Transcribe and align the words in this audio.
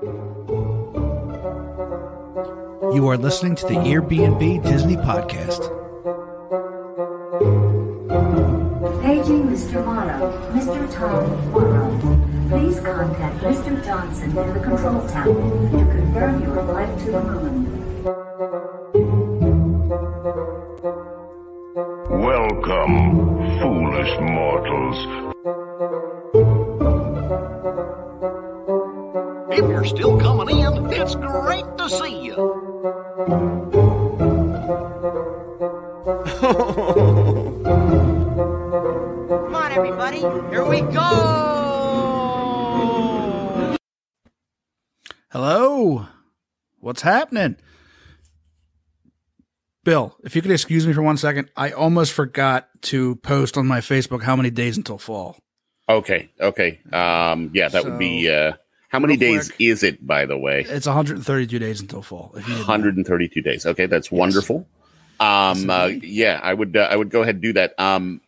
You 0.00 0.06
are 3.08 3.16
listening 3.16 3.56
to 3.56 3.66
the 3.66 3.74
Airbnb 3.74 4.62
Disney 4.62 4.94
podcast. 4.94 5.74
Paging 9.02 9.48
Mr. 9.48 9.84
Morrow. 9.84 10.30
Mr. 10.52 10.94
Tom 10.94 11.50
Morrow. 11.50 11.90
Please 12.48 12.78
contact 12.78 13.38
Mr. 13.38 13.84
Johnson 13.84 14.38
in 14.38 14.54
the 14.54 14.60
control 14.60 15.04
tower 15.08 15.34
to 15.34 15.84
confirm 15.90 16.42
your 16.42 16.64
flight 16.66 16.98
to 17.00 17.10
the 17.10 17.20
moon. 17.20 17.66
Welcome, 22.08 23.58
foolish 23.58 24.20
mortals. 24.20 25.27
You're 29.78 29.86
still 29.86 30.18
coming 30.18 30.58
in, 30.58 30.92
it's 30.92 31.14
great 31.14 31.64
to 31.78 31.88
see 31.88 32.24
you. 32.24 32.34
Come 39.28 39.54
on, 39.54 39.70
everybody. 39.70 40.18
Here 40.18 40.64
we 40.64 40.80
go. 40.80 41.36
Hello. 45.30 46.06
What's 46.80 47.02
happening? 47.02 47.56
Bill, 49.84 50.16
if 50.24 50.34
you 50.34 50.42
could 50.42 50.50
excuse 50.50 50.88
me 50.88 50.92
for 50.92 51.02
one 51.02 51.18
second, 51.18 51.52
I 51.56 51.70
almost 51.70 52.12
forgot 52.12 52.68
to 52.82 53.14
post 53.16 53.56
on 53.56 53.68
my 53.68 53.78
Facebook 53.78 54.24
how 54.24 54.34
many 54.34 54.50
days 54.50 54.76
until 54.76 54.98
fall. 54.98 55.38
Okay, 55.88 56.30
okay. 56.40 56.80
Um, 56.92 57.52
yeah, 57.54 57.68
that 57.68 57.84
would 57.84 58.00
be. 58.00 58.28
Uh, 58.28 58.54
how 58.88 58.98
many 58.98 59.16
real 59.16 59.20
days 59.34 59.48
quick. 59.48 59.60
is 59.60 59.82
it, 59.82 60.06
by 60.06 60.26
the 60.26 60.36
way? 60.36 60.64
It's 60.68 60.86
132 60.86 61.58
days 61.58 61.80
until 61.80 62.02
fall. 62.02 62.32
If 62.36 62.48
you 62.48 62.54
didn't 62.54 62.66
know. 62.66 62.72
132 62.72 63.40
days. 63.42 63.66
Okay, 63.66 63.86
that's 63.86 64.10
wonderful. 64.10 64.66
Um, 65.20 65.68
uh, 65.70 65.86
yeah, 65.86 66.40
I 66.42 66.54
would. 66.54 66.76
Uh, 66.76 66.88
I 66.90 66.96
would 66.96 67.10
go 67.10 67.22
ahead 67.22 67.36
and 67.36 67.42
do 67.42 67.52
that. 67.54 67.78
Um, 67.78 68.20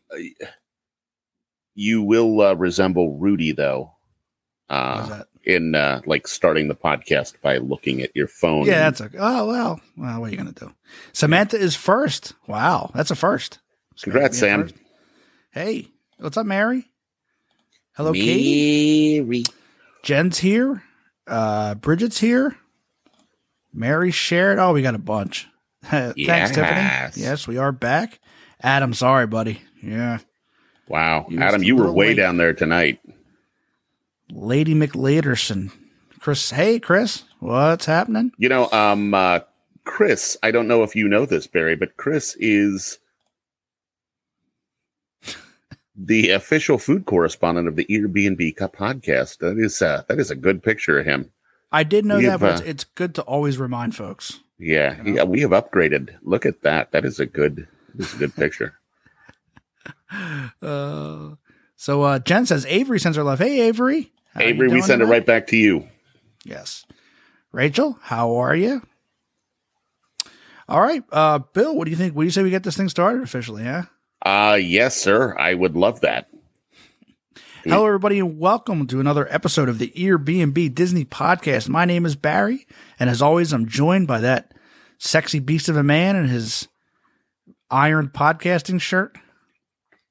you 1.74 2.02
will 2.02 2.40
uh, 2.40 2.54
resemble 2.54 3.16
Rudy 3.18 3.52
though. 3.52 3.92
Uh, 4.68 5.22
in 5.44 5.74
uh, 5.74 6.00
like 6.06 6.28
starting 6.28 6.68
the 6.68 6.74
podcast 6.74 7.40
by 7.40 7.56
looking 7.58 8.02
at 8.02 8.14
your 8.14 8.26
phone. 8.28 8.66
Yeah, 8.66 8.90
that's 8.90 9.00
a. 9.00 9.10
Oh 9.18 9.46
well. 9.46 9.80
Well, 9.96 10.20
what 10.20 10.28
are 10.28 10.30
you 10.30 10.36
gonna 10.36 10.52
do? 10.52 10.72
Samantha 11.12 11.56
is 11.58 11.74
first. 11.74 12.34
Wow, 12.46 12.90
that's 12.94 13.10
a 13.10 13.16
first. 13.16 13.58
Congrats, 14.00 14.36
Be 14.36 14.40
Sam. 14.40 14.62
first. 14.62 14.74
Hey, 15.52 15.88
what's 16.18 16.36
up, 16.36 16.46
Mary? 16.46 16.90
Hello, 17.96 18.12
Katie. 18.12 19.44
Jen's 20.02 20.38
here. 20.38 20.82
Uh, 21.26 21.74
Bridget's 21.74 22.18
here. 22.20 22.56
Mary 23.72 24.10
shared. 24.10 24.58
Oh, 24.58 24.72
we 24.72 24.82
got 24.82 24.94
a 24.94 24.98
bunch. 24.98 25.48
Thanks, 25.84 26.14
Yes. 26.16 26.50
Tiffany. 26.54 27.22
Yes, 27.24 27.46
we 27.48 27.56
are 27.58 27.72
back. 27.72 28.18
Adam, 28.62 28.92
sorry, 28.94 29.26
buddy. 29.26 29.62
Yeah. 29.82 30.18
Wow, 30.88 31.26
You 31.28 31.40
Adam, 31.40 31.62
you 31.62 31.76
were 31.76 31.90
way 31.92 32.08
late. 32.08 32.16
down 32.16 32.36
there 32.36 32.52
tonight. 32.52 32.98
Lady 34.30 34.74
McLaderson. 34.74 35.70
Chris. 36.18 36.50
Hey, 36.50 36.78
Chris. 36.80 37.22
What's 37.38 37.86
happening? 37.86 38.32
You 38.36 38.48
know, 38.48 38.68
um, 38.72 39.14
uh, 39.14 39.40
Chris. 39.84 40.36
I 40.42 40.50
don't 40.50 40.68
know 40.68 40.82
if 40.82 40.94
you 40.96 41.08
know 41.08 41.24
this, 41.26 41.46
Barry, 41.46 41.76
but 41.76 41.96
Chris 41.96 42.36
is 42.38 42.98
the 46.02 46.30
official 46.30 46.78
food 46.78 47.04
correspondent 47.04 47.68
of 47.68 47.76
the 47.76 47.84
Airbnb 47.86 48.56
Cup 48.56 48.76
podcast. 48.76 49.38
That 49.38 49.58
is 49.58 49.82
uh, 49.82 50.02
that 50.08 50.18
is 50.18 50.30
a 50.30 50.36
good 50.36 50.62
picture 50.62 50.98
of 50.98 51.06
him. 51.06 51.30
I 51.72 51.84
did 51.84 52.04
know 52.04 52.16
We 52.16 52.24
that, 52.24 52.30
have, 52.32 52.40
but 52.40 52.52
it's, 52.54 52.60
uh, 52.62 52.64
it's 52.66 52.84
good 52.84 53.14
to 53.16 53.22
always 53.22 53.58
remind 53.58 53.94
folks. 53.94 54.40
Yeah, 54.58 55.00
yeah, 55.04 55.24
we 55.24 55.40
have 55.40 55.50
upgraded. 55.50 56.16
Look 56.22 56.44
at 56.44 56.62
that. 56.62 56.92
That 56.92 57.04
is 57.04 57.20
a 57.20 57.26
good. 57.26 57.68
This 57.94 58.08
is 58.08 58.14
a 58.14 58.18
good 58.18 58.34
picture. 58.36 58.75
Uh, 60.60 61.36
so 61.76 62.02
uh, 62.02 62.19
Jen 62.19 62.44
says 62.44 62.66
Avery 62.66 62.98
sends 62.98 63.16
her 63.16 63.22
love. 63.22 63.38
Hey, 63.38 63.60
Avery. 63.69 64.12
Avery, 64.36 64.66
we 64.69 64.82
send 64.82 65.02
it 65.02 65.06
right 65.06 65.25
back 65.25 65.46
to 65.48 65.56
you. 65.56 65.88
Yes. 66.44 66.84
Rachel, 67.52 67.96
how 68.02 68.34
are 68.36 68.54
you? 68.56 68.82
All 70.69 70.80
right. 70.80 71.04
Uh, 71.12 71.38
Bill, 71.38 71.76
what 71.76 71.84
do 71.84 71.92
you 71.92 71.96
think? 71.96 72.14
What 72.14 72.22
do 72.22 72.26
you 72.26 72.32
say 72.32 72.42
we 72.42 72.50
get 72.50 72.64
this 72.64 72.76
thing 72.76 72.88
started 72.88 73.22
officially, 73.22 73.64
huh? 73.64 73.84
Uh 74.22 74.58
yes, 74.60 74.97
sir. 74.97 75.34
I 75.38 75.54
would 75.54 75.76
love 75.76 76.03
that. 76.03 76.28
Hello, 77.64 77.86
everybody, 77.86 78.19
and 78.19 78.38
welcome 78.38 78.86
to 78.86 79.00
another 79.00 79.26
episode 79.32 79.69
of 79.69 79.78
the 79.78 79.92
Airbnb 79.97 80.75
Disney 80.75 81.04
podcast. 81.04 81.69
My 81.69 81.84
name 81.84 82.04
is 82.04 82.16
Barry, 82.16 82.66
and 82.98 83.08
as 83.08 83.22
always, 83.22 83.53
I'm 83.53 83.66
joined 83.66 84.06
by 84.06 84.20
that 84.20 84.53
sexy 84.98 85.41
beast 85.41 85.69
of 85.69 85.76
a 85.76 85.82
man 85.82 86.16
in 86.16 86.26
his 86.28 86.69
iron 87.70 88.08
podcasting 88.08 88.81
shirt. 88.81 89.16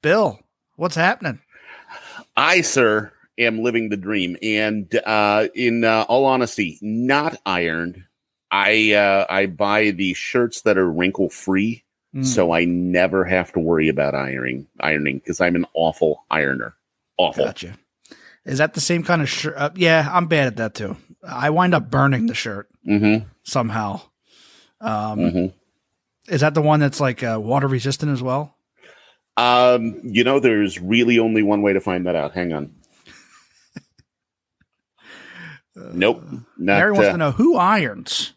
Bill, 0.02 0.40
what's 0.76 0.96
happening? 0.96 1.40
I, 2.36 2.62
sir, 2.62 3.12
am 3.38 3.62
living 3.62 3.88
the 3.90 3.96
dream, 3.96 4.36
and 4.42 4.92
uh, 5.04 5.48
in 5.54 5.84
uh, 5.84 6.04
all 6.08 6.24
honesty, 6.24 6.78
not 6.82 7.36
ironed. 7.46 8.04
I 8.50 8.92
uh, 8.92 9.26
I 9.28 9.46
buy 9.46 9.90
the 9.90 10.14
shirts 10.14 10.62
that 10.62 10.78
are 10.78 10.90
wrinkle 10.90 11.30
free, 11.30 11.84
Mm. 12.14 12.26
so 12.26 12.50
I 12.52 12.64
never 12.64 13.24
have 13.24 13.52
to 13.52 13.60
worry 13.60 13.88
about 13.88 14.14
ironing. 14.16 14.66
Ironing 14.80 15.18
because 15.18 15.40
I'm 15.40 15.54
an 15.54 15.64
awful 15.74 16.24
ironer. 16.30 16.74
Awful. 17.16 17.44
Gotcha. 17.44 17.78
Is 18.44 18.58
that 18.58 18.74
the 18.74 18.80
same 18.80 19.04
kind 19.04 19.22
of 19.22 19.28
shirt? 19.28 19.54
Uh, 19.56 19.70
yeah, 19.76 20.08
I'm 20.10 20.26
bad 20.26 20.48
at 20.48 20.56
that 20.56 20.74
too. 20.74 20.96
I 21.22 21.50
wind 21.50 21.74
up 21.74 21.90
burning 21.90 22.26
the 22.26 22.34
shirt 22.34 22.68
Mm-hmm. 22.86 23.26
somehow. 23.44 24.00
Um, 24.80 25.18
Mm-hmm. 25.18 26.32
Is 26.34 26.40
that 26.40 26.54
the 26.54 26.62
one 26.62 26.80
that's 26.80 27.00
like 27.00 27.22
uh, 27.22 27.38
water 27.40 27.66
resistant 27.68 28.10
as 28.12 28.22
well? 28.22 28.56
Um, 29.36 30.00
you 30.04 30.24
know, 30.24 30.38
there's 30.40 30.80
really 30.80 31.18
only 31.18 31.42
one 31.42 31.62
way 31.62 31.72
to 31.74 31.80
find 31.80 32.06
that 32.06 32.16
out. 32.16 32.34
Hang 32.34 32.52
on. 32.52 32.74
nope. 35.76 36.22
Not 36.30 36.78
Mary 36.78 36.92
wants 36.92 37.08
uh, 37.08 37.12
to 37.12 37.18
know 37.18 37.30
who 37.32 37.56
irons. 37.56 38.32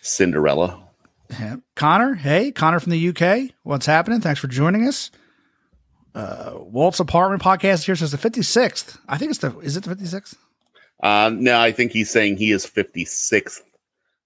Cinderella. 0.00 0.83
Connor, 1.76 2.14
hey, 2.14 2.52
Connor 2.52 2.80
from 2.80 2.92
the 2.92 3.08
UK. 3.08 3.50
What's 3.62 3.86
happening? 3.86 4.20
Thanks 4.20 4.40
for 4.40 4.48
joining 4.48 4.86
us. 4.86 5.10
Uh, 6.14 6.52
Walt's 6.58 7.00
apartment 7.00 7.42
podcast 7.42 7.84
here 7.84 7.96
says 7.96 8.12
the 8.12 8.18
56th. 8.18 8.98
I 9.08 9.18
think 9.18 9.30
it's 9.30 9.40
the, 9.40 9.56
is 9.60 9.76
it 9.76 9.84
the 9.84 9.94
56th? 9.94 10.34
Um, 11.02 11.42
no, 11.42 11.58
I 11.58 11.72
think 11.72 11.92
he's 11.92 12.10
saying 12.10 12.36
he 12.36 12.52
is 12.52 12.64
56th. 12.66 13.60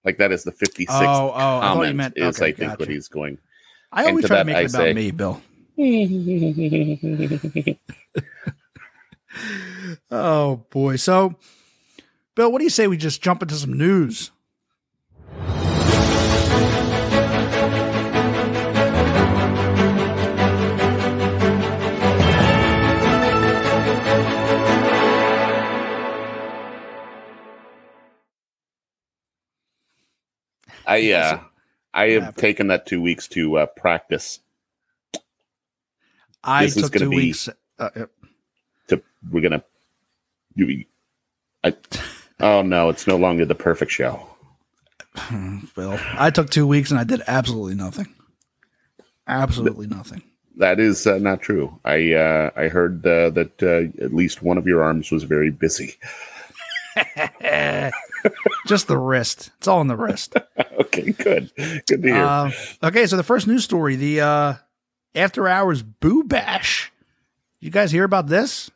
Like 0.05 0.19
that 0.19 0.33
is 0.33 0.45
the 0.45 0.53
56th 0.53 0.87
Oh, 0.91 1.33
oh, 1.35 1.35
I 1.35 1.41
thought 1.61 1.61
you 1.61 1.69
comment 1.71 1.97
meant- 1.97 2.19
is 2.19 2.41
I 2.41 2.53
think 2.53 2.79
what 2.79 2.89
he's 2.89 3.09
going. 3.09 3.39
I 3.91 4.07
always 4.07 4.27
try 4.27 4.39
to 4.39 4.45
make 4.45 4.57
I 4.57 4.61
it 4.61 4.71
about 4.71 4.83
say- 4.83 4.93
me, 4.93 5.11
Bill. 5.11 5.41
Oh, 10.11 10.65
boy. 10.71 10.97
So, 10.97 11.35
Bill, 12.35 12.51
what 12.51 12.59
do 12.59 12.65
you 12.65 12.71
say 12.71 12.87
we 12.87 12.97
just 12.97 13.23
jump 13.23 13.43
into 13.43 13.55
some 13.55 13.77
news? 13.77 14.31
I 30.89 31.13
uh, 31.13 31.41
I 31.93 32.11
have 32.11 32.23
happened? 32.23 32.39
taken 32.39 32.67
that 32.69 32.87
two 32.87 33.03
weeks 33.03 33.29
to 33.29 33.59
uh, 33.59 33.67
practice. 33.67 34.41
I 36.43 36.65
This 36.65 36.77
took 36.77 36.93
two 36.95 37.11
weeks. 37.11 37.49
Uh, 37.79 37.91
uh, 37.95 38.07
To 38.89 39.03
we're 39.31 39.43
gonna. 39.43 39.63
You, 40.55 40.87
I, 41.63 41.75
oh 42.41 42.63
no, 42.63 42.89
it's 42.89 43.07
no 43.07 43.17
longer 43.17 43.45
the 43.45 43.55
perfect 43.55 43.93
show. 43.93 44.27
Bill, 45.77 45.99
I 46.15 46.31
took 46.31 46.51
two 46.51 46.67
weeks 46.67 46.91
and 46.91 46.99
I 46.99 47.05
did 47.05 47.23
absolutely 47.27 47.75
nothing. 47.75 48.15
Absolutely 49.27 49.87
nothing. 49.87 50.23
That 50.57 50.81
is 50.81 51.07
uh, 51.07 51.19
not 51.19 51.43
true. 51.43 51.79
I 51.85 52.15
uh, 52.15 52.51
I 52.57 52.69
heard 52.69 53.07
uh, 53.07 53.31
that 53.31 53.63
uh, 53.63 54.03
at 54.03 54.15
least 54.15 54.43
one 54.43 54.57
of 54.57 54.67
your 54.67 54.83
arms 54.83 55.11
was 55.11 55.25
very 55.25 55.51
busy. 55.51 55.97
Just 58.69 58.87
the 58.87 58.99
wrist. 58.99 59.51
It's 59.57 59.67
all 59.67 59.81
in 59.81 59.87
the 59.87 59.97
wrist. 59.97 60.35
okay, 60.81 61.13
good, 61.13 61.51
good 61.57 61.87
to 61.87 62.03
hear. 62.03 62.15
Uh, 62.17 62.51
okay, 62.83 63.07
so 63.07 63.17
the 63.17 63.23
first 63.23 63.47
news 63.47 63.65
story, 63.65 63.97
the 63.97 64.21
uh, 64.21 64.55
after 65.15 65.49
hours 65.49 65.83
boo 65.83 66.23
bash. 66.23 66.93
You 67.61 67.71
guys 67.71 67.91
hear 67.91 68.05
about 68.05 68.27
this? 68.27 68.71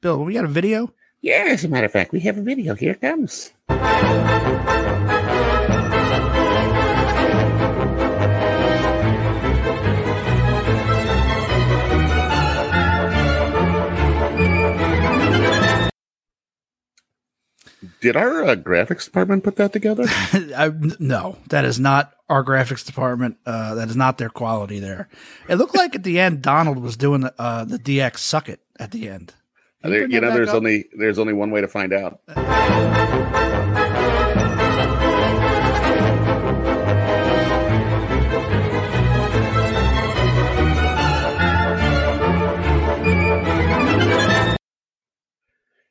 Bill, 0.00 0.24
we 0.24 0.34
got 0.34 0.44
a 0.44 0.48
video? 0.48 0.94
yeah, 1.22 1.46
as 1.48 1.64
a 1.64 1.68
matter 1.68 1.86
of 1.86 1.92
fact, 1.92 2.12
we 2.12 2.20
have 2.20 2.38
a 2.38 2.42
video. 2.42 2.76
Here 2.76 2.92
it 2.92 3.00
comes. 3.00 3.50
Did 18.00 18.16
our 18.16 18.44
uh, 18.44 18.56
graphics 18.56 19.04
department 19.04 19.44
put 19.44 19.56
that 19.56 19.72
together? 19.72 20.04
I, 20.08 20.72
no, 20.98 21.36
that 21.50 21.64
is 21.64 21.78
not 21.78 22.14
our 22.28 22.42
graphics 22.42 22.84
department. 22.84 23.36
Uh, 23.44 23.74
that 23.74 23.88
is 23.88 23.96
not 23.96 24.16
their 24.18 24.30
quality 24.30 24.78
there. 24.80 25.08
It 25.48 25.56
looked 25.56 25.74
like 25.76 25.94
at 25.94 26.02
the 26.02 26.18
end 26.18 26.40
Donald 26.42 26.78
was 26.78 26.96
doing 26.96 27.28
uh, 27.38 27.64
the 27.64 27.78
DX 27.78 28.18
suck 28.18 28.48
it 28.48 28.60
at 28.78 28.90
the 28.92 29.08
end. 29.08 29.34
Can 29.82 29.90
There, 29.90 30.08
you 30.08 30.20
know, 30.20 30.32
there's 30.32 30.48
up? 30.50 30.56
only 30.56 30.86
there's 30.98 31.18
only 31.18 31.32
one 31.32 31.50
way 31.50 31.60
to 31.60 31.68
find 31.68 31.92
out. 31.92 32.20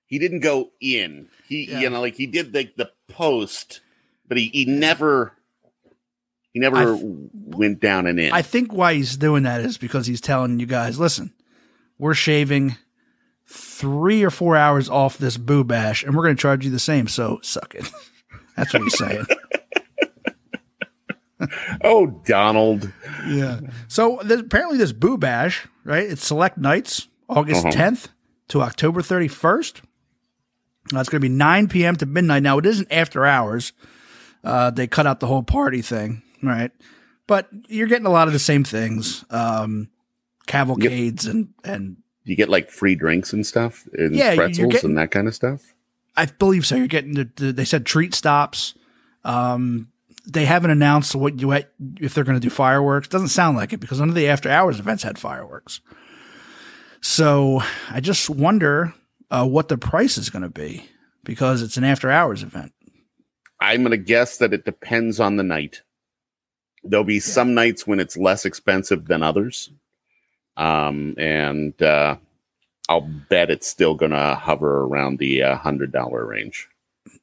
He 0.10 0.20
didn't 0.20 0.42
go 0.42 0.72
in. 0.82 1.30
He, 1.48 1.72
Yeah. 1.72 1.80
you 1.80 1.90
know, 1.90 2.02
like 2.02 2.16
he 2.16 2.28
did 2.28 2.52
the 2.52 2.70
the 2.76 2.92
post, 3.08 3.80
but 4.28 4.38
he, 4.38 4.48
he 4.50 4.66
never 4.66 5.34
he 6.52 6.60
never 6.60 6.96
th- 6.98 7.06
went 7.34 7.80
down 7.80 8.08
and 8.08 8.20
in. 8.20 8.34
I 8.34 8.42
think 8.42 8.74
why 8.74 8.96
he's 8.96 9.16
doing 9.18 9.44
that 9.44 9.62
is 9.62 9.78
because 9.78 10.08
he's 10.08 10.22
telling 10.22 10.60
you 10.60 10.66
guys, 10.66 11.00
listen, 11.00 11.32
we're 12.00 12.16
shaving 12.16 12.76
three 13.46 14.24
or 14.24 14.30
four 14.32 14.56
hours 14.56 14.90
off 14.90 15.18
this 15.18 15.38
boo 15.38 15.64
bash, 15.64 16.04
and 16.04 16.16
we're 16.16 16.24
going 16.24 16.36
to 16.36 16.42
charge 16.42 16.66
you 16.66 16.72
the 16.72 16.80
same. 16.80 17.08
So 17.08 17.40
suck 17.44 17.76
it. 17.76 17.90
That's 18.58 18.74
what 18.74 18.82
he's 18.84 18.98
saying. 18.98 19.26
oh, 21.84 22.08
Donald. 22.26 22.92
yeah. 23.28 23.60
So 23.88 24.20
apparently 24.20 24.78
this 24.78 24.92
boo 24.92 25.18
bash, 25.18 25.68
right? 25.84 26.04
It's 26.10 26.26
select 26.26 26.58
nights, 26.58 27.08
August 27.30 27.66
Uh-huh. 27.66 27.76
10th 27.78 28.08
to 28.50 28.62
October 28.62 29.02
31st. 29.02 29.82
Now 30.92 31.00
it's 31.00 31.10
going 31.10 31.22
to 31.22 31.28
be 31.28 31.34
9 31.34 31.68
p.m. 31.68 31.96
to 31.98 32.06
midnight. 32.06 32.44
Now 32.44 32.58
it 32.58 32.66
isn't 32.66 32.92
after 32.92 33.26
hours. 33.26 33.74
Uh, 34.44 34.72
they 34.72 34.88
cut 34.88 35.06
out 35.06 35.20
the 35.20 35.28
whole 35.28 35.44
party 35.44 35.82
thing, 35.82 36.22
right? 36.42 36.72
But 37.28 37.48
you're 37.68 37.88
getting 37.88 38.06
a 38.08 38.12
lot 38.12 38.28
of 38.28 38.34
the 38.34 38.40
same 38.40 38.64
things. 38.64 39.24
Um, 39.30 39.90
cavalcades 40.48 41.26
and 41.28 41.50
and 41.64 41.98
You 42.24 42.36
get 42.36 42.50
like 42.50 42.72
free 42.72 42.96
drinks 42.96 43.34
and 43.34 43.46
stuff, 43.46 43.88
and 43.94 44.16
Yeah, 44.16 44.36
pretzels 44.36 44.72
getting- 44.74 44.92
and 44.92 44.98
that 44.98 45.12
kind 45.12 45.28
of 45.28 45.36
stuff. 45.36 45.62
I 46.18 46.26
believe 46.26 46.66
so. 46.66 46.76
You're 46.76 46.88
getting 46.88 47.14
the, 47.14 47.30
the 47.36 47.52
they 47.54 47.66
said 47.66 47.86
treat 47.86 48.16
stops. 48.16 48.74
Um, 49.24 49.90
they 50.26 50.46
haven't 50.46 50.72
announced 50.72 51.14
what 51.16 51.40
you 51.40 51.52
if 51.52 52.14
they're 52.14 52.24
going 52.24 52.40
to 52.40 52.46
do 52.46 52.50
fireworks. 52.50 53.08
Doesn't 53.08 53.28
sound 53.30 53.58
like 53.58 53.74
it 53.74 53.80
because 53.80 54.00
none 54.00 54.10
of 54.10 54.16
the 54.16 54.28
after 54.28 54.50
hours 54.50 54.80
events 54.80 55.04
had 55.04 55.18
fireworks. 55.20 55.82
So 57.02 57.62
I 57.90 58.00
just 58.02 58.30
wonder 58.30 58.94
uh, 59.32 59.46
what 59.46 59.68
the 59.68 59.78
price 59.78 60.18
is 60.18 60.30
going 60.30 60.44
to 60.44 60.50
be 60.50 60.90
because 61.24 61.62
it's 61.62 61.78
an 61.78 61.84
after 61.84 62.10
hours 62.10 62.44
event. 62.44 62.74
I'm 63.60 63.82
going 63.82 63.92
to 63.92 63.98
guess 63.98 64.38
that 64.38 64.54
it 64.54 64.66
depends 64.66 65.20
on 65.20 65.36
the 65.36 65.44
night. 65.44 65.82
There'll 66.84 67.04
be 67.04 67.20
some 67.20 67.54
nights 67.54 67.86
when 67.86 68.00
it's 68.00 68.16
less 68.16 68.46
expensive 68.46 69.08
than 69.08 69.22
others. 69.22 69.70
Um, 70.56 71.16
and 71.18 71.80
uh, 71.82 72.18
I'll 72.88 73.10
bet 73.30 73.50
it's 73.50 73.68
still 73.68 73.96
going 73.96 74.12
to 74.12 74.36
hover 74.36 74.82
around 74.82 75.20
the 75.20 75.44
uh, 75.44 75.58
$100 75.58 76.28
range. 76.28 76.68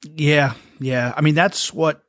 Yeah, 0.03 0.55
yeah. 0.79 1.13
I 1.17 1.21
mean 1.21 1.35
that's 1.35 1.73
what. 1.73 2.03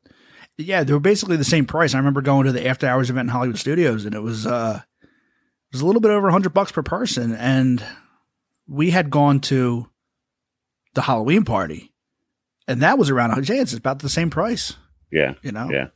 Yeah, 0.60 0.84
they 0.84 0.94
were 0.94 1.00
basically 1.00 1.38
the 1.38 1.44
same 1.44 1.68
price. 1.68 1.94
I 1.94 2.00
remember 2.00 2.22
going 2.22 2.48
to 2.48 2.52
the 2.52 2.68
after 2.68 2.88
hours 2.88 3.12
event 3.12 3.28
in 3.28 3.32
Hollywood 3.32 3.60
Studios, 3.60 4.06
and 4.06 4.16
it 4.16 4.24
was 4.24 4.48
uh, 4.48 4.82
it 5.04 5.10
was 5.72 5.82
a 5.82 5.86
little 5.86 6.02
bit 6.02 6.10
over 6.10 6.32
hundred 6.32 6.56
bucks 6.56 6.72
per 6.72 6.82
person, 6.82 7.36
and 7.36 7.84
we 8.68 8.92
had 8.92 9.10
gone 9.10 9.40
to 9.42 9.88
the 10.94 11.02
Halloween 11.02 11.46
party, 11.46 11.94
and 12.68 12.82
that 12.82 12.98
was 12.98 13.10
around. 13.10 13.48
Yeah, 13.48 13.62
it's 13.62 13.74
about 13.74 14.00
the 14.00 14.10
same 14.10 14.30
price. 14.30 14.76
Yeah. 15.12 15.36
You 15.42 15.52
know. 15.52 15.70
Yeah. 15.72 15.88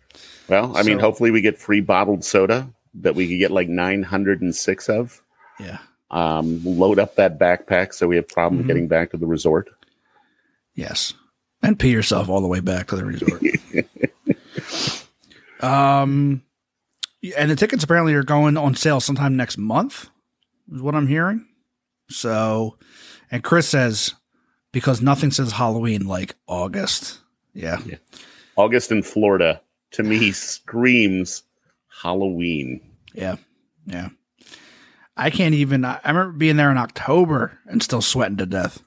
Well, 0.48 0.76
I 0.78 0.84
mean, 0.84 1.00
hopefully 1.00 1.32
we 1.32 1.42
get 1.42 1.58
free 1.58 1.82
bottled 1.82 2.24
soda 2.24 2.70
that 2.96 3.16
we 3.16 3.28
could 3.28 3.40
get 3.40 3.52
like 3.52 3.68
906 3.70 4.90
of. 4.90 5.22
Yeah. 5.60 5.78
Um, 6.12 6.62
load 6.66 7.00
up 7.00 7.16
that 7.16 7.40
backpack 7.40 7.94
so 7.94 8.08
we 8.08 8.18
have 8.18 8.28
problem 8.28 8.64
Mhm. 8.64 8.68
getting 8.68 8.88
back 8.88 9.12
to 9.12 9.18
the 9.18 9.26
resort. 9.28 9.70
Yes. 10.76 11.14
And 11.64 11.80
pee 11.80 11.92
yourself 11.92 12.28
all 12.30 12.42
the 12.42 12.48
way 12.48 12.60
back 12.60 12.88
to 12.88 12.96
the 12.98 13.06
resort. 13.06 13.42
um, 15.62 16.42
and 17.38 17.52
the 17.52 17.56
tickets 17.56 17.84
apparently 17.84 18.14
are 18.14 18.24
going 18.24 18.58
on 18.58 18.76
sale 18.76 19.00
sometime 19.00 19.36
next 19.38 19.58
month, 19.58 20.10
is 20.74 20.82
what 20.82 20.96
I'm 20.96 21.08
hearing. 21.08 21.46
So, 22.12 22.78
and 23.32 23.44
Chris 23.44 23.68
says, 23.68 24.14
because 24.72 25.02
nothing 25.02 25.32
says 25.32 25.54
Halloween 25.54 26.06
like 26.06 26.36
August. 26.48 27.20
Yeah. 27.54 27.80
August 28.56 28.92
in 28.92 29.04
Florida 29.04 29.62
to 29.92 30.04
me 30.04 30.32
screams 30.32 31.44
Halloween. 32.02 32.82
Yeah. 33.14 33.36
Yeah. 33.86 34.10
I 35.18 35.30
can't 35.30 35.54
even, 35.56 35.84
I 35.84 36.00
I 36.04 36.10
remember 36.10 36.38
being 36.38 36.56
there 36.56 36.72
in 36.72 36.78
October 36.78 37.60
and 37.66 37.84
still 37.84 38.02
sweating 38.02 38.38
to 38.38 38.46
death. 38.46 38.82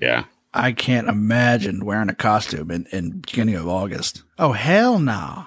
Yeah. 0.00 0.24
I 0.52 0.72
can't 0.72 1.08
imagine 1.08 1.84
wearing 1.84 2.08
a 2.08 2.14
costume 2.14 2.70
in, 2.70 2.86
in 2.90 3.20
beginning 3.20 3.54
of 3.54 3.68
August. 3.68 4.24
Oh, 4.38 4.52
hell 4.52 4.98
no. 4.98 5.46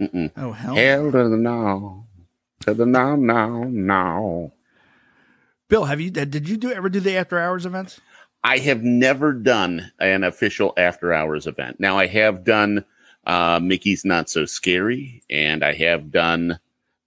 Mm-mm. 0.00 0.32
Oh, 0.36 0.52
hell. 0.52 0.74
Hell 0.74 1.12
to 1.12 1.28
the 1.28 1.36
no. 1.36 2.06
To 2.60 2.72
the 2.74 2.86
no, 2.86 3.16
no, 3.16 3.64
no. 3.64 4.52
Bill, 5.70 5.84
have 5.84 6.00
you 6.00 6.10
did 6.10 6.48
you 6.48 6.56
do 6.56 6.72
ever 6.72 6.88
do 6.88 6.98
the 6.98 7.16
after 7.16 7.38
hours 7.38 7.64
events? 7.64 8.00
I 8.42 8.58
have 8.58 8.82
never 8.82 9.32
done 9.32 9.92
an 10.00 10.24
official 10.24 10.74
after 10.76 11.12
hours 11.12 11.46
event. 11.46 11.78
Now 11.78 11.96
I 11.96 12.08
have 12.08 12.42
done 12.42 12.84
uh, 13.24 13.60
Mickey's 13.62 14.04
Not 14.04 14.28
So 14.28 14.46
Scary, 14.46 15.22
and 15.30 15.64
I 15.64 15.72
have 15.74 16.10
done 16.10 16.58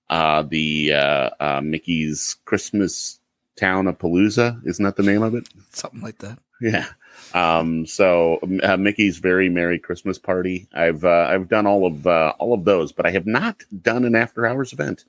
uh, 0.10 0.44
the 0.44 0.94
uh, 0.94 1.30
uh, 1.42 1.62
Mickey's 1.62 2.38
Christmas 2.46 3.20
Town 3.58 3.86
of 3.86 3.98
Palooza. 3.98 4.66
Isn't 4.66 4.86
that 4.86 4.96
the 4.96 5.04
name 5.04 5.24
of 5.24 5.36
it? 5.36 5.50
Something 5.72 6.02
like 6.02 6.20
that. 6.20 6.40
Yeah. 6.62 6.88
Um, 7.34 7.86
so 7.86 8.40
uh, 8.64 8.78
Mickey's 8.78 9.18
Very 9.18 9.50
Merry 9.50 9.78
Christmas 9.78 10.18
Party. 10.18 10.70
I've 10.74 11.04
uh, 11.04 11.28
I've 11.30 11.50
done 11.50 11.68
all 11.68 11.86
of 11.86 12.08
uh, 12.08 12.32
all 12.40 12.54
of 12.54 12.64
those, 12.64 12.94
but 12.94 13.06
I 13.06 13.12
have 13.12 13.26
not 13.26 13.64
done 13.82 14.06
an 14.06 14.16
after 14.16 14.46
hours 14.46 14.72
event. 14.72 15.04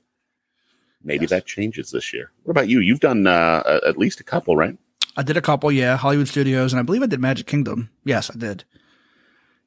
Maybe 1.05 1.23
Yes. 1.23 1.29
that 1.29 1.45
changes 1.45 1.91
this 1.91 2.11
year. 2.13 2.31
What 2.43 2.51
about 2.51 2.67
you? 2.67 2.79
You've 2.79 2.99
done 2.99 3.27
uh, 3.27 3.79
at 3.87 3.97
least 3.97 4.19
a 4.19 4.23
couple, 4.23 4.57
right? 4.57 4.77
I 5.15 5.23
did 5.23 5.37
a 5.37 5.41
couple, 5.41 5.71
yeah, 5.71 5.95
Hollywood 5.95 6.27
Studios, 6.27 6.73
and 6.73 6.79
I 6.79 6.83
believe 6.83 7.03
I 7.03 7.05
did 7.05 7.21
Magic 7.21 7.47
Kingdom. 7.47 7.89
Yes, 8.03 8.29
I 8.29 8.37
did. 8.37 8.63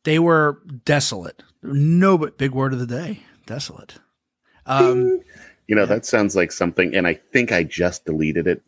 They 0.04 0.18
were 0.18 0.59
desolate. 0.85 1.42
No, 1.62 2.18
but 2.18 2.37
big 2.38 2.50
word 2.52 2.73
of 2.75 2.78
the 2.80 2.87
day, 2.87 3.21
desolate. 3.47 3.95
Um, 4.66 5.23
You 5.66 5.75
know, 5.76 5.83
Yeah. 5.83 5.87
that 5.87 6.07
sounds 6.07 6.35
like 6.37 6.50
something, 6.52 6.95
and 6.95 7.07
I 7.07 7.14
think 7.14 7.52
I 7.52 7.62
just 7.62 8.04
deleted 8.04 8.47
it. 8.47 8.62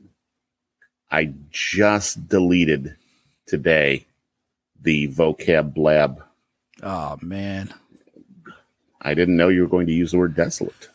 I 1.11 1.33
just 1.51 2.29
deleted 2.29 2.97
today 3.47 4.07
the 4.81 5.09
vocab 5.09 5.75
blab. 5.75 6.23
oh 6.83 7.19
man, 7.21 7.75
I 9.03 9.15
didn't 9.15 9.37
know 9.37 9.49
you 9.49 9.63
were 9.63 9.69
going 9.69 9.87
to 9.87 9.93
use 9.93 10.13
the 10.13 10.19
word 10.19 10.35
desolate. 10.37 10.89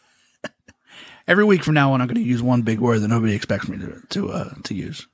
Every 1.27 1.43
week 1.43 1.63
from 1.63 1.73
now 1.73 1.93
on, 1.93 2.01
I'm 2.01 2.07
going 2.07 2.15
to 2.15 2.21
use 2.29 2.41
one 2.43 2.61
big 2.61 2.79
word 2.79 2.99
that 2.99 3.07
nobody 3.07 3.33
expects 3.35 3.67
me 3.67 3.77
to 3.77 4.01
to 4.09 4.31
uh, 4.31 4.53
to 4.63 4.73
use. 4.73 5.07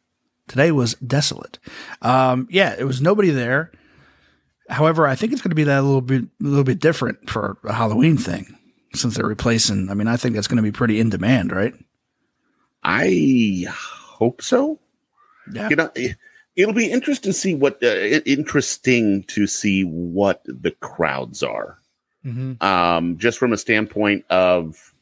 Today 0.48 0.72
was 0.72 0.96
desolate. 0.96 1.60
Um, 2.02 2.48
yeah, 2.52 2.76
it 2.78 2.84
was 2.84 3.02
nobody 3.02 3.30
there. 3.30 3.72
However, 4.70 5.08
I 5.08 5.16
think 5.16 5.34
it's 5.34 5.42
going 5.42 5.52
to 5.52 5.56
be 5.56 5.64
that 5.66 5.80
a 5.80 5.82
little 5.82 6.02
bit 6.02 6.24
a 6.24 6.28
little 6.44 6.64
bit 6.64 6.80
different 6.80 7.30
for 7.30 7.58
a 7.64 7.74
Halloween 7.74 8.18
thing 8.18 8.58
since 8.94 9.16
they're 9.16 9.26
replacing. 9.26 9.90
I 9.90 9.94
mean, 9.94 10.08
I 10.08 10.18
think 10.18 10.36
that's 10.36 10.48
going 10.48 10.58
to 10.58 10.64
be 10.64 10.72
pretty 10.72 11.00
in 11.00 11.10
demand, 11.10 11.52
right? 11.52 11.74
I 12.84 13.66
hope 13.70 14.42
so. 14.42 14.80
Yeah. 15.54 15.70
You 15.70 15.76
know, 15.76 15.92
it- 15.96 16.18
it'll 16.56 16.74
be 16.74 16.92
interesting 16.92 17.32
to 17.32 17.38
see 17.38 17.56
what 17.56 17.82
uh, 17.82 17.88
interesting 18.26 19.24
to 19.24 19.48
see 19.48 19.84
what 19.84 20.42
the 20.46 20.72
crowds 20.72 21.44
are. 21.44 21.78
Mm-hmm. 22.26 22.64
um, 22.64 23.18
just 23.18 23.40
from 23.40 23.52
a 23.52 23.58
standpoint 23.58 24.26
of 24.30 24.94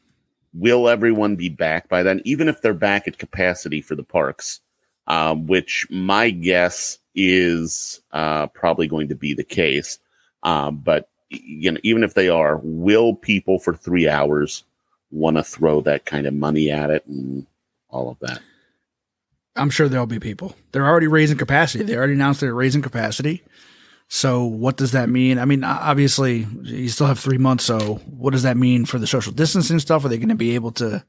will 0.52 0.88
everyone 0.88 1.36
be 1.36 1.48
back 1.48 1.88
by 1.88 2.02
then, 2.02 2.20
even 2.24 2.48
if 2.48 2.60
they're 2.60 2.74
back 2.74 3.06
at 3.06 3.18
capacity 3.18 3.80
for 3.80 3.94
the 3.94 4.02
parks, 4.02 4.60
um, 5.06 5.46
which 5.46 5.86
my 5.90 6.30
guess 6.30 6.98
is 7.14 8.00
uh, 8.12 8.46
probably 8.48 8.86
going 8.86 9.08
to 9.08 9.14
be 9.14 9.34
the 9.34 9.44
case. 9.44 9.98
Um, 10.42 10.78
but 10.78 11.08
you 11.28 11.70
know, 11.70 11.80
even 11.82 12.02
if 12.02 12.14
they 12.14 12.28
are, 12.28 12.60
will 12.62 13.14
people 13.14 13.58
for 13.58 13.74
three 13.74 14.08
hours 14.08 14.64
want 15.10 15.36
to 15.36 15.44
throw 15.44 15.80
that 15.82 16.04
kind 16.04 16.26
of 16.26 16.34
money 16.34 16.70
at 16.70 16.90
it 16.90 17.06
and 17.06 17.46
all 17.88 18.10
of 18.10 18.18
that? 18.20 18.40
I'm 19.56 19.70
sure 19.70 19.88
there'll 19.88 20.06
be 20.06 20.20
people. 20.20 20.54
They're 20.72 20.86
already 20.86 21.06
raising 21.06 21.38
capacity. 21.38 21.84
They 21.84 21.96
already 21.96 22.14
announced 22.14 22.40
they're 22.40 22.54
raising 22.54 22.82
capacity. 22.82 23.42
So 24.12 24.44
what 24.44 24.76
does 24.76 24.92
that 24.92 25.08
mean? 25.08 25.38
I 25.38 25.46
mean, 25.46 25.64
obviously 25.64 26.46
you 26.62 26.90
still 26.90 27.06
have 27.06 27.18
three 27.18 27.38
months. 27.38 27.64
So 27.64 27.94
what 28.06 28.32
does 28.32 28.42
that 28.42 28.58
mean 28.58 28.84
for 28.84 28.98
the 28.98 29.06
social 29.06 29.32
distancing 29.32 29.78
stuff? 29.78 30.04
Are 30.04 30.08
they 30.08 30.18
going 30.18 30.28
to 30.28 30.34
be 30.34 30.54
able 30.56 30.72
to 30.72 31.02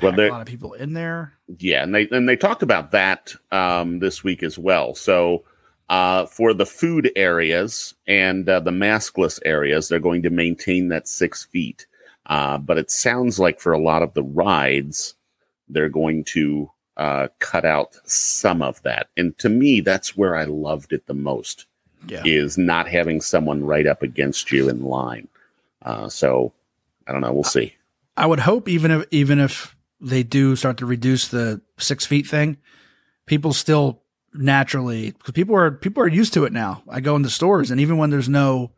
Well, 0.00 0.18
a 0.18 0.30
lot 0.30 0.40
of 0.40 0.46
people 0.46 0.72
in 0.72 0.94
there? 0.94 1.34
Yeah, 1.58 1.82
and 1.82 1.94
they 1.94 2.08
and 2.10 2.26
they 2.26 2.36
talked 2.36 2.62
about 2.62 2.92
that 2.92 3.34
um, 3.52 3.98
this 3.98 4.24
week 4.24 4.42
as 4.42 4.56
well. 4.56 4.94
So 4.94 5.44
Uh, 5.90 6.26
for 6.26 6.52
the 6.52 6.66
food 6.66 7.10
areas 7.16 7.94
and 8.06 8.46
uh, 8.46 8.60
the 8.60 8.70
maskless 8.70 9.40
areas, 9.46 9.88
they're 9.88 9.98
going 9.98 10.22
to 10.22 10.28
maintain 10.28 10.88
that 10.88 11.08
six 11.08 11.46
feet. 11.46 11.86
Uh, 12.26 12.58
but 12.58 12.76
it 12.76 12.90
sounds 12.90 13.38
like 13.38 13.58
for 13.58 13.72
a 13.72 13.80
lot 13.80 14.02
of 14.02 14.12
the 14.12 14.22
rides, 14.22 15.16
they're 15.66 15.88
going 15.88 16.22
to 16.24 16.70
uh, 16.98 17.28
cut 17.38 17.64
out 17.64 17.96
some 18.04 18.60
of 18.60 18.82
that. 18.82 19.08
And 19.16 19.32
to 19.38 19.48
me, 19.48 19.80
that's 19.80 20.14
where 20.14 20.36
I 20.36 20.44
loved 20.44 20.92
it 20.92 21.06
the 21.06 21.14
most 21.14 21.66
Yeah. 22.06 22.22
is 22.24 22.56
not 22.56 22.88
having 22.88 23.20
someone 23.20 23.64
right 23.64 23.86
up 23.86 24.02
against 24.02 24.50
you 24.52 24.68
in 24.68 24.82
line. 24.82 25.28
Uh, 25.82 26.08
so 26.08 26.52
I 27.06 27.12
don't 27.12 27.20
know. 27.20 27.32
We'll 27.32 27.44
see. 27.44 27.74
I 28.16 28.26
would 28.26 28.40
hope 28.40 28.68
even 28.68 28.90
if 28.90 29.06
even 29.10 29.38
if 29.38 29.74
they 30.00 30.22
do 30.22 30.54
start 30.56 30.76
to 30.78 30.86
reduce 30.86 31.28
the 31.28 31.60
six 31.78 32.06
feet 32.06 32.26
thing, 32.26 32.56
people 33.26 33.52
still 33.52 34.00
naturally 34.34 35.10
because 35.12 35.32
people 35.32 35.56
are 35.56 35.70
people 35.70 36.02
are 36.02 36.08
used 36.08 36.32
to 36.34 36.44
it 36.44 36.52
now. 36.52 36.82
I 36.88 37.00
go 37.00 37.16
into 37.16 37.30
stores 37.30 37.70
and 37.70 37.80
even 37.80 37.96
when 37.98 38.10
there's 38.10 38.28
no 38.28 38.70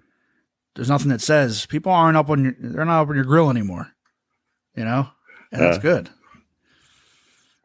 there's 0.75 0.89
nothing 0.89 1.09
that 1.11 1.21
says 1.21 1.67
people 1.67 1.91
aren't 1.93 2.17
up 2.17 2.31
on 2.31 2.45
your 2.45 2.55
they're 2.59 2.85
not 2.85 3.03
up 3.03 3.09
on 3.09 3.17
your 3.17 3.25
grill 3.25 3.50
anymore. 3.50 3.93
You 4.77 4.85
know? 4.85 5.09
And 5.53 5.61
that's 5.61 5.79
Uh. 5.79 5.81
good. 5.81 6.11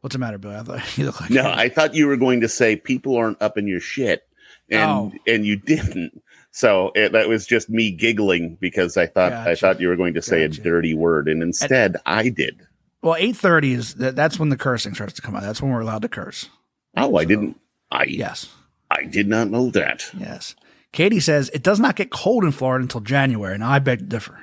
What's 0.02 0.14
the 0.14 0.20
matter, 0.20 0.38
Bill? 0.38 0.52
I 0.52 0.64
thought 0.64 0.98
you 0.98 1.06
look 1.06 1.22
like 1.22 1.30
No, 1.32 1.50
I 1.50 1.70
thought 1.70 1.94
you 1.96 2.08
were 2.08 2.18
going 2.18 2.42
to 2.42 2.50
say 2.50 2.76
people 2.76 3.16
aren't 3.18 3.42
up 3.42 3.58
in 3.58 3.68
your 3.68 3.80
shit, 3.80 4.24
and 4.70 4.82
Oh. 4.82 5.12
and 5.28 5.46
you 5.46 5.58
didn't. 5.58 6.22
So 6.52 6.92
it, 6.96 7.12
that 7.12 7.28
was 7.28 7.46
just 7.46 7.70
me 7.70 7.92
giggling 7.92 8.58
because 8.62 8.96
I 8.98 9.08
thought 9.08 9.34
I 9.34 9.56
thought 9.56 9.82
you 9.82 9.90
were 9.90 9.96
going 9.98 10.14
to 10.14 10.22
say 10.22 10.48
Gotcha. 10.48 10.62
a 10.62 10.64
dirty 10.64 10.94
word, 10.94 11.28
and 11.28 11.44
instead 11.44 11.98
I 12.06 12.30
did. 12.30 12.62
Well, 13.02 13.16
eight 13.18 13.36
thirty 13.36 13.74
is 13.74 13.96
that, 13.96 14.16
that's 14.16 14.40
when 14.40 14.50
the 14.50 14.58
cursing 14.58 14.96
starts 14.96 15.14
to 15.14 15.22
come 15.22 15.36
out. 15.36 15.42
That's 15.44 15.62
when 15.62 15.72
we're 15.72 15.82
allowed 15.82 16.02
to 16.04 16.10
curse. 16.10 16.50
Oh, 16.98 17.18
I 17.18 17.26
didn't. 17.26 17.60
I 17.92 18.06
Yes. 18.06 18.48
I 18.90 19.04
did 19.04 19.28
not 19.28 19.50
know 19.50 19.70
that. 19.72 20.10
Yes. 20.18 20.56
Katie 20.94 21.20
says 21.20 21.50
it 21.54 21.62
does 21.64 21.80
not 21.80 21.96
get 21.98 22.10
cold 22.12 22.44
in 22.46 22.52
Florida 22.52 22.84
until 22.84 23.02
January. 23.02 23.54
and 23.54 23.64
I 23.64 23.80
beg 23.80 24.00
to 24.00 24.06
differ 24.06 24.40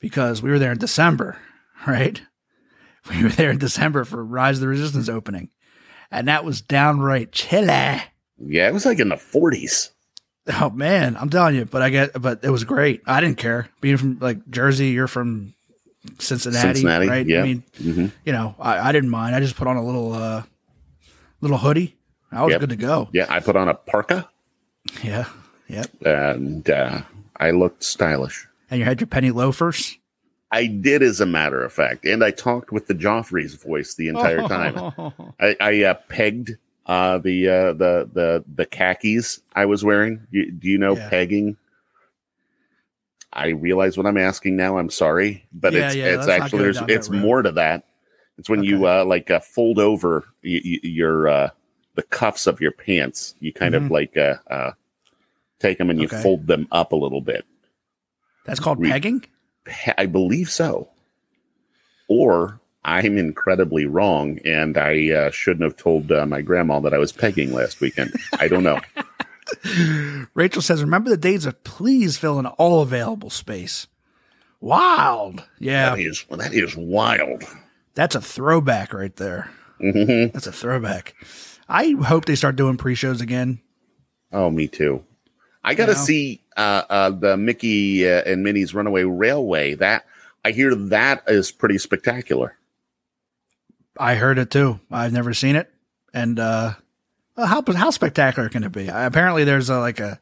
because 0.00 0.40
we 0.40 0.50
were 0.50 0.58
there 0.58 0.72
in 0.72 0.78
December, 0.78 1.36
right? 1.86 2.22
We 3.10 3.22
were 3.22 3.28
there 3.30 3.50
in 3.50 3.58
December 3.58 4.04
for 4.04 4.24
Rise 4.24 4.56
of 4.56 4.60
the 4.62 4.68
Resistance 4.68 5.08
opening, 5.08 5.50
and 6.10 6.26
that 6.28 6.44
was 6.44 6.60
downright 6.62 7.32
chilly. 7.32 8.00
Yeah, 8.40 8.68
it 8.68 8.74
was 8.74 8.86
like 8.86 8.98
in 9.00 9.08
the 9.08 9.16
forties. 9.16 9.90
Oh 10.60 10.70
man, 10.70 11.16
I'm 11.16 11.28
telling 11.30 11.54
you, 11.56 11.64
but 11.66 11.82
I 11.82 11.90
get, 11.90 12.20
but 12.22 12.40
it 12.42 12.50
was 12.50 12.64
great. 12.64 13.02
I 13.06 13.20
didn't 13.20 13.36
care 13.38 13.68
being 13.80 13.96
from 13.96 14.18
like 14.18 14.48
Jersey. 14.50 14.88
You're 14.88 15.06
from 15.08 15.54
Cincinnati, 16.18 16.68
Cincinnati, 16.80 17.08
right? 17.08 17.26
yeah. 17.26 17.40
I 17.40 17.42
mean, 17.42 17.64
hmm 17.76 18.06
you 18.24 18.32
know, 18.32 18.54
I, 18.58 18.88
I 18.88 18.92
didn't 18.92 19.10
mind. 19.10 19.34
I 19.34 19.40
just 19.40 19.56
put 19.56 19.66
on 19.66 19.76
a 19.76 19.84
little, 19.84 20.12
uh, 20.12 20.42
little 21.40 21.58
hoodie. 21.58 21.96
I 22.32 22.44
was 22.44 22.52
Yep. 22.52 22.60
good 22.60 22.70
to 22.70 22.76
go. 22.76 23.08
Yeah, 23.12 23.26
I 23.28 23.40
put 23.40 23.56
on 23.56 23.68
a 23.68 23.74
parka 23.74 24.28
Yeah, 25.02 25.26
yep. 25.68 25.86
and 26.04 26.68
uh, 26.70 27.02
I 27.36 27.50
looked 27.50 27.82
stylish. 27.84 28.46
And 28.70 28.78
you 28.78 28.84
had 28.84 29.00
your 29.00 29.06
penny 29.08 29.30
loafers. 29.30 29.98
I 30.50 30.66
did, 30.66 31.02
as 31.02 31.20
a 31.20 31.26
matter 31.26 31.62
of 31.62 31.72
fact, 31.74 32.06
and 32.06 32.24
I 32.24 32.30
talked 32.30 32.72
with 32.72 32.86
the 32.86 32.94
Joffrey's 32.94 33.54
voice 33.54 33.94
the 33.94 34.08
entire 34.08 34.46
time. 34.48 34.92
I, 35.40 35.56
I 35.60 35.82
uh, 35.84 35.94
pegged 36.08 36.56
uh, 36.88 37.18
the 37.18 37.48
uh, 37.48 37.72
the 37.74 38.08
the 38.12 38.44
the 38.54 38.66
khakis 38.66 39.40
I 39.54 39.66
was 39.66 39.84
wearing. 39.84 40.26
You, 40.30 40.50
do 40.50 40.68
you 40.68 40.78
know 40.78 40.96
Yeah. 40.96 41.08
pegging? 41.10 41.56
I 43.32 43.48
realize 43.48 43.96
what 43.96 44.06
I'm 44.06 44.16
asking 44.16 44.56
now. 44.56 44.78
I'm 44.78 44.90
sorry, 44.90 45.46
but 45.52 45.74
Yeah, 45.74 45.86
it's 45.88 45.96
yeah, 45.96 46.14
it's 46.14 46.28
actually 46.28 46.62
there's 46.62 46.80
it's 46.88 47.10
road. 47.10 47.20
more 47.20 47.42
to 47.42 47.52
that. 47.52 47.84
It's 48.38 48.48
when 48.48 48.62
you 48.62 48.86
uh, 48.86 49.04
like 49.04 49.30
uh, 49.30 49.40
fold 49.40 49.78
over 49.78 50.24
y- 50.42 50.60
y- 50.64 50.80
your 50.82 51.28
uh, 51.28 51.50
the 51.94 52.02
cuffs 52.04 52.46
of 52.46 52.60
your 52.60 52.72
pants. 52.72 53.34
You 53.40 53.52
kind 53.52 53.74
Mhm. 53.74 53.84
of 53.84 53.90
like 53.90 54.16
uh, 54.16 54.36
uh, 54.50 54.72
take 55.58 55.76
them 55.78 55.90
and 55.90 56.00
you 56.00 56.06
Okay. 56.06 56.22
fold 56.22 56.46
them 56.46 56.68
up 56.72 56.92
a 56.92 56.96
little 56.96 57.20
bit. 57.20 57.44
That's 58.46 58.60
called 58.60 58.80
Re- 58.80 58.90
pegging. 58.90 59.24
Pe- 59.64 59.92
I 59.98 60.06
believe 60.06 60.50
so. 60.50 60.88
Or 62.08 62.60
I'm 62.84 63.18
incredibly 63.18 63.84
wrong, 63.86 64.38
and 64.44 64.78
I 64.78 65.10
uh, 65.10 65.30
shouldn't 65.30 65.64
have 65.64 65.76
told 65.76 66.10
uh, 66.12 66.24
my 66.26 66.40
grandma 66.42 66.80
that 66.80 66.94
I 66.94 66.98
was 66.98 67.12
pegging 67.12 67.52
last 67.52 67.80
weekend. 67.80 68.12
I 68.38 68.48
don't 68.48 68.62
know. 68.62 68.80
Rachel 70.34 70.62
says, 70.62 70.82
"Remember 70.82 71.10
the 71.10 71.16
days 71.16 71.46
of 71.46 71.62
please 71.64 72.16
fill 72.16 72.38
in 72.38 72.46
all 72.46 72.82
available 72.82 73.30
space." 73.30 73.86
Wild, 74.60 75.44
yeah, 75.60 75.90
That 75.94 76.00
is 76.00 76.24
that 76.30 76.52
is 76.52 76.76
wild. 76.76 77.44
that's 77.94 78.14
a 78.16 78.20
throwback 78.20 78.92
right 78.92 79.14
there. 79.16 79.50
Mhm. 79.80 80.32
That's 80.32 80.48
a 80.48 80.52
throwback. 80.52 81.14
I 81.68 81.90
hope 82.02 82.24
they 82.24 82.34
start 82.34 82.56
doing 82.56 82.76
pre-shows 82.76 83.20
again. 83.20 83.60
Oh, 84.32 84.50
me 84.50 84.66
too. 84.66 85.04
I 85.62 85.74
got 85.74 85.86
to 85.86 85.92
You 85.92 85.98
know? 85.98 86.04
see 86.04 86.42
uh, 86.56 86.82
uh, 86.90 87.10
the 87.10 87.36
Mickey 87.36 88.08
uh, 88.10 88.22
and 88.26 88.42
Minnie's 88.42 88.74
Runaway 88.74 89.04
Railway. 89.04 89.74
That 89.74 90.04
I 90.44 90.50
hear 90.50 90.74
that 90.74 91.22
is 91.28 91.52
pretty 91.52 91.78
spectacular. 91.78 92.56
I 93.98 94.14
heard 94.14 94.38
it 94.38 94.50
too. 94.50 94.80
I've 94.90 95.12
never 95.12 95.34
seen 95.34 95.56
it, 95.56 95.70
and 96.14 96.38
uh, 96.38 96.74
how 97.36 97.62
how 97.74 97.90
spectacular 97.90 98.48
can 98.48 98.64
it 98.64 98.72
be? 98.72 98.88
Apparently, 98.88 99.44
there's 99.44 99.70
a 99.70 99.78
like 99.78 100.00
a 100.00 100.20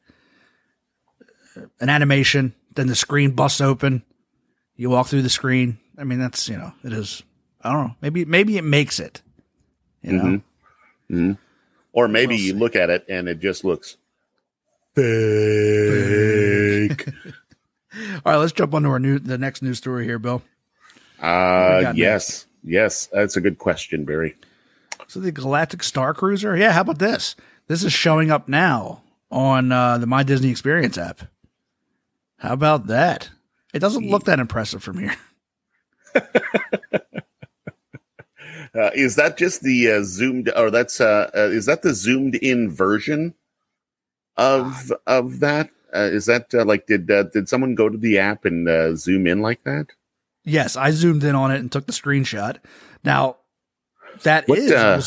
an 1.80 1.88
animation. 1.88 2.54
Then 2.74 2.86
the 2.88 2.94
screen 2.96 3.30
busts 3.32 3.60
open. 3.60 4.02
You 4.76 4.90
walk 4.90 5.06
through 5.08 5.22
the 5.22 5.30
screen. 5.30 5.78
I 5.98 6.04
mean, 6.04 6.18
that's 6.18 6.48
you 6.48 6.56
know, 6.56 6.72
it 6.84 6.92
is. 6.92 7.22
I 7.62 7.72
don't 7.72 7.88
know. 7.88 7.94
Maybe 8.00 8.24
maybe 8.24 8.56
it 8.58 8.64
makes 8.64 8.98
it. 9.00 9.22
You 10.02 10.12
know. 10.12 10.24
Mhm. 10.24 10.42
Mhm. 11.10 11.38
Or 11.92 12.08
maybe 12.08 12.34
We'll 12.36 12.44
you 12.44 12.54
look 12.54 12.76
at 12.76 12.90
it 12.90 13.04
and 13.08 13.28
it 13.28 13.40
just 13.40 13.64
looks 13.64 13.96
fake. 14.94 15.04
All 18.24 18.32
right, 18.32 18.36
let's 18.36 18.52
jump 18.52 18.74
onto 18.74 18.88
our 18.90 18.98
new 18.98 19.18
the 19.18 19.38
next 19.38 19.62
news 19.62 19.78
story 19.78 20.04
here, 20.04 20.18
Bill. 20.18 20.42
Uh, 21.20 21.92
yes, 21.94 22.45
yes, 22.66 23.06
that's 23.06 23.36
a 23.36 23.40
good 23.40 23.58
question, 23.58 24.04
Barry. 24.04 24.36
So 25.08 25.20
the 25.20 25.32
Galactic 25.32 25.82
Star 25.82 26.12
Cruiser, 26.12 26.56
yeah. 26.56 26.72
How 26.72 26.82
about 26.82 26.98
this? 26.98 27.36
This 27.68 27.84
is 27.84 27.92
showing 27.92 28.30
up 28.30 28.48
now 28.48 29.02
on 29.30 29.72
uh, 29.72 29.98
the 29.98 30.06
My 30.06 30.22
Disney 30.22 30.50
Experience 30.50 30.98
app. 30.98 31.22
How 32.38 32.52
about 32.52 32.86
that? 32.88 33.30
It 33.72 33.78
doesn't 33.78 34.08
look 34.08 34.24
that 34.24 34.38
impressive 34.40 34.82
from 34.82 34.98
here. 34.98 35.16
Uh, 38.76 38.90
is 38.94 39.16
that 39.16 39.38
just 39.38 39.62
the 39.62 39.90
uh, 39.90 40.02
zoomed, 40.02 40.50
or 40.54 40.70
that's 40.70 41.00
uh, 41.00 41.30
uh, 41.34 41.48
is 41.48 41.64
that 41.64 41.80
the 41.80 41.94
zoomed 41.94 42.34
in 42.34 42.70
version 42.70 43.34
of 44.36 44.92
of 45.06 45.40
that? 45.40 45.70
Uh, 45.94 46.10
is 46.12 46.26
that 46.26 46.52
uh, 46.52 46.62
like 46.64 46.86
did 46.86 47.10
uh, 47.10 47.22
did 47.22 47.48
someone 47.48 47.74
go 47.74 47.88
to 47.88 47.96
the 47.96 48.18
app 48.18 48.44
and 48.44 48.68
uh, 48.68 48.94
zoom 48.94 49.26
in 49.26 49.40
like 49.40 49.64
that? 49.64 49.86
Yes, 50.48 50.76
I 50.76 50.92
zoomed 50.92 51.24
in 51.24 51.34
on 51.34 51.50
it 51.50 51.58
and 51.58 51.70
took 51.70 51.86
the 51.86 51.92
screenshot. 51.92 52.58
Now, 53.04 53.36
that 54.22 54.46
What, 54.48 54.58
is 54.60 54.70
uh, 54.70 55.02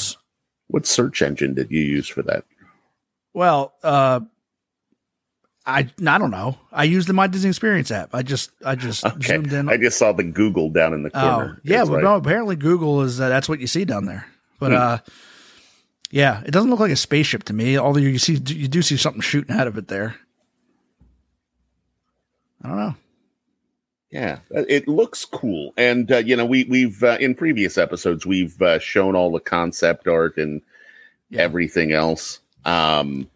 What 0.67 0.85
search 0.85 1.21
engine 1.21 1.53
did 1.55 1.71
you 1.71 1.79
use 1.81 2.07
for 2.09 2.21
that? 2.23 2.43
well, 3.33 3.73
uh, 3.83 4.19
I 5.65 5.79
I 6.05 6.17
don't 6.17 6.31
know. 6.31 6.57
I 6.71 6.83
used 6.83 7.07
the 7.07 7.13
My 7.13 7.27
Disney 7.27 7.49
Experience 7.49 7.89
app. 7.89 8.09
I 8.13 8.21
just 8.21 8.51
I 8.65 8.75
just 8.75 9.05
Okay, 9.05 9.35
zoomed 9.35 9.53
in. 9.53 9.69
I 9.69 9.77
just 9.77 9.97
saw 9.97 10.11
the 10.11 10.23
Google 10.25 10.69
down 10.69 10.93
in 10.93 11.03
the 11.03 11.11
Oh, 11.13 11.19
corner. 11.19 11.61
yeah. 11.63 11.83
Well, 11.83 11.93
right. 11.93 12.03
no, 12.03 12.15
apparently 12.15 12.55
Google 12.57 13.01
is 13.01 13.21
uh, 13.21 13.29
that's 13.29 13.47
what 13.47 13.59
you 13.61 13.67
see 13.67 13.85
down 13.85 14.05
there. 14.05 14.25
But 14.59 14.71
Hmm. 14.71 14.77
uh, 14.77 14.97
yeah, 16.11 16.41
it 16.45 16.51
doesn't 16.51 16.69
look 16.69 16.79
like 16.81 16.91
a 16.91 16.95
spaceship 16.97 17.43
to 17.45 17.53
me. 17.53 17.77
Although 17.77 17.99
you 18.01 18.17
see, 18.19 18.33
you 18.33 18.67
do 18.67 18.81
see 18.81 18.97
something 18.97 19.21
shooting 19.21 19.55
out 19.55 19.67
of 19.67 19.77
it 19.77 19.87
there. 19.87 20.15
I 22.63 22.67
don't 22.67 22.77
know. 22.77 22.95
Yeah, 24.11 24.39
uh, 24.55 24.63
it 24.67 24.87
looks 24.87 25.23
cool, 25.23 25.71
and 25.77 26.11
uh, 26.11 26.17
you 26.17 26.35
know 26.35 26.45
we 26.45 26.63
we've 26.63 27.03
uh, 27.03 27.17
in 27.19 27.35
previous 27.35 27.77
episodes 27.77 28.25
we've 28.25 28.59
uh, 28.61 28.79
shown 28.79 29.15
all 29.15 29.31
the 29.31 29.39
concept 29.39 30.07
art 30.07 30.37
and 30.37 30.61
Yeah. 31.29 31.41
everything 31.43 31.91
else. 31.91 32.39
Um, 32.65 33.29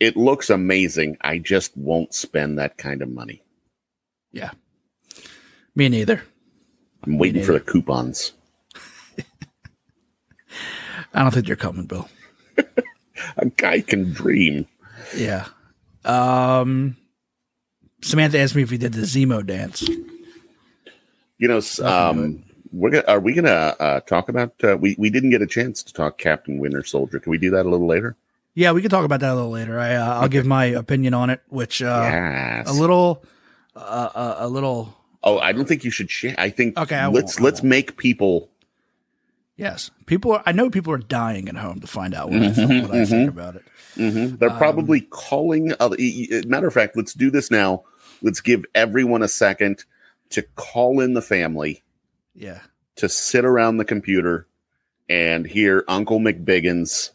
it 0.00 0.16
looks 0.16 0.50
amazing. 0.50 1.18
I 1.20 1.38
just 1.38 1.76
won't 1.76 2.14
spend 2.14 2.58
that 2.58 2.76
kind 2.78 3.00
of 3.00 3.08
money. 3.08 3.42
Yeah, 4.32 4.50
me 5.76 5.88
neither. 5.88 6.22
I'm 7.04 7.18
waiting 7.18 7.44
for 7.44 7.52
the 7.52 7.60
coupons. 7.60 8.32
I 11.14 11.22
don't 11.22 11.30
think 11.32 11.46
they're 11.46 11.54
coming, 11.56 11.86
Bill. 11.86 12.08
A 13.36 13.46
guy 13.46 13.80
can 13.82 14.12
dream. 14.12 14.66
Yeah. 15.16 15.46
Um, 16.04 16.96
Samantha 18.02 18.38
asked 18.38 18.54
me 18.54 18.62
if 18.62 18.70
we 18.70 18.78
did 18.78 18.92
the 18.92 19.02
Zemo 19.02 19.44
dance. 19.44 19.88
You 21.38 21.48
know, 21.48 21.60
um, 21.84 22.44
we're 22.72 22.90
gonna, 22.90 23.04
are 23.08 23.20
we 23.20 23.32
going 23.34 23.44
to 23.44 23.52
uh, 23.52 24.00
talk 24.00 24.28
about? 24.28 24.52
Uh, 24.62 24.76
we 24.76 24.96
we 24.98 25.10
didn't 25.10 25.30
get 25.30 25.42
a 25.42 25.46
chance 25.46 25.82
to 25.82 25.92
talk 25.92 26.18
Captain 26.18 26.58
Winter 26.58 26.82
Soldier. 26.84 27.18
Can 27.18 27.30
we 27.30 27.38
do 27.38 27.50
that 27.50 27.66
a 27.66 27.68
little 27.68 27.86
later? 27.86 28.16
Yeah, 28.54 28.72
we 28.72 28.80
can 28.80 28.90
talk 28.90 29.04
about 29.04 29.20
that 29.20 29.32
a 29.32 29.34
little 29.34 29.50
later. 29.50 29.78
I 29.78 29.94
uh, 29.94 30.20
I'll 30.20 30.28
give 30.28 30.46
my 30.46 30.64
opinion 30.64 31.12
on 31.12 31.28
it, 31.28 31.42
which 31.48 31.82
uh, 31.82 32.08
yes. 32.10 32.68
a 32.68 32.72
little, 32.72 33.22
uh, 33.74 34.10
uh, 34.14 34.36
a 34.38 34.48
little. 34.48 34.96
Oh, 35.22 35.38
I 35.38 35.52
don't 35.52 35.66
think 35.66 35.84
you 35.84 35.90
should 35.90 36.10
share. 36.10 36.34
I 36.38 36.48
think 36.48 36.78
Okay, 36.78 36.96
I 36.96 37.08
let's 37.08 37.38
let's 37.38 37.62
make 37.62 37.98
people 37.98 38.48
Yes, 39.56 39.90
people. 40.06 40.32
Are, 40.32 40.42
I 40.44 40.52
know 40.52 40.68
people 40.70 40.92
are 40.92 40.98
dying 40.98 41.48
at 41.48 41.56
home 41.56 41.80
to 41.80 41.86
find 41.86 42.14
out 42.14 42.28
what, 42.30 42.42
I, 42.42 42.46
Mhm, 42.46 42.54
think, 42.54 42.82
what 42.82 42.90
I 42.94 43.04
think 43.06 43.28
mhm. 43.30 43.32
about 43.32 43.56
it. 43.56 43.64
hmm 43.96 44.36
They're 44.36 44.50
Um, 44.50 44.56
probably 44.58 45.00
calling. 45.02 45.72
Other, 45.80 45.96
y- 45.98 46.42
matter 46.46 46.66
of 46.66 46.74
fact, 46.74 46.96
let's 46.96 47.14
do 47.14 47.30
this 47.30 47.50
now. 47.50 47.84
Let's 48.22 48.40
give 48.40 48.64
everyone 48.74 49.22
a 49.22 49.28
second 49.28 49.84
to 50.30 50.42
call 50.56 51.00
in 51.00 51.14
the 51.14 51.22
family 51.22 51.82
Yeah, 52.34 52.60
to 52.96 53.08
sit 53.08 53.44
around 53.46 53.76
the 53.78 53.84
computer 53.84 54.46
and 55.08 55.46
hear 55.46 55.84
Uncle 55.88 56.18
McBiggins 56.18 57.10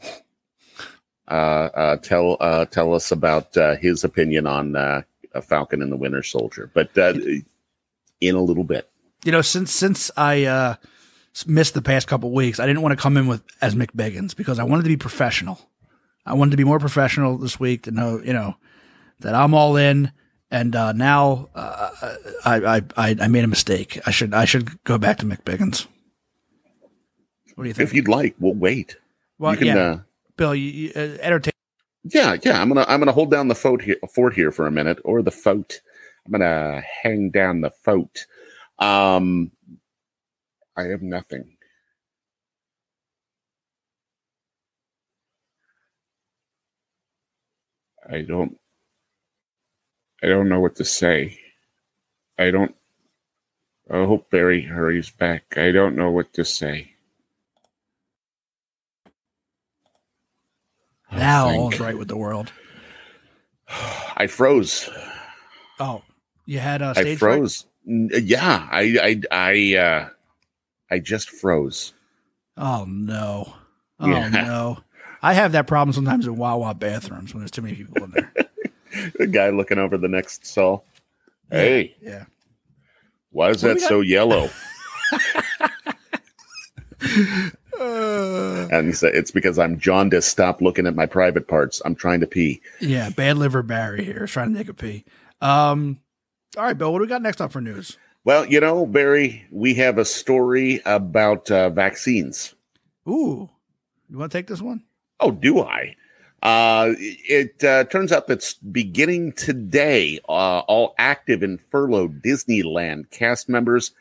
uh, 1.27 1.33
uh, 1.33 1.95
tell 1.97 2.37
uh, 2.39 2.65
tell 2.65 2.93
us 2.93 3.11
about 3.11 3.55
uh, 3.57 3.75
his 3.75 4.03
opinion 4.03 4.47
on 4.47 4.75
uh, 4.75 5.01
Falcon 5.43 5.81
and 5.81 5.91
the 5.91 5.97
Winter 5.97 6.23
Soldier. 6.23 6.69
But 6.73 6.97
uh, 6.97 7.13
in 8.19 8.35
a 8.35 8.41
little 8.41 8.63
bit. 8.63 8.89
you 9.25 9.31
know, 9.31 9.41
since 9.41 9.71
since 9.71 10.09
I 10.17 10.45
uh, 10.45 10.75
missed 11.47 11.73
the 11.73 11.81
past 11.81 12.07
couple 12.07 12.31
weeks, 12.31 12.59
I 12.59 12.65
didn't 12.67 12.81
want 12.81 12.93
to 12.97 13.01
come 13.01 13.17
in 13.17 13.27
with 13.27 13.43
as 13.61 13.75
Mick 13.75 13.91
Biggins 13.95 14.35
because 14.35 14.59
I 14.59 14.63
wanted 14.63 14.83
to 14.83 14.89
be 14.89 14.97
professional. 14.97 15.59
I 16.25 16.33
wanted 16.33 16.51
to 16.51 16.57
be 16.57 16.63
more 16.63 16.79
professional 16.79 17.37
this 17.37 17.59
week 17.59 17.83
to 17.83 17.91
know, 17.91 18.21
you 18.23 18.33
know, 18.33 18.55
that 19.19 19.33
I'm 19.33 19.53
all 19.53 19.75
in. 19.77 20.11
And 20.51 20.75
uh, 20.75 20.91
now 20.91 21.49
uh, 21.55 21.89
I, 22.43 22.55
I 22.55 22.81
I 22.97 23.15
I 23.21 23.27
made 23.29 23.45
a 23.45 23.47
mistake. 23.47 23.99
I 24.05 24.11
should 24.11 24.33
I 24.33 24.43
should 24.43 24.83
go 24.83 24.97
back 24.97 25.19
to 25.19 25.25
Mick 25.25 25.43
Biggins. 25.43 25.87
What 27.55 27.63
do 27.63 27.67
you 27.69 27.73
think? 27.73 27.87
If 27.87 27.95
you'd 27.95 28.09
like, 28.09 28.35
we'll 28.39 28.53
wait. 28.53 28.97
well, 29.39 29.53
you 29.53 29.57
can, 29.59 29.67
yeah, 29.67 29.77
uh, 29.77 29.99
Bill, 30.35 30.53
you, 30.53 30.71
you 30.71 30.91
uh, 30.93 31.17
entertain. 31.21 31.53
yeah, 32.03 32.35
yeah. 32.43 32.61
I'm 32.61 32.67
gonna 32.67 32.85
I'm 32.89 32.99
gonna 32.99 33.13
hold 33.13 33.31
down 33.31 33.47
the 33.47 33.55
fort 33.55 33.81
here, 33.81 33.95
fort 34.13 34.33
here 34.33 34.51
for 34.51 34.67
a 34.67 34.71
minute, 34.71 34.99
or 35.05 35.21
the 35.21 35.31
fort. 35.31 35.79
I'm 36.25 36.31
gonna 36.33 36.81
hang 37.01 37.29
down 37.29 37.61
the 37.61 37.71
fort. 37.71 38.25
Um, 38.79 39.51
I 40.77 40.83
have 40.85 41.01
nothing. 41.01 41.57
I 48.09 48.21
don't. 48.21 48.57
I 50.23 50.27
don't 50.27 50.49
know 50.49 50.59
what 50.61 50.75
to 50.77 50.85
say. 50.85 51.39
I 52.39 52.51
don't. 52.51 52.75
I 53.91 54.05
hope 54.05 54.29
Barry 54.31 54.63
hurries 54.63 55.11
back. 55.11 55.57
I 55.57 55.71
don't 55.71 55.95
know 55.95 56.11
what 56.11 56.33
to 56.33 56.45
say. 56.45 56.93
Oh, 61.11 61.17
Now 61.19 61.47
all's 61.47 61.79
right 61.79 61.97
with 61.97 62.07
the 62.09 62.17
world. 62.17 62.53
I 64.17 64.27
froze. 64.27 64.89
Oh, 65.79 66.03
you 66.45 66.59
had 66.59 66.81
a 66.81 66.95
I 66.95 67.01
stage 67.01 67.21
fright? 67.21 67.43
froze. 67.43 67.65
N- 67.87 68.09
Yeah, 68.13 68.67
I, 68.71 68.97
I, 69.01 69.21
I, 69.31 69.75
uh, 69.77 70.09
I 70.91 70.99
just 70.99 71.29
froze. 71.31 71.93
Oh 72.57 72.85
no! 72.87 73.53
Oh 73.99 74.07
Yeah. 74.07 74.27
no! 74.29 74.79
I 75.23 75.33
have 75.33 75.53
that 75.53 75.65
problem 75.67 75.93
sometimes 75.93 76.27
in 76.27 76.35
Wawa 76.35 76.73
bathrooms 76.75 77.33
when 77.33 77.41
there's 77.41 77.51
too 77.51 77.61
many 77.61 77.75
people 77.75 78.03
in 78.03 78.11
there. 78.11 78.31
The 79.17 79.25
guy 79.25 79.51
looking 79.51 79.77
over 79.77 79.97
the 79.97 80.09
next 80.09 80.45
stall. 80.45 80.83
Hey, 81.49 81.95
Yeah. 82.01 82.25
why 83.31 83.49
is 83.51 83.63
What 83.63 83.79
that 83.79 83.87
so 83.87 84.01
yellow? 84.01 84.49
Uh, 87.79 88.67
And 88.71 88.87
he 88.87 88.93
said, 88.93 89.15
"It's 89.15 89.31
because 89.31 89.57
I'm 89.57 89.79
jaundiced. 89.79 90.27
Stop 90.27 90.61
looking 90.61 90.85
at 90.85 90.95
my 90.95 91.05
private 91.07 91.47
parts. 91.47 91.81
I'm 91.83 91.95
trying 91.95 92.19
to 92.19 92.27
pee." 92.27 92.61
yeah, 92.79 93.09
bad 93.09 93.37
liver 93.37 93.63
Barry 93.63 94.03
here 94.03 94.25
is 94.25 94.31
trying 94.31 94.51
to 94.53 94.57
take 94.59 94.69
a 94.69 94.73
pee. 94.73 95.03
Um, 95.39 95.99
all 96.57 96.63
right, 96.65 96.77
Bill, 96.77 96.91
what 96.91 96.99
do 96.99 97.03
we 97.03 97.07
got 97.09 97.21
next 97.23 97.41
up 97.41 97.51
for 97.51 97.61
news? 97.61 97.97
Well, 98.23 98.45
you 98.45 98.59
know, 98.59 98.85
Barry, 98.85 99.45
we 99.51 99.73
have 99.75 99.97
a 99.97 100.05
story 100.05 100.81
about 100.85 101.49
uh, 101.49 101.71
vaccines. 101.71 102.53
Ooh, 103.07 103.49
you 104.09 104.17
want 104.17 104.31
to 104.31 104.37
take 104.37 104.47
this 104.47 104.61
one? 104.61 104.83
Oh, 105.19 105.31
do 105.31 105.61
I? 105.61 105.95
Uh, 106.43 106.93
it 106.97 107.63
uh, 107.63 107.83
turns 107.85 108.11
out 108.11 108.27
that's 108.27 108.53
beginning 108.53 109.31
today. 109.33 110.19
Uh, 110.29 110.59
all 110.59 110.93
active 110.99 111.41
and 111.41 111.59
furloughed 111.71 112.21
Disneyland 112.21 113.09
cast 113.09 113.49
members 113.49 113.91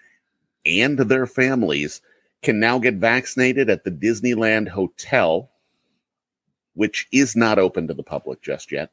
and 0.67 0.99
their 0.99 1.27
families 1.27 2.03
can 2.43 2.59
now 2.61 2.79
get 2.79 2.95
vaccinated 2.95 3.69
at 3.69 3.85
the 3.85 3.91
Disneyland 3.91 4.69
Hotel, 4.69 5.51
which 6.75 7.07
is 7.13 7.37
not 7.37 7.59
open 7.59 7.89
to 7.89 7.95
the 7.95 8.03
public 8.03 8.43
just 8.43 8.73
yet. 8.73 8.91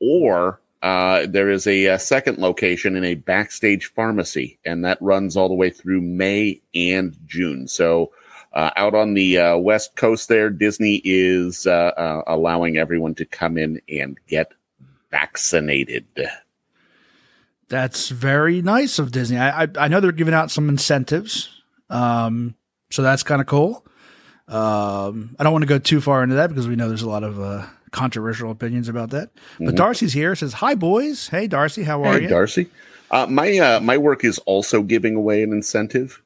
Or 0.00 0.60
uh, 0.82 1.26
there 1.26 1.50
is 1.50 1.66
a, 1.66 1.88
uh 1.88 1.98
second 1.98 2.38
location 2.38 2.96
in 2.96 3.04
a 3.04 3.14
backstage 3.14 3.86
pharmacy, 3.86 4.58
and 4.64 4.84
that 4.84 4.98
runs 5.00 5.36
all 5.36 5.48
the 5.48 5.54
way 5.54 5.70
through 5.70 6.00
May 6.00 6.60
and 6.74 7.16
June. 7.26 7.68
So 7.68 8.12
uh, 8.52 8.70
out 8.76 8.94
on 8.94 9.14
the 9.14 9.38
uh, 9.38 9.56
west 9.58 9.96
coast, 9.96 10.28
there, 10.28 10.48
Disney 10.48 11.02
is 11.04 11.66
uh, 11.66 11.92
uh, 11.96 12.22
allowing 12.26 12.78
everyone 12.78 13.14
to 13.16 13.26
come 13.26 13.58
in 13.58 13.82
and 13.88 14.18
get 14.28 14.52
vaccinated. 15.10 16.06
That's 17.68 18.08
very 18.08 18.62
nice 18.62 18.98
of 18.98 19.12
Disney. 19.12 19.38
I 19.38 19.64
I, 19.64 19.68
I 19.78 19.88
know 19.88 20.00
they're 20.00 20.12
giving 20.12 20.34
out 20.34 20.50
some 20.50 20.68
incentives, 20.68 21.50
um, 21.90 22.54
so 22.90 23.02
that's 23.02 23.22
kind 23.22 23.40
of 23.40 23.46
cool. 23.46 23.84
Um, 24.48 25.34
I 25.38 25.42
don't 25.42 25.52
want 25.52 25.64
to 25.64 25.68
go 25.68 25.78
too 25.78 26.00
far 26.00 26.22
into 26.22 26.36
that 26.36 26.48
because 26.48 26.68
we 26.68 26.76
know 26.76 26.88
there's 26.88 27.02
a 27.02 27.10
lot 27.10 27.24
of 27.24 27.38
controversial 27.92 28.50
opinions 28.50 28.88
about 28.88 29.10
that. 29.10 29.30
But 29.58 29.74
Mhm. 29.74 29.76
Darcy's 29.76 30.12
here. 30.12 30.34
Says 30.34 30.54
hi, 30.54 30.74
boys. 30.74 31.28
Hey, 31.28 31.46
Darcy, 31.46 31.84
how 31.84 32.02
are 32.04 32.14
Hey, 32.14 32.22
you? 32.22 32.28
Darcy. 32.28 32.68
Uh, 33.10 33.26
my 33.26 33.56
uh, 33.58 33.80
my 33.80 33.96
work 33.96 34.24
is 34.24 34.38
also 34.40 34.82
giving 34.82 35.14
away 35.14 35.42
an 35.42 35.52
incentive. 35.52 36.22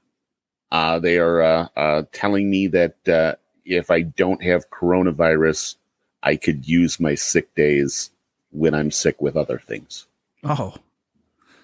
Uh, 0.73 0.99
they 0.99 1.19
are 1.19 1.43
uh, 1.43 1.69
uh, 1.77 2.03
telling 2.13 2.49
me 2.51 2.67
that 2.69 3.09
uh, 3.09 3.35
if 3.65 3.91
I 3.91 4.03
don't 4.03 4.43
have 4.43 4.71
coronavirus, 4.71 5.77
I 6.23 6.37
could 6.37 6.67
use 6.67 6.99
my 7.01 7.15
sick 7.15 7.55
days 7.55 8.11
when 8.51 8.75
I'm 8.75 8.91
sick 8.91 9.21
with 9.21 9.37
other 9.37 9.59
things. 9.59 10.07
oh, 10.45 10.75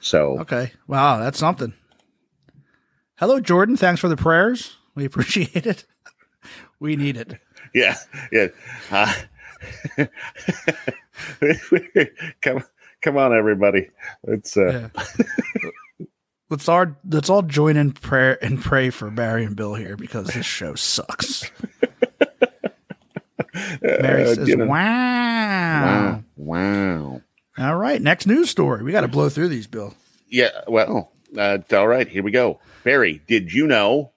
So 0.00 0.38
okay. 0.40 0.72
Wow, 0.86 1.18
that's 1.18 1.38
something. 1.38 1.72
Hello, 3.16 3.40
Jordan. 3.40 3.76
Thanks 3.76 4.00
for 4.00 4.08
the 4.08 4.16
prayers. 4.16 4.76
We 4.94 5.04
appreciate 5.06 5.66
it. 5.66 5.84
We 6.78 6.96
need 6.96 7.16
it. 7.16 7.40
yeah, 7.74 7.96
yeah. 8.30 8.48
Come, 12.42 12.64
come 13.02 13.16
on, 13.16 13.34
everybody. 13.34 13.88
It's 14.24 14.56
uh, 14.56 14.88
Yeah. 14.94 16.08
let's 16.50 16.68
all 16.68 16.86
let's 17.08 17.30
all 17.30 17.42
join 17.42 17.76
in 17.76 17.92
prayer 17.92 18.42
and 18.42 18.60
pray 18.60 18.90
for 18.90 19.10
Barry 19.10 19.44
and 19.44 19.56
Bill 19.56 19.74
here 19.74 19.96
because 19.96 20.28
this 20.28 20.46
show 20.46 20.74
sucks. 20.74 21.50
Mary 23.82 24.24
uh, 24.24 24.34
says, 24.34 24.48
you 24.48 24.56
know, 24.56 24.66
"Wow." 24.66 25.84
wow, 25.84 26.22
wow. 26.36 27.20
All 27.58 27.76
right, 27.76 28.00
next 28.02 28.26
news 28.26 28.50
story. 28.50 28.82
We 28.82 28.92
got 28.92 29.00
to 29.00 29.08
blow 29.08 29.28
through 29.30 29.48
these, 29.48 29.66
Bill. 29.66 29.94
Yeah, 30.28 30.50
well, 30.68 31.12
uh, 31.38 31.58
all 31.72 31.88
right, 31.88 32.06
here 32.06 32.22
we 32.22 32.30
go. 32.30 32.60
Barry, 32.84 33.22
did 33.26 33.52
you 33.52 33.66
know 33.66 34.12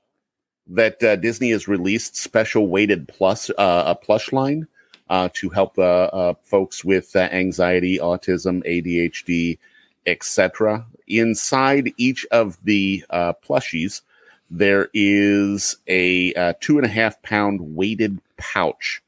that 0.68 1.02
uh, 1.04 1.16
Disney 1.16 1.52
has 1.52 1.68
released 1.68 2.16
special 2.18 2.68
weighted 2.68 3.08
plus 3.08 3.50
uh, 3.52 3.84
a 3.88 3.96
plush 3.96 4.32
line 4.34 4.68
uh, 5.10 5.30
to 5.34 5.50
help 5.50 5.78
uh, 5.78 5.82
uh, 5.82 6.34
folks 6.44 6.84
with 6.84 7.16
uh, 7.16 7.20
anxiety, 7.32 7.98
autism, 7.98 8.64
ADHD, 8.66 9.58
etc. 10.06 10.86
Inside 11.08 11.92
each 11.98 12.26
of 12.32 12.58
the 12.64 13.04
uh, 13.10 13.34
plushies, 13.46 14.02
there 14.50 14.90
is 14.94 15.78
a 15.88 16.54
two 16.60 16.78
and 16.78 16.86
a 16.86 16.90
half 16.90 17.22
pound 17.22 17.60
weighted 17.76 18.20
pouch. 18.38 19.02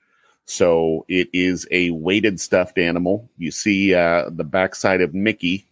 So 0.45 1.05
it 1.07 1.29
is 1.33 1.67
a 1.71 1.91
weighted 1.91 2.39
stuffed 2.39 2.77
animal. 2.77 3.29
You 3.37 3.51
see 3.51 3.93
uh, 3.95 4.29
the 4.29 4.43
backside 4.43 5.01
of 5.01 5.13
Mickey 5.13 5.65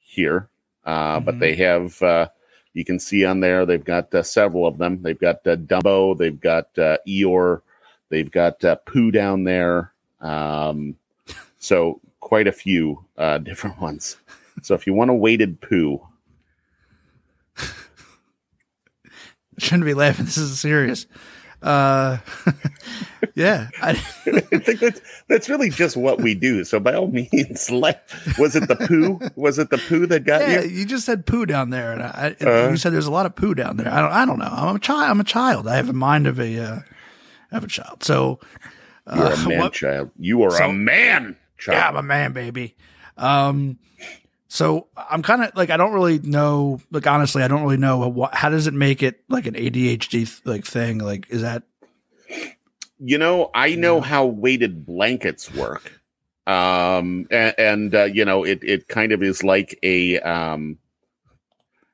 here, 0.00 0.48
uh, 0.84 1.20
but 1.20 1.34
Mhm. 1.36 1.40
they 1.40 1.54
have. 1.56 2.02
Uh, 2.02 2.28
you 2.72 2.84
can 2.84 2.98
see 2.98 3.24
on 3.24 3.40
there 3.40 3.64
they've 3.66 3.84
got 3.84 4.12
uh, 4.14 4.22
several 4.22 4.66
of 4.66 4.78
them. 4.78 5.02
They've 5.02 5.18
got 5.18 5.46
uh, 5.46 5.56
Dumbo, 5.56 6.16
they've 6.16 6.40
got 6.40 6.76
uh, 6.78 6.98
Eeyore, 7.06 7.60
they've 8.14 8.30
got 8.30 8.64
uh, 8.64 8.76
Pooh 8.76 9.10
down 9.10 9.42
there. 9.42 9.92
Um, 10.20 10.94
so 11.58 12.00
quite 12.20 12.46
a 12.46 12.52
few 12.52 13.04
uh, 13.18 13.38
different 13.50 13.80
ones. 13.80 14.16
So 14.62 14.74
if 14.74 14.86
you 14.86 14.94
want 14.94 15.10
a 15.10 15.14
weighted 15.14 15.60
Pooh, 15.60 16.00
Shouldn't 19.58 19.84
be 19.84 19.94
laughing. 19.94 20.24
This 20.24 20.36
is 20.36 20.58
serious. 20.60 21.06
Uh, 21.62 22.18
yeah, 23.34 23.68
I, 23.80 23.90
I 23.90 23.94
think 24.58 24.80
that's 24.80 25.00
that's 25.28 25.48
really 25.48 25.70
just 25.70 25.96
what 25.96 26.20
we 26.20 26.34
do. 26.34 26.64
So 26.64 26.78
by 26.80 26.94
all 26.94 27.06
means, 27.06 27.70
let 27.70 28.12
was 28.36 28.56
it 28.56 28.66
the 28.68 28.74
poo? 28.76 29.20
Was 29.36 29.58
it 29.60 29.70
the 29.70 29.78
poo 29.78 30.06
that 30.06 30.24
got 30.24 30.42
yeah. 30.42 30.62
you? 30.62 30.70
You 30.70 30.84
just 30.84 31.06
said 31.06 31.24
poo 31.24 31.46
down 31.46 31.70
there, 31.70 31.92
and 31.92 32.02
I, 32.02 32.36
I- 32.40 32.44
Uh. 32.44 32.70
you 32.70 32.76
said 32.76 32.92
there's 32.92 33.06
a 33.06 33.12
lot 33.12 33.26
of 33.26 33.34
poo 33.36 33.54
down 33.54 33.76
there. 33.76 33.88
I 33.88 34.00
don't. 34.00 34.12
I 34.12 34.24
don't 34.26 34.38
know. 34.40 34.50
I'm 34.50 34.76
a 34.76 34.80
child. 34.80 35.10
I'm 35.10 35.20
a 35.20 35.24
child. 35.24 35.68
I 35.68 35.76
have 35.76 35.88
a 35.88 35.92
mind 35.94 36.26
of 36.26 36.38
a 36.40 36.58
uh, 36.58 36.80
of 37.56 37.64
a 37.64 37.68
child. 37.68 38.02
So 38.04 38.40
You're 39.14 39.26
uh, 39.26 39.34
a 39.44 39.48
man 39.48 39.58
what- 39.58 39.72
child. 39.72 40.10
You 40.18 40.42
are 40.42 40.50
So- 40.50 40.70
a 40.70 40.72
man 40.72 41.36
child. 41.58 41.76
Yeah, 41.78 41.88
I'm 41.88 41.96
a 41.96 42.02
man, 42.02 42.32
baby. 42.32 42.76
Um, 43.16 43.78
So 44.48 44.86
I'm 44.96 45.22
kind 45.22 45.42
of 45.42 45.50
like 45.56 45.70
I 45.70 45.76
don't 45.76 45.92
really 45.92 46.20
know. 46.20 46.80
Like 46.92 47.06
honestly, 47.06 47.42
I 47.42 47.48
don't 47.48 47.62
really 47.62 47.76
know 47.76 48.06
what. 48.08 48.34
How 48.34 48.50
does 48.50 48.66
it 48.68 48.74
make 48.74 49.02
it 49.02 49.20
like 49.28 49.46
an 49.46 49.54
ADHD 49.54 50.40
like 50.44 50.64
thing? 50.64 50.98
Like 50.98 51.28
is 51.30 51.42
that 51.42 51.64
You 53.00 53.18
know, 53.18 53.50
I 53.54 53.74
know 53.74 54.00
how 54.00 54.26
weighted 54.26 54.86
blankets 54.86 55.52
work. 55.52 56.00
Um, 56.46 57.26
and, 57.30 57.54
and 57.58 57.94
uh, 57.94 58.04
you 58.04 58.24
know, 58.24 58.44
it, 58.44 58.60
it 58.62 58.86
kind 58.86 59.12
of 59.12 59.22
is 59.22 59.42
like 59.42 59.78
a, 59.82 60.20
um, 60.20 60.78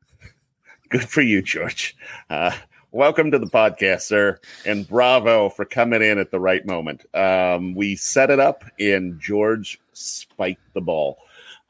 good 0.91 1.09
for 1.09 1.23
you, 1.23 1.41
George. 1.41 1.97
Uh, 2.29 2.53
welcome 2.93 3.31
to 3.31 3.39
the 3.39 3.47
podcast, 3.47 4.03
sir. 4.03 4.39
And 4.67 4.89
bravo 4.89 5.49
for 5.49 5.65
coming 5.65 6.03
in 6.03 6.19
at 6.19 6.31
the 6.31 6.41
right 6.41 6.65
moment. 6.65 7.05
Um, 7.15 7.75
we 7.75 7.97
set 7.97 8.31
it 8.31 8.41
up 8.41 8.65
and 8.79 9.21
George 9.21 9.81
spiked 9.93 10.75
the 10.75 10.81
ball. 10.81 11.19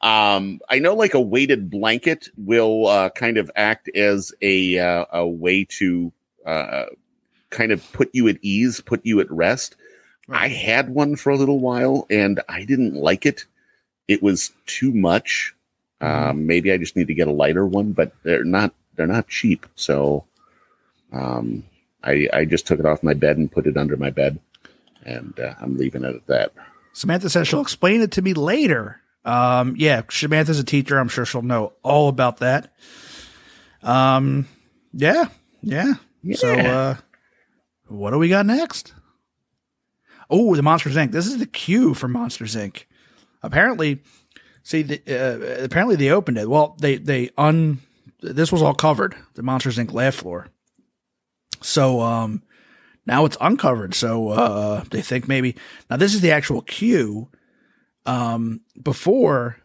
Um, 0.01 0.61
I 0.69 0.79
know 0.79 0.95
like 0.95 1.13
a 1.13 1.21
weighted 1.21 1.69
blanket 1.69 2.29
will, 2.37 2.87
uh, 2.87 3.09
kind 3.11 3.37
of 3.37 3.51
act 3.55 3.89
as 3.95 4.33
a, 4.41 4.79
uh, 4.79 5.05
a 5.13 5.27
way 5.27 5.65
to, 5.65 6.11
uh, 6.45 6.85
kind 7.51 7.71
of 7.71 7.91
put 7.93 8.09
you 8.13 8.27
at 8.27 8.37
ease, 8.41 8.81
put 8.81 9.05
you 9.05 9.19
at 9.19 9.29
rest. 9.29 9.75
I 10.29 10.47
had 10.47 10.89
one 10.89 11.15
for 11.17 11.29
a 11.29 11.37
little 11.37 11.59
while 11.59 12.07
and 12.09 12.41
I 12.49 12.65
didn't 12.65 12.95
like 12.95 13.25
it. 13.25 13.45
It 14.07 14.23
was 14.23 14.51
too 14.65 14.91
much. 14.91 15.53
Um, 15.99 16.47
maybe 16.47 16.71
I 16.71 16.77
just 16.77 16.95
need 16.95 17.07
to 17.07 17.13
get 17.13 17.27
a 17.27 17.31
lighter 17.31 17.67
one, 17.67 17.91
but 17.91 18.11
they're 18.23 18.43
not 18.43 18.73
they're 18.95 19.07
not 19.07 19.27
cheap. 19.27 19.67
So 19.75 20.25
um, 21.11 21.63
I 22.03 22.27
I 22.33 22.45
just 22.45 22.67
took 22.67 22.79
it 22.79 22.85
off 22.85 23.03
my 23.03 23.13
bed 23.13 23.37
and 23.37 23.51
put 23.51 23.67
it 23.67 23.77
under 23.77 23.97
my 23.97 24.09
bed, 24.09 24.39
and 25.03 25.39
uh, 25.39 25.53
I'm 25.59 25.77
leaving 25.77 26.03
it 26.03 26.15
at 26.15 26.27
that. 26.27 26.51
Samantha 26.93 27.29
says 27.29 27.47
she'll 27.47 27.61
explain 27.61 28.01
it 28.01 28.11
to 28.11 28.21
me 28.21 28.33
later. 28.33 29.01
Um, 29.23 29.75
yeah, 29.77 30.01
Samantha's 30.09 30.59
a 30.59 30.63
teacher. 30.63 30.97
I'm 30.97 31.07
sure 31.07 31.25
she'll 31.25 31.41
know 31.41 31.73
all 31.83 32.09
about 32.09 32.37
that. 32.37 32.73
Um, 33.83 34.47
yeah, 34.93 35.25
yeah. 35.61 35.93
So, 36.33 36.53
uh, 36.53 36.95
what 37.87 38.11
do 38.11 38.17
we 38.17 38.29
got 38.29 38.45
next? 38.45 38.93
Oh, 40.29 40.55
the 40.55 40.63
Monsters 40.63 40.95
Inc. 40.95 41.11
This 41.11 41.27
is 41.27 41.39
the 41.39 41.45
cue 41.45 41.93
for 41.93 42.07
Monsters 42.07 42.55
Inc. 42.55 42.85
Apparently, 43.43 44.01
see, 44.63 44.81
the, 44.83 45.01
uh, 45.07 45.63
apparently 45.63 45.95
they 45.95 46.09
opened 46.09 46.37
it. 46.37 46.49
Well, 46.49 46.75
they 46.79 46.97
they 46.97 47.29
un. 47.37 47.79
This 48.21 48.51
was 48.51 48.61
all 48.61 48.73
covered. 48.73 49.15
The 49.33 49.43
Monsters 49.43 49.77
Inc. 49.77 49.93
laugh 49.93 50.15
floor. 50.15 50.47
So, 51.61 52.01
um, 52.01 52.43
now 53.05 53.25
it's 53.25 53.37
uncovered. 53.41 53.93
So 53.93 54.29
uh, 54.29 54.83
they 54.89 55.01
think 55.01 55.27
maybe 55.27 55.55
now 55.89 55.97
this 55.97 56.13
is 56.13 56.21
the 56.21 56.31
actual 56.31 56.61
queue. 56.61 57.29
Um, 58.05 58.61
before, 58.81 59.57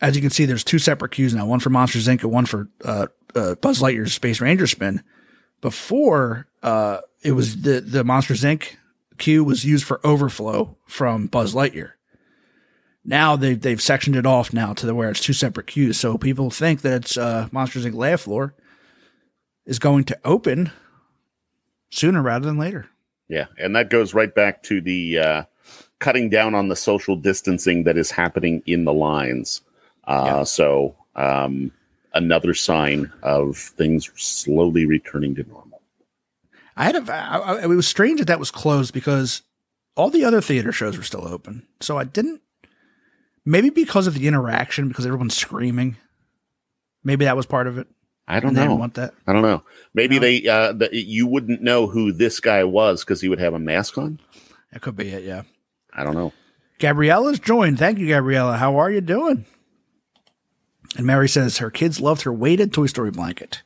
as 0.00 0.16
you 0.16 0.22
can 0.22 0.30
see, 0.30 0.44
there's 0.44 0.64
two 0.64 0.78
separate 0.78 1.12
queues 1.12 1.34
now: 1.34 1.46
one 1.46 1.60
for 1.60 1.70
Monsters 1.70 2.08
Inc. 2.08 2.22
and 2.22 2.32
one 2.32 2.46
for 2.46 2.68
uh, 2.84 3.06
uh, 3.34 3.54
Buzz 3.56 3.80
Lightyear's 3.80 4.14
Space 4.14 4.40
Ranger 4.40 4.66
spin. 4.66 5.02
Before, 5.60 6.46
uh, 6.62 6.98
it 7.22 7.32
was 7.32 7.62
the 7.62 7.80
the 7.80 8.04
Monsters 8.04 8.42
Inc. 8.42 8.76
queue 9.18 9.44
was 9.44 9.64
used 9.64 9.84
for 9.84 10.00
overflow 10.04 10.76
from 10.86 11.26
Buzz 11.26 11.54
Lightyear. 11.54 11.92
Now 13.04 13.36
they've 13.36 13.60
they've 13.60 13.82
sectioned 13.82 14.16
it 14.16 14.26
off 14.26 14.52
now 14.52 14.72
to 14.74 14.86
the 14.86 14.94
where 14.94 15.10
it's 15.10 15.20
two 15.20 15.32
separate 15.32 15.66
queues. 15.66 15.98
So 15.98 16.16
people 16.16 16.50
think 16.50 16.82
that 16.82 17.02
it's 17.02 17.16
uh, 17.16 17.48
Monsters 17.52 17.84
Inc. 17.84 17.94
Laugh 17.94 18.22
Floor 18.22 18.54
is 19.66 19.78
going 19.78 20.04
to 20.04 20.18
open 20.24 20.70
sooner 21.94 22.22
rather 22.22 22.46
than 22.46 22.58
later. 22.58 22.88
Yeah, 23.28 23.46
and 23.58 23.74
that 23.76 23.90
goes 23.90 24.12
right 24.14 24.34
back 24.34 24.62
to 24.64 24.80
the 24.80 25.18
uh, 25.18 25.42
cutting 25.98 26.28
down 26.28 26.54
on 26.54 26.68
the 26.68 26.76
social 26.76 27.16
distancing 27.16 27.84
that 27.84 27.96
is 27.96 28.10
happening 28.10 28.62
in 28.66 28.84
the 28.84 28.92
lines. 28.92 29.62
Uh, 30.06 30.22
Yeah. 30.26 30.42
So 30.44 30.94
um, 31.16 31.72
another 32.12 32.52
sign 32.54 33.10
of 33.22 33.56
things 33.56 34.10
slowly 34.14 34.84
returning 34.86 35.34
to 35.36 35.42
normal. 35.44 35.80
I 36.76 36.84
had 36.84 36.96
a, 36.96 37.12
I, 37.12 37.38
I- 37.38 37.62
it 37.62 37.66
was 37.68 37.86
strange 37.86 38.18
that 38.18 38.26
that 38.26 38.38
was 38.40 38.50
closed 38.50 38.92
because 38.92 39.42
all 39.96 40.10
the 40.10 40.24
other 40.24 40.40
theater 40.40 40.72
shows 40.72 40.96
were 40.98 41.04
still 41.04 41.26
open. 41.26 41.66
So 41.80 41.96
I 41.96 42.04
didn't, 42.04 42.42
maybe 43.44 43.70
because 43.70 44.06
of 44.06 44.14
the 44.14 44.26
interaction, 44.26 44.88
because 44.88 45.06
everyone's 45.06 45.36
screaming. 45.36 45.96
Maybe 47.04 47.24
that 47.26 47.36
was 47.36 47.46
part 47.46 47.66
of 47.68 47.78
it. 47.78 47.86
I 48.26 48.40
don't 48.40 48.48
And 48.48 48.56
they 48.56 48.62
didn't 48.62 48.74
know. 48.76 48.80
want 48.80 48.94
that. 48.94 49.12
I 49.26 49.32
don't 49.32 49.42
know. 49.42 49.62
Maybe 49.92 50.16
No? 50.16 50.20
they 50.20 50.46
uh, 50.48 50.72
the, 50.72 50.88
you 50.92 51.26
wouldn't 51.26 51.60
know 51.62 51.86
who 51.86 52.12
this 52.12 52.40
guy 52.40 52.64
was 52.64 53.04
because 53.04 53.20
he 53.20 53.28
would 53.28 53.38
have 53.40 53.52
a 53.54 53.58
mask 53.58 53.98
on. 53.98 54.18
That 54.72 54.80
could 54.82 54.96
be 54.96 55.08
it. 55.10 55.24
Yeah. 55.24 55.42
I 55.92 56.04
don't 56.04 56.14
know. 56.14 56.32
Gabriella's 56.78 57.38
joined. 57.38 57.78
Thank 57.78 57.98
you, 57.98 58.06
Gabriella. 58.08 58.56
How 58.56 58.76
are 58.78 58.90
you 58.90 59.00
doing? 59.00 59.44
And 60.96 61.06
Mary 61.06 61.28
says 61.28 61.58
her 61.58 61.70
kids 61.70 62.00
loved 62.00 62.22
her 62.22 62.32
weighted 62.32 62.72
Toy 62.72 62.86
Story 62.86 63.10
blanket. 63.10 63.62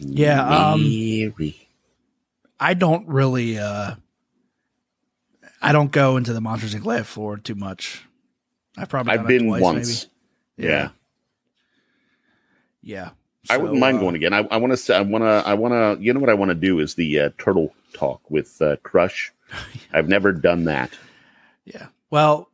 Yeah. 0.00 0.44
Um, 0.72 0.82
Mary. 0.82 1.68
I 2.60 2.74
don't 2.74 3.08
really, 3.08 3.58
uh, 3.58 3.94
I 5.60 5.72
don't 5.72 5.90
go 5.90 6.16
into 6.16 6.32
the 6.32 6.40
Monsters 6.40 6.74
Inc. 6.74 6.84
laugh 6.84 7.06
floor 7.06 7.36
too 7.38 7.54
much. 7.54 8.04
I've 8.76 8.88
probably 8.88 9.12
I've 9.14 9.26
been 9.26 9.46
twice, 9.46 9.60
once. 9.62 10.06
maybe. 10.56 10.68
Yeah. 10.72 10.88
Yeah. 12.82 13.10
I 13.50 13.56
wouldn't 13.56 13.80
mind 13.80 13.98
uh, 13.98 14.00
going 14.00 14.14
again. 14.14 14.32
I, 14.32 14.46
I 14.50 14.56
want 14.58 14.76
to. 14.76 14.94
I 14.94 15.00
want 15.00 15.22
to. 15.22 15.42
I 15.46 15.54
want 15.54 15.72
to. 15.98 16.04
You 16.04 16.12
know 16.12 16.20
what 16.20 16.30
I 16.30 16.34
want 16.34 16.50
to 16.50 16.54
do 16.54 16.78
is 16.78 16.94
the 16.94 17.18
uh, 17.20 17.30
turtle 17.38 17.74
talk 17.92 18.20
with 18.30 18.60
uh, 18.62 18.76
Crush. 18.82 19.32
I've 19.92 20.08
never 20.08 20.32
done 20.32 20.64
that. 20.64 20.90
Yeah. 21.64 21.86
Well, 22.10 22.48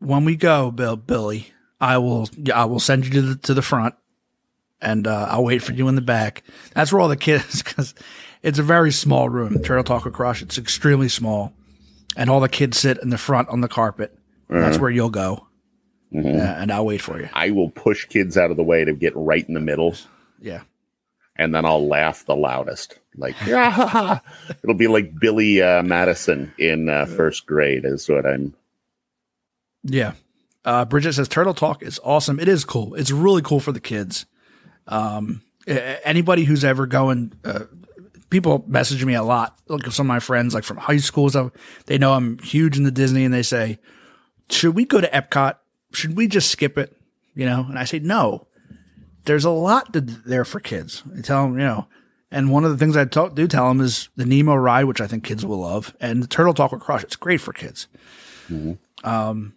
when 0.00 0.24
we 0.24 0.36
go, 0.36 0.70
Bill, 0.70 0.96
Billy, 0.96 1.48
I 1.80 1.98
will. 1.98 2.28
Yeah, 2.36 2.60
I 2.60 2.64
will 2.64 2.80
send 2.80 3.04
you 3.06 3.12
to 3.12 3.22
the 3.22 3.36
to 3.36 3.54
the 3.54 3.62
front, 3.62 3.94
and 4.80 5.06
uh, 5.06 5.28
I'll 5.30 5.44
wait 5.44 5.62
for 5.62 5.72
you 5.72 5.88
in 5.88 5.94
the 5.94 6.00
back. 6.00 6.42
That's 6.74 6.92
where 6.92 7.00
all 7.00 7.08
the 7.08 7.16
kids, 7.16 7.62
because 7.64 7.94
it's 8.42 8.58
a 8.58 8.62
very 8.64 8.92
small 8.92 9.28
room. 9.28 9.62
Turtle 9.62 9.84
Talk 9.84 10.04
with 10.04 10.14
Crush. 10.14 10.42
It's 10.42 10.58
extremely 10.58 11.08
small, 11.08 11.52
and 12.16 12.28
all 12.28 12.40
the 12.40 12.48
kids 12.48 12.78
sit 12.78 12.98
in 13.02 13.10
the 13.10 13.18
front 13.18 13.48
on 13.50 13.60
the 13.60 13.68
carpet. 13.68 14.16
That's 14.48 14.78
where 14.78 14.90
you'll 14.90 15.10
go, 15.10 15.46
Uh, 16.14 16.18
and 16.28 16.70
I'll 16.70 16.84
wait 16.86 17.00
for 17.00 17.18
you. 17.20 17.28
I 17.32 17.50
will 17.50 17.70
push 17.70 18.04
kids 18.04 18.36
out 18.36 18.50
of 18.50 18.56
the 18.56 18.62
way 18.62 18.84
to 18.84 18.92
get 18.92 19.14
right 19.16 19.46
in 19.48 19.54
the 19.54 19.60
middle, 19.60 19.96
Yeah. 20.44 20.62
and 21.36 21.54
then 21.54 21.64
I'll 21.64 21.88
laugh 21.88 22.26
the 22.26 22.36
loudest. 22.36 22.98
Like, 23.16 23.34
yeah, 23.46 24.18
it'll 24.62 24.76
be 24.76 24.88
like 24.88 25.18
Billy 25.18 25.62
uh, 25.62 25.82
Madison 25.82 26.52
in 26.58 26.88
uh, 26.90 27.06
first 27.06 27.46
grade. 27.46 27.84
Is 27.84 28.08
what 28.08 28.26
I'm. 28.26 28.54
Yeah. 29.84 30.12
Uh, 30.64 30.84
Bridget 30.84 31.14
says 31.14 31.28
Turtle 31.28 31.54
Talk 31.54 31.82
is 31.82 31.98
awesome. 32.04 32.38
It 32.38 32.48
is 32.48 32.64
cool. 32.64 32.94
It's 32.94 33.10
really 33.10 33.42
cool 33.42 33.60
for 33.60 33.72
the 33.72 33.80
kids. 33.80 34.26
Um, 34.86 35.42
anybody 35.66 36.44
who's 36.44 36.64
ever 36.64 36.86
going, 36.86 37.32
uh, 37.44 37.64
people 38.30 38.64
message 38.66 39.04
me 39.04 39.14
a 39.14 39.22
lot. 39.22 39.58
Like 39.68 39.86
some 39.92 40.06
of 40.06 40.08
my 40.08 40.20
friends, 40.20 40.54
like 40.54 40.64
from 40.64 40.76
high 40.78 40.98
school, 40.98 41.28
stuff. 41.30 41.52
They 41.86 41.98
know 41.98 42.12
I'm 42.12 42.38
huge 42.38 42.76
into 42.78 42.90
Disney, 42.90 43.24
and 43.24 43.32
they 43.32 43.42
say, 43.42 43.78
"Should 44.50 44.74
we 44.74 44.84
go 44.84 45.00
to 45.00 45.08
Epcot? 45.08 45.56
Should 45.92 46.16
we 46.16 46.28
just 46.28 46.50
skip 46.50 46.76
it?" 46.78 46.96
You 47.34 47.46
know, 47.46 47.64
and 47.68 47.78
I 47.78 47.84
say, 47.84 47.98
"No. 47.98 48.46
There's 49.24 49.44
a 49.44 49.50
lot 49.50 49.92
to, 49.92 50.00
there 50.00 50.44
for 50.44 50.60
kids." 50.60 51.02
I 51.16 51.20
tell 51.20 51.44
them, 51.44 51.58
you 51.58 51.64
know. 51.64 51.86
And 52.30 52.50
one 52.50 52.64
of 52.64 52.72
the 52.72 52.76
things 52.76 52.96
I 52.96 53.04
talk, 53.04 53.36
do 53.36 53.46
tell 53.46 53.68
them 53.68 53.80
is 53.80 54.08
the 54.16 54.26
Nemo 54.26 54.56
ride, 54.56 54.84
which 54.86 55.00
I 55.00 55.06
think 55.06 55.22
kids 55.22 55.46
will 55.46 55.60
love, 55.60 55.94
and 56.00 56.22
the 56.22 56.26
Turtle 56.26 56.54
Talk 56.54 56.72
with 56.72 56.80
Crush. 56.80 57.04
It's 57.04 57.14
great 57.16 57.40
for 57.40 57.52
kids. 57.52 57.86
Um, 59.04 59.54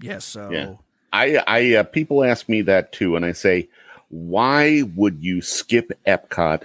yeah. 0.00 0.18
So 0.18 0.50
Yeah. 0.50 0.74
I, 1.12 1.42
I, 1.46 1.74
uh, 1.76 1.82
people 1.84 2.24
ask 2.24 2.48
me 2.48 2.62
that 2.62 2.92
too, 2.92 3.14
and 3.14 3.24
I 3.24 3.30
say, 3.30 3.68
why 4.08 4.82
would 4.96 5.22
you 5.22 5.40
skip 5.40 5.92
Epcot 6.04 6.64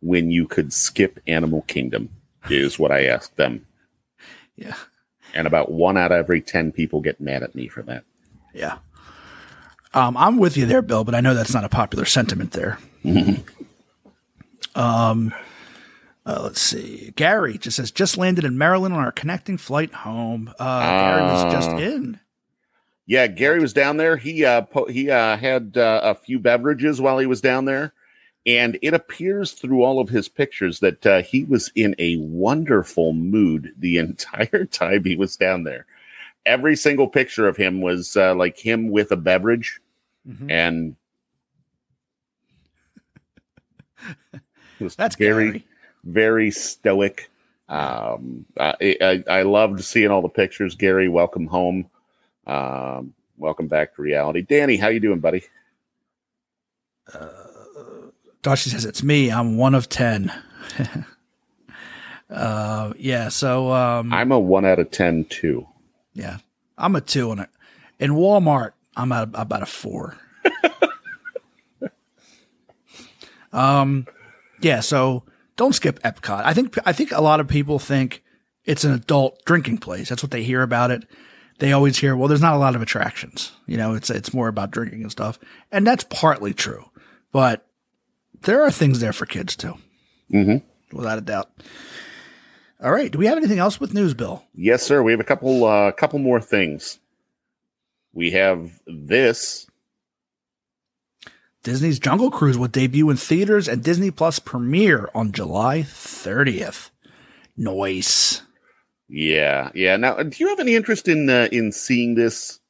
when 0.00 0.30
you 0.30 0.46
could 0.46 0.72
skip 0.72 1.18
Animal 1.26 1.62
Kingdom? 1.62 2.08
Is 2.48 2.78
what 2.78 2.92
I 2.92 3.04
ask 3.04 3.34
them, 3.36 3.66
yeah, 4.56 4.76
and 5.34 5.46
about 5.46 5.70
one 5.70 5.98
out 5.98 6.10
of 6.10 6.18
every 6.18 6.40
ten 6.40 6.72
people 6.72 7.00
get 7.00 7.20
mad 7.20 7.42
at 7.42 7.54
me 7.54 7.68
for 7.68 7.82
that. 7.82 8.04
yeah. 8.54 8.78
Um, 9.92 10.16
I'm 10.16 10.38
with 10.38 10.56
you 10.56 10.66
there, 10.66 10.82
Bill, 10.82 11.04
but 11.04 11.14
I 11.14 11.20
know 11.20 11.34
that's 11.34 11.52
not 11.54 11.64
a 11.64 11.68
popular 11.68 12.04
sentiment 12.04 12.52
there. 12.52 12.78
um, 14.74 15.34
uh, 16.26 16.40
let's 16.42 16.60
see. 16.60 17.12
Gary 17.16 17.58
just 17.58 17.76
says 17.76 17.90
just 17.90 18.16
landed 18.16 18.44
in 18.44 18.56
Maryland 18.56 18.94
on 18.94 19.00
our 19.00 19.12
connecting 19.12 19.56
flight 19.58 19.92
home. 19.92 20.52
Uh, 20.58 20.80
Gary 20.80 21.22
was 21.22 21.52
just 21.52 21.70
Ah. 21.70 21.78
in. 21.78 22.20
Yeah, 23.06 23.26
Gary 23.26 23.58
was 23.58 23.72
down 23.72 23.96
there. 23.96 24.16
He 24.16 24.44
uh 24.44 24.62
po- 24.62 24.86
he 24.86 25.10
uh 25.10 25.36
had 25.36 25.76
uh, 25.76 26.00
a 26.04 26.14
few 26.14 26.38
beverages 26.38 27.00
while 27.00 27.18
he 27.18 27.26
was 27.26 27.40
down 27.40 27.64
there, 27.64 27.92
and 28.46 28.78
it 28.82 28.94
appears 28.94 29.52
through 29.52 29.82
all 29.82 29.98
of 29.98 30.08
his 30.08 30.28
pictures 30.28 30.78
that 30.80 31.04
uh, 31.04 31.22
he 31.22 31.42
was 31.42 31.72
in 31.74 31.96
a 31.98 32.16
wonderful 32.18 33.12
mood 33.12 33.72
the 33.76 33.98
entire 34.06 34.64
time 34.66 35.02
he 35.02 35.16
was 35.16 35.36
down 35.36 35.64
there. 35.64 35.86
Every 36.46 36.74
single 36.76 37.08
picture 37.08 37.46
of 37.46 37.56
him 37.56 37.80
was 37.80 38.16
uh, 38.16 38.34
like 38.34 38.58
him 38.58 38.90
with 38.90 39.12
a 39.12 39.16
beverage, 39.16 39.80
Mhm. 40.28 40.50
and 40.50 40.96
That's 44.96 45.16
very 45.16 45.50
Gary. 45.50 45.66
very 46.04 46.50
stoic. 46.50 47.30
Um, 47.68 48.46
I, 48.58 48.96
I 49.00 49.24
I 49.28 49.42
loved 49.42 49.84
seeing 49.84 50.10
all 50.10 50.22
the 50.22 50.28
pictures. 50.28 50.74
Gary, 50.74 51.08
welcome 51.08 51.46
home. 51.46 51.88
Um, 52.46 53.14
Welcome 53.36 53.68
back 53.68 53.94
to 53.96 54.02
reality. 54.02 54.42
Danny, 54.42 54.76
how 54.76 54.88
you 54.88 55.00
doing, 55.00 55.18
buddy? 55.20 55.42
Darcy 58.42 58.68
says 58.68 58.84
it's 58.84 59.02
me. 59.02 59.30
I'm 59.32 59.56
one 59.56 59.74
of 59.74 59.88
ten. 59.88 60.30
uh, 62.30 62.92
yeah. 62.98 63.28
So 63.30 63.72
um, 63.72 64.12
I'm 64.12 64.30
a 64.30 64.38
one 64.38 64.66
out 64.66 64.78
of 64.78 64.90
ten 64.90 65.24
too. 65.24 65.66
Yeah, 66.14 66.38
I'm 66.78 66.96
a 66.96 67.00
two 67.00 67.30
on 67.30 67.38
it. 67.40 67.48
In 67.98 68.12
Walmart, 68.12 68.72
I'm 68.96 69.12
at 69.12 69.28
about 69.34 69.62
a 69.62 69.66
four. 69.66 70.16
um, 73.52 74.06
yeah. 74.60 74.80
So 74.80 75.24
don't 75.56 75.74
skip 75.74 76.00
Epcot. 76.02 76.44
I 76.44 76.54
think 76.54 76.76
I 76.86 76.92
think 76.92 77.12
a 77.12 77.20
lot 77.20 77.40
of 77.40 77.48
people 77.48 77.78
think 77.78 78.22
it's 78.64 78.84
an 78.84 78.92
adult 78.92 79.44
drinking 79.44 79.78
place. 79.78 80.08
That's 80.08 80.22
what 80.22 80.30
they 80.30 80.42
hear 80.42 80.62
about 80.62 80.90
it. 80.90 81.04
They 81.58 81.72
always 81.72 81.98
hear, 81.98 82.16
well, 82.16 82.28
there's 82.28 82.40
not 82.40 82.54
a 82.54 82.58
lot 82.58 82.74
of 82.74 82.80
attractions. 82.80 83.52
You 83.66 83.76
know, 83.76 83.94
it's 83.94 84.08
it's 84.10 84.32
more 84.32 84.48
about 84.48 84.70
drinking 84.70 85.02
and 85.02 85.12
stuff, 85.12 85.38
and 85.70 85.86
that's 85.86 86.04
partly 86.04 86.54
true. 86.54 86.86
But 87.32 87.66
there 88.42 88.62
are 88.62 88.70
things 88.70 89.00
there 89.00 89.12
for 89.12 89.26
kids 89.26 89.56
too, 89.56 89.74
Mm-hmm. 90.32 90.96
without 90.96 91.18
a 91.18 91.22
doubt. 91.22 91.50
All 92.82 92.92
right. 92.92 93.10
Do 93.10 93.18
we 93.18 93.26
have 93.26 93.36
anything 93.36 93.58
else 93.58 93.78
with 93.78 93.92
news, 93.92 94.14
Bill? 94.14 94.44
Yes, 94.54 94.82
sir. 94.82 95.02
We 95.02 95.12
have 95.12 95.20
a 95.20 95.24
couple 95.24 95.64
uh, 95.64 95.92
couple 95.92 96.18
more 96.18 96.40
things. 96.40 96.98
We 98.12 98.30
have 98.32 98.80
this. 98.86 99.66
Disney's 101.62 101.98
Jungle 101.98 102.30
Cruise 102.30 102.56
will 102.56 102.68
debut 102.68 103.10
in 103.10 103.18
theaters 103.18 103.68
and 103.68 103.84
Disney 103.84 104.10
Plus 104.10 104.38
premiere 104.38 105.10
on 105.14 105.32
July 105.32 105.80
30th. 105.82 106.88
Noise. 107.54 108.40
Yeah, 109.08 109.70
yeah. 109.74 109.96
Now, 109.96 110.22
do 110.22 110.36
you 110.38 110.48
have 110.48 110.60
any 110.60 110.74
interest 110.74 111.06
in 111.06 111.28
uh, 111.28 111.48
in 111.52 111.72
seeing 111.72 112.14
this? 112.14 112.60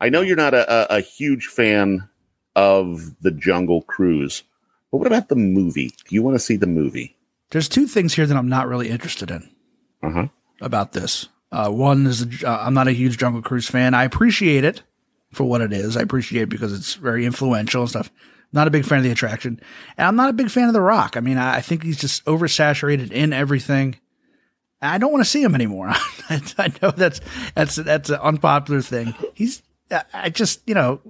I 0.00 0.08
know 0.08 0.22
you're 0.22 0.34
not 0.34 0.54
a, 0.54 0.94
a, 0.94 0.96
a 0.96 1.00
huge 1.00 1.46
fan 1.46 2.08
of 2.56 3.14
the 3.20 3.30
Jungle 3.30 3.82
Cruise, 3.82 4.42
but 4.90 4.98
what 4.98 5.06
about 5.06 5.28
the 5.28 5.36
movie? 5.36 5.90
Do 6.08 6.14
you 6.14 6.22
want 6.24 6.34
to 6.34 6.40
see 6.40 6.56
the 6.56 6.66
movie? 6.66 7.16
There's 7.52 7.68
two 7.68 7.86
things 7.86 8.14
here 8.14 8.26
that 8.26 8.36
I'm 8.36 8.48
not 8.48 8.66
really 8.66 8.88
interested 8.88 9.30
in 9.30 9.48
huh. 10.02 10.26
about 10.60 10.92
this. 10.92 11.28
Uh, 11.52 11.68
one 11.70 12.06
is 12.06 12.42
uh, 12.42 12.58
I'm 12.60 12.74
not 12.74 12.88
a 12.88 12.92
huge 12.92 13.18
Jungle 13.18 13.42
Cruise 13.42 13.68
fan. 13.68 13.94
I 13.94 14.04
appreciate 14.04 14.64
it 14.64 14.82
for 15.32 15.44
what 15.44 15.60
it 15.60 15.72
is. 15.72 15.96
I 15.96 16.00
appreciate 16.00 16.42
it 16.42 16.48
because 16.48 16.72
it's 16.72 16.94
very 16.94 17.24
influential 17.26 17.82
and 17.82 17.90
stuff. 17.90 18.10
Not 18.54 18.66
a 18.68 18.70
big 18.70 18.84
fan 18.84 18.98
of 18.98 19.04
the 19.04 19.10
attraction, 19.10 19.60
and 19.96 20.06
I'm 20.06 20.16
not 20.16 20.28
a 20.30 20.34
big 20.34 20.50
fan 20.50 20.66
of 20.68 20.74
The 20.74 20.80
Rock. 20.80 21.16
I 21.16 21.20
mean, 21.20 21.38
I, 21.38 21.56
I 21.56 21.60
think 21.60 21.82
he's 21.84 21.98
just 21.98 22.24
oversaturated 22.26 23.10
in 23.12 23.32
everything. 23.32 23.96
I 24.80 24.98
don't 24.98 25.12
want 25.12 25.24
to 25.24 25.30
see 25.30 25.42
him 25.42 25.54
anymore. 25.54 25.88
I, 25.90 26.40
I 26.58 26.72
know 26.82 26.90
that's 26.90 27.20
that's 27.54 27.76
that's 27.76 28.10
an 28.10 28.18
unpopular 28.20 28.82
thing. 28.82 29.14
He's 29.34 29.62
I- 29.90 30.04
I 30.12 30.30
just 30.30 30.60
you 30.66 30.74
know 30.74 31.00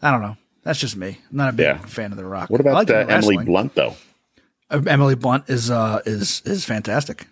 I 0.00 0.10
don't 0.10 0.22
know. 0.22 0.36
That's 0.62 0.78
just 0.78 0.96
me. 0.96 1.18
I'm 1.30 1.36
not 1.36 1.50
a 1.50 1.52
big 1.52 1.64
Yeah. 1.64 1.78
fan 1.78 2.10
of 2.10 2.16
The 2.18 2.24
Rock. 2.24 2.50
What 2.50 2.60
about 2.60 2.74
like 2.74 2.90
uh, 2.90 3.06
Emily. 3.08 3.44
Blunt 3.44 3.74
though? 3.74 3.94
Emily 4.70 5.14
Blunt 5.14 5.48
is 5.48 5.70
uh 5.70 6.02
is 6.04 6.42
is 6.44 6.64
fantastic. 6.64 7.26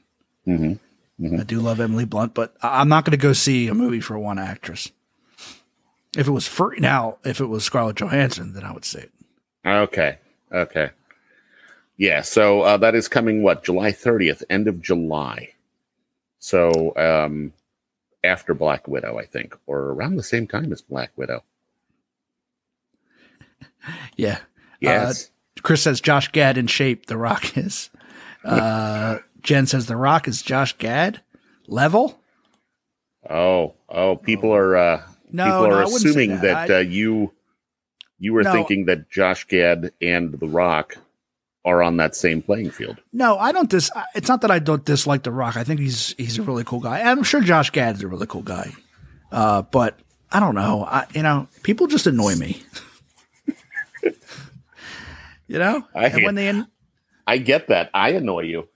Mm-hmm. 0.46 1.40
I 1.40 1.44
do 1.44 1.60
love 1.60 1.80
Emily 1.80 2.04
Blunt, 2.04 2.34
but 2.34 2.54
I'm 2.62 2.88
not 2.88 3.04
going 3.04 3.12
to 3.12 3.16
go 3.16 3.32
see 3.32 3.68
a 3.68 3.74
movie 3.74 4.00
for 4.00 4.18
one 4.18 4.38
actress. 4.38 4.90
If 6.16 6.28
it 6.28 6.30
was 6.30 6.46
free 6.46 6.78
now, 6.78 7.18
if 7.24 7.40
it 7.40 7.46
was 7.46 7.64
Scarlett 7.64 7.96
Johansson, 7.96 8.52
then 8.52 8.64
I 8.64 8.72
would 8.72 8.84
see 8.84 9.00
it. 9.00 9.12
Okay. 9.64 10.18
Okay. 10.52 10.90
Yeah. 11.96 12.20
So 12.22 12.62
uh, 12.62 12.76
that 12.78 12.94
is 12.94 13.08
coming. 13.08 13.42
What 13.42 13.64
July 13.64 13.92
30th, 13.92 14.42
end 14.48 14.68
of 14.68 14.80
July. 14.80 15.50
So 16.38 16.94
um, 16.96 17.52
after 18.22 18.54
Black 18.54 18.86
Widow, 18.86 19.18
I 19.18 19.24
think, 19.24 19.56
or 19.66 19.78
around 19.78 20.16
the 20.16 20.22
same 20.22 20.46
time 20.46 20.72
as 20.72 20.82
Black 20.82 21.12
Widow. 21.16 21.42
Yeah. 24.16 24.40
Yes. 24.80 25.26
Uh, 25.26 25.28
Chris 25.62 25.82
says 25.82 26.00
Josh 26.00 26.30
Gad 26.32 26.56
in 26.58 26.66
shape. 26.66 27.06
The 27.06 27.16
Rock 27.16 27.56
is. 27.56 27.90
Uh, 28.44 29.18
Jen 29.42 29.66
says 29.66 29.86
The 29.86 29.96
Rock 29.96 30.28
is 30.28 30.42
Josh 30.42 30.76
Gad 30.78 31.20
level. 31.66 32.18
oh. 33.28 33.74
Oh. 33.88 34.16
People 34.16 34.52
are. 34.54 34.76
Uh, 34.76 35.02
No, 35.32 35.44
people 35.44 35.66
are 35.66 35.80
I 35.82 35.84
assuming 35.84 36.30
that. 36.40 36.42
that, 36.42 36.70
I- 36.70 36.74
uh, 36.76 36.78
you 36.80 37.32
you 38.18 38.32
were 38.32 38.42
No. 38.42 38.52
thinking 38.52 38.86
that 38.86 39.10
Josh 39.10 39.46
Gad 39.46 39.92
and 40.00 40.32
The 40.32 40.46
Rock 40.48 40.96
are 41.64 41.82
on 41.82 41.96
that 41.98 42.14
same 42.14 42.40
playing 42.42 42.70
field. 42.70 42.96
No, 43.12 43.36
I 43.38 43.50
don't 43.52 43.68
dis. 43.68 43.90
It's 44.14 44.28
not 44.28 44.40
that 44.42 44.50
I 44.50 44.58
don't 44.60 44.84
dislike 44.84 45.22
The 45.24 45.32
Rock. 45.32 45.56
I 45.56 45.64
think 45.64 45.80
he's 45.80 46.14
he's 46.16 46.38
a 46.38 46.42
really 46.42 46.64
cool 46.64 46.80
guy. 46.80 47.00
I'm 47.00 47.22
sure 47.24 47.40
Josh 47.40 47.70
Gad 47.70 47.96
is 47.96 48.02
a 48.02 48.08
really 48.08 48.26
cool 48.26 48.42
guy. 48.42 48.72
Uh, 49.32 49.62
but 49.62 49.98
I 50.30 50.38
don't 50.40 50.54
know. 50.54 50.84
I 50.84 51.06
you 51.14 51.22
know 51.22 51.48
people 51.64 51.86
just 51.88 52.06
annoy 52.06 52.36
me. 52.36 52.62
you 55.46 55.58
know, 55.58 55.86
I- 55.94 56.06
and 56.06 56.24
when 56.24 56.34
they 56.34 56.48
in, 56.48 56.66
I 57.26 57.38
get 57.38 57.68
that. 57.68 57.90
I 57.94 58.10
annoy 58.10 58.42
you. 58.42 58.68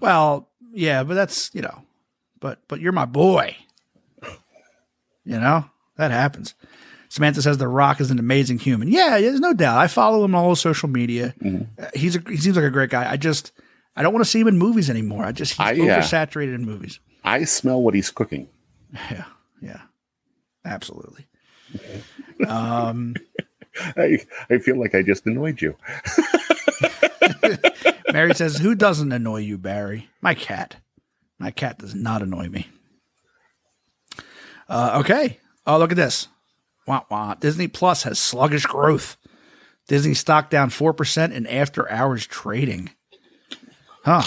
well, 0.00 0.48
yeah, 0.72 1.02
but 1.04 1.14
that's 1.14 1.50
you 1.54 1.62
know, 1.62 1.82
but 2.40 2.60
but 2.68 2.80
you're 2.80 2.92
my 2.92 3.04
boy. 3.06 3.56
You 5.24 5.38
know 5.40 5.64
that 5.96 6.10
happens. 6.10 6.54
Samantha 7.08 7.40
says 7.42 7.58
The 7.58 7.68
Rock 7.68 8.00
is 8.00 8.10
an 8.10 8.18
amazing 8.18 8.58
human. 8.58 8.88
Yeah, 8.88 9.20
there's 9.20 9.40
no 9.40 9.54
doubt. 9.54 9.78
I 9.78 9.86
follow 9.86 10.24
him 10.24 10.34
on 10.34 10.44
all 10.44 10.56
social 10.56 10.88
media. 10.88 11.32
Uh, 11.78 11.86
he's 11.94 12.16
a, 12.16 12.22
he 12.28 12.36
seems 12.36 12.56
like 12.56 12.64
a 12.64 12.70
great 12.70 12.90
guy. 12.90 13.10
I 13.10 13.16
just 13.16 13.52
I 13.96 14.02
don't 14.02 14.12
want 14.12 14.24
to 14.24 14.30
see 14.30 14.40
him 14.40 14.48
in 14.48 14.58
movies 14.58 14.90
anymore. 14.90 15.24
I 15.24 15.32
just 15.32 15.52
he's 15.52 15.60
I, 15.60 15.72
uh, 15.72 15.76
oversaturated 15.76 16.54
in 16.54 16.64
movies. 16.66 16.98
I 17.22 17.44
smell 17.44 17.80
what 17.82 17.94
he's 17.94 18.10
cooking. 18.10 18.48
Yeah, 19.10 19.24
yeah, 19.60 19.80
absolutely. 20.64 21.26
Um, 22.48 23.14
I, 23.96 24.18
I 24.50 24.58
feel 24.58 24.78
like 24.78 24.94
I 24.94 25.02
just 25.02 25.26
annoyed 25.26 25.62
you. 25.62 25.74
Mary 28.12 28.34
says, 28.34 28.58
"Who 28.58 28.74
doesn't 28.74 29.12
annoy 29.12 29.38
you, 29.38 29.58
Barry? 29.58 30.08
My 30.20 30.34
cat. 30.34 30.76
My 31.38 31.50
cat 31.50 31.78
does 31.78 31.94
not 31.94 32.22
annoy 32.22 32.48
me." 32.48 32.68
Uh, 34.68 34.98
okay. 35.00 35.38
Oh, 35.66 35.78
look 35.78 35.90
at 35.90 35.96
this. 35.96 36.28
Wah, 36.86 37.02
wah. 37.10 37.34
Disney 37.34 37.68
Plus 37.68 38.02
has 38.04 38.18
sluggish 38.18 38.66
growth. 38.66 39.16
Disney 39.88 40.14
stock 40.14 40.50
down 40.50 40.70
four 40.70 40.92
percent 40.92 41.32
in 41.32 41.46
after-hours 41.46 42.26
trading. 42.26 42.90
Huh. 44.04 44.22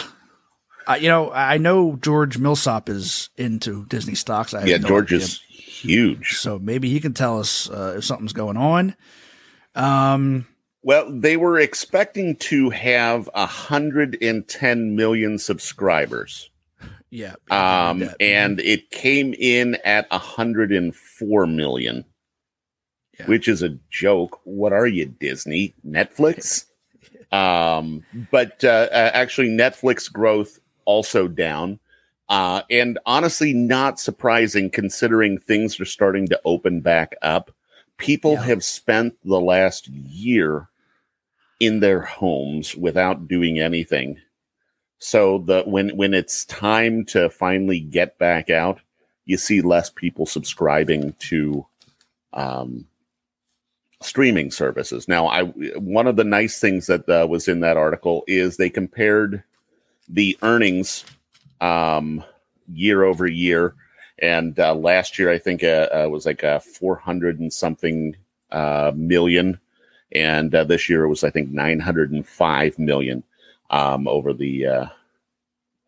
Uh, 0.87 0.97
you 0.99 1.09
know, 1.09 1.31
I 1.31 1.57
know 1.57 1.97
George 1.97 2.37
Millsop 2.37 2.89
is 2.89 3.29
into 3.37 3.85
Disney 3.87 4.15
stocks. 4.15 4.53
I 4.53 4.63
Yeah, 4.65 4.77
no 4.77 4.87
George 4.87 5.11
idea. 5.13 5.25
is 5.25 5.41
huge. 5.49 6.37
so 6.37 6.57
maybe 6.59 6.89
he 6.89 6.99
can 6.99 7.13
tell 7.13 7.39
us 7.39 7.69
uh, 7.69 7.95
if 7.97 8.05
something's 8.05 8.33
going 8.33 8.57
on. 8.57 8.95
Um, 9.77 10.45
Well, 10.83 11.09
they 11.11 11.37
were 11.37 11.59
expecting 11.59 12.35
to 12.37 12.69
have 12.69 13.29
110 13.33 14.95
million 14.95 15.37
subscribers. 15.37 16.49
yeah. 17.09 17.35
Um, 17.49 18.09
and 18.19 18.59
it 18.59 18.89
came 18.91 19.33
in 19.37 19.75
at 19.85 20.09
104 20.11 21.47
million, 21.47 22.05
Yeah. 23.19 23.25
which 23.27 23.47
is 23.47 23.63
a 23.63 23.77
joke. 23.89 24.39
What 24.43 24.73
are 24.73 24.87
you, 24.87 25.05
Disney? 25.05 25.73
Netflix? 25.85 26.65
um, 27.31 28.03
but 28.31 28.63
uh, 28.63 28.87
actually, 28.91 29.49
Netflix 29.49 30.11
growth 30.11 30.59
also 30.85 31.27
down. 31.27 31.79
Uh, 32.29 32.61
and 32.69 32.99
honestly, 33.05 33.53
not 33.53 33.99
surprising 33.99 34.69
considering 34.69 35.37
things 35.37 35.79
are 35.79 35.85
starting 35.85 36.27
to 36.27 36.39
open 36.45 36.81
back 36.81 37.15
up. 37.21 37.51
People 37.97 38.33
Yeah. 38.33 38.43
have 38.43 38.63
spent 38.63 39.15
the 39.23 39.39
last 39.39 39.87
year 39.87 40.69
in 41.59 41.79
their 41.79 42.01
homes 42.01 42.75
without 42.75 43.27
doing 43.27 43.59
anything. 43.59 44.19
So 44.99 45.39
the 45.39 45.63
when 45.65 45.95
when 45.97 46.13
it's 46.13 46.45
time 46.45 47.05
to 47.05 47.29
finally 47.29 47.79
get 47.79 48.17
back 48.17 48.49
out, 48.49 48.79
you 49.25 49.37
see 49.37 49.61
less 49.61 49.89
people 49.89 50.25
subscribing 50.25 51.13
to 51.19 51.65
um, 52.33 52.85
streaming 54.01 54.51
services. 54.51 55.07
Now, 55.07 55.27
I 55.27 55.43
one 55.43 56.07
of 56.07 56.15
the 56.15 56.23
nice 56.23 56.59
things 56.59 56.87
that 56.87 57.07
uh, 57.09 57.27
was 57.27 57.47
in 57.47 57.59
that 57.61 57.77
article 57.77 58.23
is 58.27 58.57
they 58.57 58.69
compared 58.69 59.43
the 60.07 60.37
earnings 60.41 61.03
um, 61.61 62.23
year 62.71 63.03
over 63.03 63.27
year, 63.27 63.75
and 64.19 64.59
uh, 64.59 64.73
last 64.73 65.19
year 65.19 65.31
I 65.31 65.37
think 65.37 65.63
uh, 65.63 65.89
uh, 65.93 66.07
was 66.09 66.25
like 66.25 66.43
a 66.43 66.59
four 66.59 66.95
hundred 66.95 67.39
and 67.39 67.51
something 67.51 68.15
uh, 68.51 68.91
million, 68.95 69.59
and 70.11 70.53
uh, 70.53 70.63
this 70.63 70.89
year 70.89 71.03
it 71.03 71.09
was 71.09 71.23
I 71.23 71.29
think 71.29 71.51
nine 71.51 71.79
hundred 71.79 72.11
and 72.11 72.27
five 72.27 72.77
million 72.79 73.23
um, 73.69 74.07
over 74.07 74.33
the 74.33 74.65
uh, 74.65 74.87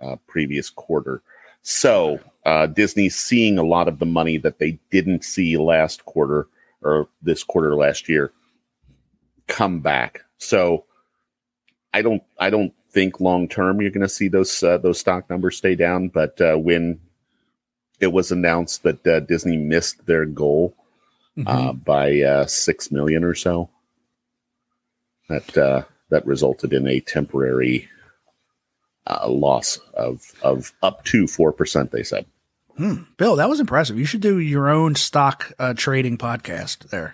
uh, 0.01 0.15
previous 0.27 0.69
quarter. 0.69 1.21
So 1.61 2.19
uh, 2.45 2.67
Disney's 2.67 3.15
seeing 3.15 3.57
a 3.57 3.63
lot 3.63 3.87
of 3.87 3.99
the 3.99 4.05
money 4.05 4.37
that 4.37 4.59
they 4.59 4.79
didn't 4.91 5.23
see 5.23 5.57
last 5.57 6.05
quarter 6.05 6.47
or 6.81 7.09
this 7.21 7.43
quarter 7.43 7.75
last 7.75 8.07
year 8.07 8.31
come 9.47 9.81
back. 9.81 10.21
So 10.37 10.85
I 11.93 12.01
don't 12.01 12.23
I 12.39 12.49
don't 12.49 12.73
think 12.91 13.19
long 13.19 13.47
term 13.47 13.81
you're 13.81 13.91
going 13.91 14.01
to 14.01 14.09
see 14.09 14.27
those 14.29 14.63
uh, 14.63 14.77
those 14.77 14.99
stock 14.99 15.29
numbers 15.29 15.57
stay 15.57 15.75
down, 15.75 16.07
but 16.07 16.39
uh, 16.39 16.55
when 16.55 16.99
it 17.99 18.11
was 18.13 18.31
announced 18.31 18.83
that 18.83 19.05
uh, 19.05 19.19
Disney 19.21 19.57
missed 19.57 20.05
their 20.05 20.25
goal 20.25 20.75
uh, 21.45 21.73
by 21.73 22.21
uh, 22.21 22.45
six 22.45 22.91
million 22.91 23.23
or 23.23 23.35
so. 23.35 23.69
That 25.27 25.57
uh, 25.57 25.83
that 26.09 26.25
resulted 26.25 26.73
in 26.73 26.87
a 26.87 26.99
temporary 26.99 27.87
uh, 29.07 29.29
loss 29.29 29.79
of 29.93 30.33
of 30.41 30.73
up 30.81 31.03
to 31.05 31.27
four 31.27 31.51
percent. 31.51 31.91
They 31.91 32.03
said. 32.03 32.25
Bill, 33.17 33.35
that 33.35 33.49
was 33.49 33.59
impressive. 33.59 33.99
You 33.99 34.05
should 34.05 34.21
do 34.21 34.39
your 34.39 34.69
own 34.69 34.95
stock 34.95 35.51
uh, 35.59 35.73
trading 35.73 36.17
podcast 36.17 36.89
there. 36.91 37.13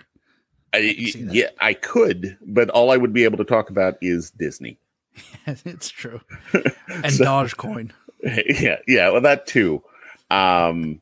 I, 0.72 0.80
that. 0.80 1.28
yeah, 1.32 1.48
I 1.60 1.74
could, 1.74 2.38
but 2.46 2.70
all 2.70 2.92
I 2.92 2.96
would 2.96 3.12
be 3.12 3.24
able 3.24 3.38
to 3.38 3.44
talk 3.44 3.68
about 3.68 3.96
is 4.00 4.30
Disney. 4.30 4.78
it's 5.46 5.88
true. 5.88 6.20
And 6.88 7.06
Dogecoin. 7.06 7.90
yeah, 8.22 8.76
yeah, 8.86 9.10
well, 9.10 9.20
that 9.22 9.46
too. 9.46 9.82
Um, 10.30 11.00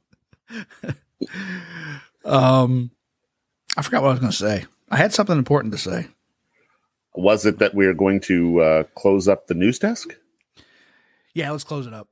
Um, 2.25 2.91
I 3.77 3.83
forgot 3.83 4.03
what 4.03 4.09
I 4.09 4.13
was 4.13 4.21
going 4.21 4.33
to 4.33 4.37
say. 4.37 4.65
I 4.91 4.97
had 4.97 5.13
something 5.13 5.37
important 5.37 5.73
to 5.75 5.79
say. 5.79 6.09
was 7.15 7.45
it 7.47 7.59
that 7.59 7.75
we 7.75 7.87
are 7.87 7.95
going 7.95 8.21
to 8.21 8.61
uh, 8.61 8.83
close 8.95 9.29
up 9.29 9.47
the 9.47 9.55
news 9.55 9.79
desk? 9.79 10.17
Yeah, 11.35 11.51
let's 11.51 11.65
close 11.65 11.87
it 11.87 11.93
up. 11.95 12.09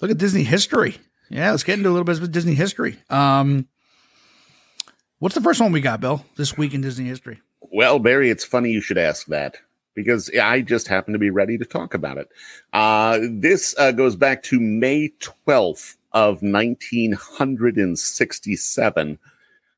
Look 0.00 0.10
at 0.10 0.18
Disney 0.18 0.44
history. 0.44 0.96
Yeah, 1.28 1.50
let's 1.50 1.64
get 1.64 1.78
into 1.78 1.88
a 1.88 1.92
little 1.92 2.04
bit 2.04 2.20
of 2.20 2.32
Disney 2.32 2.54
history. 2.54 2.98
Um, 3.10 3.66
what's 5.18 5.34
the 5.34 5.40
first 5.40 5.60
one 5.60 5.72
we 5.72 5.80
got, 5.80 6.00
Bill? 6.00 6.24
This 6.36 6.56
week 6.56 6.72
in 6.72 6.80
Disney 6.80 7.06
history. 7.06 7.40
Well, 7.60 7.98
Barry, 7.98 8.30
it's 8.30 8.44
funny 8.44 8.70
you 8.70 8.80
should 8.80 8.98
ask 8.98 9.26
that 9.26 9.56
because 9.94 10.30
I 10.30 10.62
just 10.62 10.88
happen 10.88 11.12
to 11.12 11.18
be 11.18 11.30
ready 11.30 11.58
to 11.58 11.64
talk 11.64 11.92
about 11.92 12.18
it. 12.18 12.28
Uh, 12.72 13.18
this 13.30 13.74
uh, 13.78 13.90
goes 13.90 14.14
back 14.14 14.44
to 14.44 14.60
May 14.60 15.10
12th 15.20 15.96
of 16.12 16.40
1967. 16.42 19.18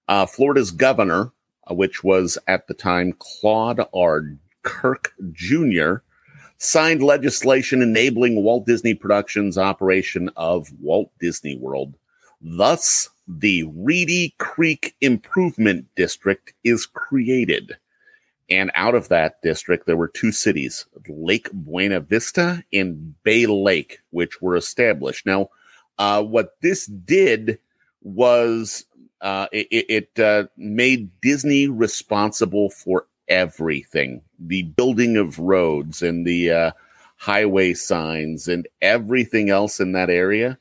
Uh, 0.09 0.27
Florida's 0.27 0.71
governor, 0.71 1.33
uh, 1.69 1.75
which 1.75 2.05
was 2.05 2.37
at 2.47 2.67
the 2.67 2.75
time 2.75 3.15
Claude 3.19 3.81
R. 3.95 4.25
Kirk 4.63 5.15
Jr., 5.33 5.95
signed 6.61 7.03
legislation 7.03 7.81
enabling 7.81 8.42
Walt 8.42 8.66
Disney 8.66 8.94
Productions' 8.94 9.57
operation 9.57 10.31
of 10.37 10.70
Walt 10.79 11.11
Disney 11.18 11.57
World. 11.57 11.94
Thus, 12.42 13.09
the 13.27 13.64
Reedy 13.75 14.35
Creek 14.38 14.94
Improvement 15.01 15.87
District 15.96 16.53
is 16.62 16.85
created. 16.85 17.77
And 18.51 18.70
out 18.75 18.94
of 18.94 19.09
that 19.09 19.40
district, 19.42 19.87
there 19.87 19.96
were 19.96 20.09
two 20.09 20.33
cities, 20.33 20.85
Lake 21.09 21.49
Buena 21.53 22.01
Vista 22.01 22.62
and 22.73 23.14
Bay 23.23 23.46
Lake, 23.46 24.01
which 24.11 24.42
were 24.42 24.57
established. 24.57 25.25
Now, 25.25 25.49
uh, 25.99 26.23
what 26.23 26.57
this 26.61 26.87
did 26.87 27.59
was 28.03 28.85
uh, 29.23 29.46
it, 29.53 30.11
it 30.16 30.23
uh, 30.23 30.49
made 30.59 31.11
Disney 31.23 31.68
responsible 31.68 32.68
for 32.70 33.07
everything 33.31 34.21
the 34.38 34.62
building 34.62 35.16
of 35.16 35.38
roads 35.38 36.03
and 36.03 36.27
the 36.27 36.51
uh, 36.51 36.71
highway 37.16 37.73
signs 37.73 38.49
and 38.49 38.66
everything 38.83 39.51
else 39.51 39.81
in 39.81 39.93
that 39.93 40.11
area. 40.11 40.59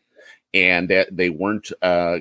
And 0.54 0.90
that 0.90 1.16
they 1.16 1.30
weren't 1.30 1.72
uh, 1.82 2.20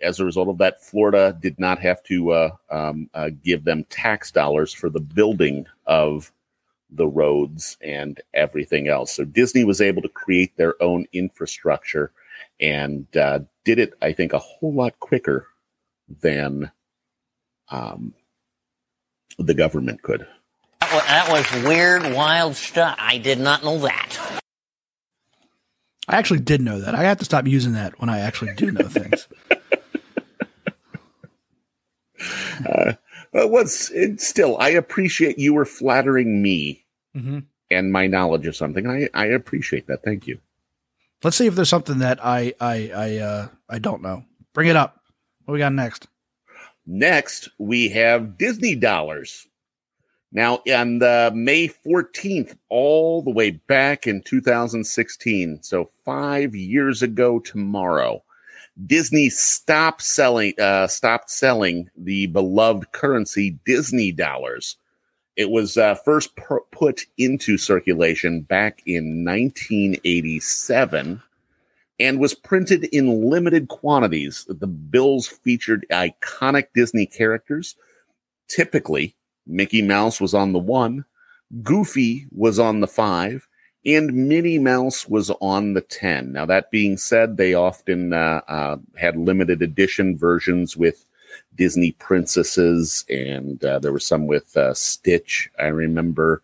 as 0.00 0.20
a 0.20 0.24
result 0.24 0.48
of 0.48 0.58
that, 0.58 0.82
Florida 0.82 1.36
did 1.40 1.58
not 1.58 1.78
have 1.78 2.02
to 2.04 2.30
uh, 2.30 2.50
um, 2.70 3.08
uh, 3.14 3.30
give 3.42 3.64
them 3.64 3.84
tax 3.84 4.30
dollars 4.30 4.72
for 4.72 4.88
the 4.90 5.00
building 5.00 5.66
of 5.86 6.32
the 6.90 7.06
roads 7.06 7.76
and 7.82 8.20
everything 8.34 8.88
else. 8.88 9.12
So 9.12 9.24
Disney 9.24 9.64
was 9.64 9.80
able 9.80 10.02
to 10.02 10.08
create 10.08 10.56
their 10.56 10.80
own 10.82 11.06
infrastructure 11.12 12.12
and 12.60 13.06
uh, 13.16 13.40
did 13.64 13.78
it, 13.78 13.94
I 14.02 14.12
think, 14.12 14.32
a 14.32 14.38
whole 14.38 14.72
lot 14.72 14.98
quicker 15.00 15.48
than 16.20 16.70
um, 17.70 18.14
the 19.38 19.54
government 19.54 20.02
could. 20.02 20.26
That 20.80 20.92
wa- 20.92 21.00
that 21.06 21.30
was 21.30 21.64
weird, 21.64 22.14
wild 22.14 22.56
stuff. 22.56 22.96
I 22.98 23.18
did 23.18 23.38
not 23.38 23.64
know 23.64 23.78
that. 23.78 24.40
I 26.08 26.16
actually 26.16 26.40
did 26.40 26.60
know 26.60 26.80
that. 26.80 26.94
I 26.94 27.02
have 27.02 27.18
to 27.18 27.24
stop 27.24 27.46
using 27.46 27.72
that 27.72 27.98
when 28.00 28.08
I 28.08 28.20
actually 28.20 28.54
do 28.54 28.70
know 28.70 28.88
things. 28.88 29.28
But 33.32 33.50
what's 33.50 33.90
it 33.90 34.20
still? 34.22 34.56
I 34.58 34.70
appreciate 34.70 35.38
you 35.38 35.52
were 35.52 35.66
flattering 35.66 36.40
me 36.42 36.86
hmm 37.14 37.40
and 37.70 37.92
my 37.92 38.06
knowledge 38.06 38.46
of 38.46 38.54
something. 38.56 38.86
I, 38.86 39.08
I 39.12 39.26
appreciate 39.26 39.88
that. 39.88 40.02
Thank 40.04 40.26
you. 40.26 40.38
Let's 41.22 41.36
see 41.36 41.46
if 41.46 41.54
there's 41.54 41.68
something 41.68 41.98
that 41.98 42.24
I 42.24 42.54
I 42.60 42.90
I 42.94 43.16
uh 43.18 43.48
I 43.68 43.78
don't 43.78 44.00
know. 44.02 44.24
Bring 44.54 44.68
it 44.68 44.76
up. 44.76 45.02
What 45.44 45.52
we 45.52 45.58
got 45.58 45.72
next? 45.74 46.06
Next, 46.86 47.48
we 47.58 47.88
have 47.90 48.38
Disney 48.38 48.76
dollars. 48.76 49.46
Now, 50.32 50.60
on 50.70 50.98
the 50.98 51.32
May 51.34 51.68
14th, 51.68 52.56
all 52.68 53.22
the 53.22 53.30
way 53.30 53.52
back 53.52 54.06
in 54.06 54.22
2016, 54.22 55.62
so 55.62 55.90
five 56.04 56.54
years 56.54 57.02
ago 57.02 57.40
tomorrow, 57.40 58.22
Disney 58.86 59.30
stopped 59.30 60.02
selling 60.02 60.52
uh, 60.60 60.86
stopped 60.86 61.30
selling 61.30 61.88
the 61.96 62.26
beloved 62.26 62.92
currency 62.92 63.58
Disney 63.64 64.12
dollars. 64.12 64.76
It 65.36 65.50
was 65.50 65.76
uh, 65.78 65.94
first 65.94 66.36
pu- 66.36 66.66
put 66.72 67.06
into 67.16 67.56
circulation 67.56 68.42
back 68.42 68.82
in 68.86 69.24
1987 69.24 71.22
and 71.98 72.20
was 72.20 72.34
printed 72.34 72.84
in 72.84 73.30
limited 73.30 73.68
quantities. 73.68 74.44
The 74.48 74.66
bills 74.66 75.26
featured 75.26 75.86
iconic 75.90 76.68
Disney 76.74 77.06
characters. 77.06 77.76
Typically, 78.48 79.16
Mickey 79.46 79.82
Mouse 79.82 80.20
was 80.20 80.34
on 80.34 80.52
the 80.52 80.58
one, 80.58 81.04
Goofy 81.62 82.26
was 82.32 82.58
on 82.58 82.80
the 82.80 82.86
five, 82.86 83.46
and 83.84 84.12
Minnie 84.28 84.58
Mouse 84.58 85.08
was 85.08 85.30
on 85.40 85.74
the 85.74 85.80
10. 85.80 86.32
Now, 86.32 86.44
that 86.46 86.70
being 86.72 86.96
said, 86.96 87.36
they 87.36 87.54
often 87.54 88.12
uh, 88.12 88.40
uh, 88.48 88.76
had 88.96 89.16
limited 89.16 89.62
edition 89.62 90.18
versions 90.18 90.76
with 90.76 91.06
Disney 91.54 91.92
princesses, 91.92 93.04
and 93.08 93.64
uh, 93.64 93.78
there 93.78 93.92
were 93.92 94.00
some 94.00 94.26
with 94.26 94.56
uh, 94.56 94.74
Stitch, 94.74 95.48
I 95.58 95.66
remember. 95.66 96.42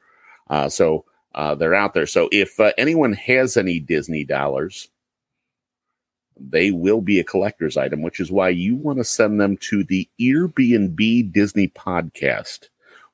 Uh, 0.51 0.69
so 0.69 1.05
uh, 1.35 1.55
they're 1.57 1.75
out 1.75 1.95
there. 1.95 2.07
So 2.07 2.29
if 2.31 2.61
anyone 2.79 3.13
has 3.15 3.57
any 3.57 3.81
Disney 3.81 4.25
dollars, 4.25 4.89
they 6.51 6.71
will 6.71 7.01
be 7.01 7.19
a 7.19 7.25
collector's 7.25 7.77
item, 7.77 8.03
which 8.03 8.21
is 8.21 8.31
why 8.31 8.49
you 8.49 8.77
want 8.77 8.99
to 8.99 9.05
send 9.05 9.41
them 9.41 9.57
to 9.59 9.85
the 9.85 10.09
Airbnb 10.21 11.33
Disney 11.33 11.69
podcast. 11.69 12.69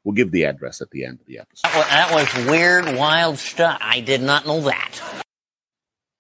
We'll 0.05 0.15
give 0.15 0.31
the 0.31 0.45
address 0.45 0.81
at 0.81 0.91
the 0.91 1.05
end 1.05 1.21
of 1.21 1.27
the 1.27 1.39
episode. 1.39 1.69
That 1.69 1.77
wa- 1.77 1.89
that 1.89 2.15
was 2.15 2.47
weird, 2.47 2.97
wild 2.97 3.39
stuff. 3.39 3.79
I 3.81 4.01
did 4.01 4.23
not 4.23 4.47
know 4.47 4.63
that. 4.63 5.01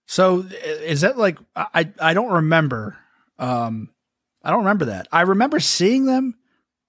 So 0.06 0.40
is 0.40 1.02
that 1.02 1.18
like 1.18 1.38
I 1.54 1.90
I 2.00 2.14
don't 2.14 2.32
remember. 2.32 2.96
Um, 3.38 3.90
I 4.42 4.50
don't 4.50 4.60
remember 4.60 4.86
that. 4.86 5.06
I 5.12 5.22
remember 5.22 5.60
seeing 5.60 6.06
them, 6.06 6.34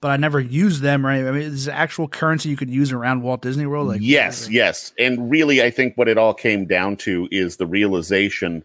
but 0.01 0.09
I 0.09 0.17
never 0.17 0.39
used 0.39 0.81
them. 0.81 1.05
Right? 1.05 1.25
I 1.25 1.31
mean, 1.31 1.41
is 1.41 1.67
it 1.67 1.71
actual 1.71 2.07
currency 2.07 2.49
you 2.49 2.57
could 2.57 2.69
use 2.69 2.91
around 2.91 3.21
Walt 3.21 3.41
Disney 3.41 3.65
World? 3.65 3.87
Like 3.87 4.01
yes, 4.01 4.49
yes. 4.49 4.93
And 4.97 5.29
really, 5.29 5.61
I 5.61 5.69
think 5.69 5.97
what 5.97 6.07
it 6.07 6.17
all 6.17 6.33
came 6.33 6.65
down 6.65 6.97
to 6.97 7.27
is 7.31 7.57
the 7.57 7.67
realization 7.67 8.63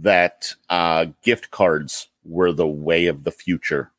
that 0.00 0.52
uh, 0.68 1.06
gift 1.22 1.50
cards 1.50 2.08
were 2.24 2.52
the 2.52 2.66
way 2.66 3.06
of 3.06 3.24
the 3.24 3.30
future. 3.30 3.90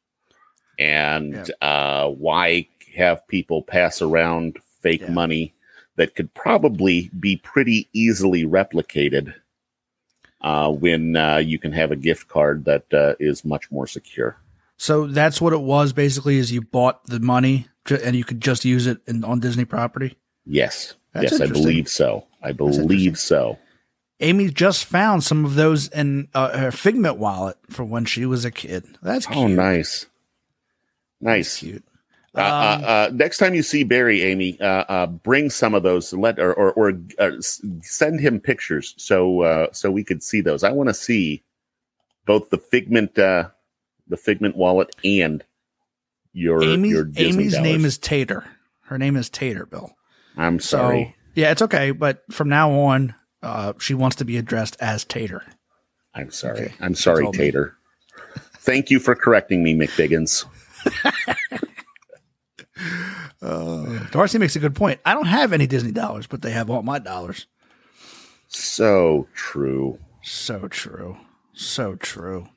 And 0.79 1.51
uh, 1.62 2.10
why 2.10 2.67
have 2.95 3.27
people 3.27 3.63
pass 3.63 4.01
around 4.01 4.57
fake 4.81 5.01
Yeah. 5.01 5.12
money 5.12 5.53
that 5.95 6.15
could 6.15 6.34
probably 6.34 7.09
be 7.19 7.38
pretty 7.38 7.89
easily 7.93 8.45
replicated 8.45 9.34
uh, 10.41 10.72
when 10.72 11.15
uh, 11.15 11.38
you 11.38 11.57
can 11.57 11.72
have 11.72 11.91
a 11.91 11.95
gift 11.95 12.28
card 12.28 12.65
that 12.65 12.93
uh, 12.93 13.15
is 13.19 13.43
much 13.43 13.72
more 13.72 13.88
secure? 13.88 14.38
So 14.78 15.07
that's 15.07 15.41
what 15.41 15.53
it 15.53 15.61
was 15.61 15.93
basically. 15.93 16.38
Is 16.38 16.51
you 16.51 16.61
bought 16.61 17.03
the 17.05 17.19
money 17.19 17.67
and 17.89 18.15
you 18.15 18.24
could 18.24 18.41
just 18.41 18.65
use 18.65 18.86
it 18.86 18.99
in, 19.07 19.24
on 19.24 19.39
Disney 19.39 19.65
property. 19.65 20.17
Yes. 20.45 20.93
That's 21.13 21.32
yes, 21.32 21.41
I 21.41 21.47
believe 21.47 21.89
so. 21.89 22.28
I 22.43 22.51
believe 22.51 23.17
so. 23.17 23.57
Amy 24.20 24.49
just 24.49 24.86
found 24.86 25.24
some 25.24 25.45
of 25.45 25.55
those 25.55 25.88
in 25.89 26.28
uh, 26.34 26.57
her 26.57 26.72
Figment 26.72 27.18
wallet 27.18 27.57
from 27.70 27.89
when 27.89 28.05
she 28.05 28.26
was 28.26 28.45
a 28.45 28.51
kid. 28.51 28.84
That's 29.01 29.26
cute. 29.28 29.38
Oh, 29.38 29.47
nice. 29.47 30.07
Nice. 31.22 31.59
Cute. 31.59 31.84
Uh, 32.36 32.39
uh, 32.39 32.86
uh, 32.86 33.09
next 33.13 33.38
time 33.39 33.53
you 33.55 33.63
see 33.63 33.84
Barry, 33.84 34.22
Amy, 34.24 34.59
uh, 34.61 34.65
uh, 34.65 35.07
bring 35.07 35.49
some 35.49 35.74
of 35.74 35.82
those. 35.84 36.13
Let 36.13 36.39
or 36.39 36.53
or, 36.53 36.72
or 36.74 36.93
send 37.41 38.20
him 38.20 38.39
pictures 38.39 38.93
so 38.97 39.41
uh, 39.41 39.68
so 39.72 39.89
we 39.89 40.03
could 40.03 40.22
see 40.22 40.41
those. 40.41 40.63
I 40.63 40.72
want 40.72 40.89
to 40.89 40.93
see 40.93 41.43
both 42.26 42.49
the 42.51 42.57
figment, 42.59 43.18
uh, 43.18 43.49
the 44.07 44.18
figment 44.18 44.55
wallet, 44.55 44.95
and 45.03 45.43
your 46.34 46.63
Amy's, 46.63 46.91
your 46.91 47.09
Amy's 47.18 47.53
dollars. 47.53 47.63
name 47.63 47.86
is 47.86 47.97
Tater. 47.97 48.45
Her 48.82 48.97
name 48.99 49.15
is 49.15 49.30
Tater, 49.30 49.65
Bill. 49.65 49.95
I'm 50.36 50.59
So 50.59 50.78
sorry. 50.78 51.15
yeah, 51.34 51.51
it's 51.51 51.61
okay. 51.63 51.89
But 51.91 52.24
from 52.32 52.49
now 52.49 52.72
on, 52.72 53.15
uh, 53.48 53.74
she 53.80 53.93
wants 53.93 54.18
to 54.18 54.26
be 54.26 54.38
addressed 54.38 54.76
as 54.80 55.06
Tater. 55.06 55.43
I'm 56.14 56.32
sorry. 56.32 56.66
okay. 56.66 56.74
I'm 56.82 56.95
sorry, 56.95 57.26
all 57.26 57.32
me. 57.32 57.38
Tater. 57.38 57.78
Thank 58.58 58.89
you 58.89 59.00
for 59.00 59.16
correcting 59.16 59.64
me, 59.64 59.74
McBiggins. 59.76 60.45
Darcy 64.12 64.38
makes 64.38 64.56
a 64.56 64.60
good 64.60 64.76
point. 64.76 65.00
I 65.06 65.14
don't 65.14 65.28
have 65.28 65.54
any 65.54 65.68
Disney 65.68 65.91
dollars, 65.91 66.28
but 66.28 66.41
they 66.41 66.52
have 66.52 66.70
all 66.70 66.82
my 66.84 67.00
dollars. 67.00 67.48
So 68.48 69.28
true. 69.34 70.00
So 70.22 70.68
true. 70.68 71.18
So 71.54 71.95
true. 71.95 72.50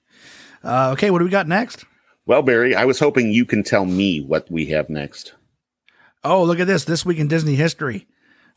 Uh, 0.64 0.91
okay, 0.93 1.11
what 1.11 1.18
do 1.18 1.24
we 1.24 1.30
got 1.30 1.49
next? 1.49 1.84
Well, 2.26 2.43
Barry, 2.43 2.74
I 2.74 2.84
was 2.84 2.99
hoping 2.99 3.30
you 3.32 3.45
can 3.45 3.62
tell 3.62 3.84
me 3.84 4.20
what 4.20 4.51
we 4.51 4.66
have 4.66 4.91
next. 4.91 5.34
Oh, 6.22 6.43
look 6.45 6.61
at 6.61 6.66
this. 6.66 6.84
This 6.84 7.05
week 7.05 7.18
in 7.18 7.28
Disney 7.28 7.55
history. 7.55 8.07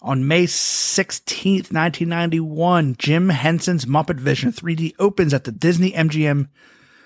On 0.03 0.27
May 0.27 0.43
16th, 0.43 1.71
1991, 1.71 2.95
Jim 2.99 3.29
Henson's 3.29 3.85
Muppet 3.85 4.19
Vision 4.19 4.51
3D 4.51 4.95
opens 4.99 5.33
at 5.33 5.45
the 5.45 5.51
Disney 5.51 5.93
MGM 5.93 6.49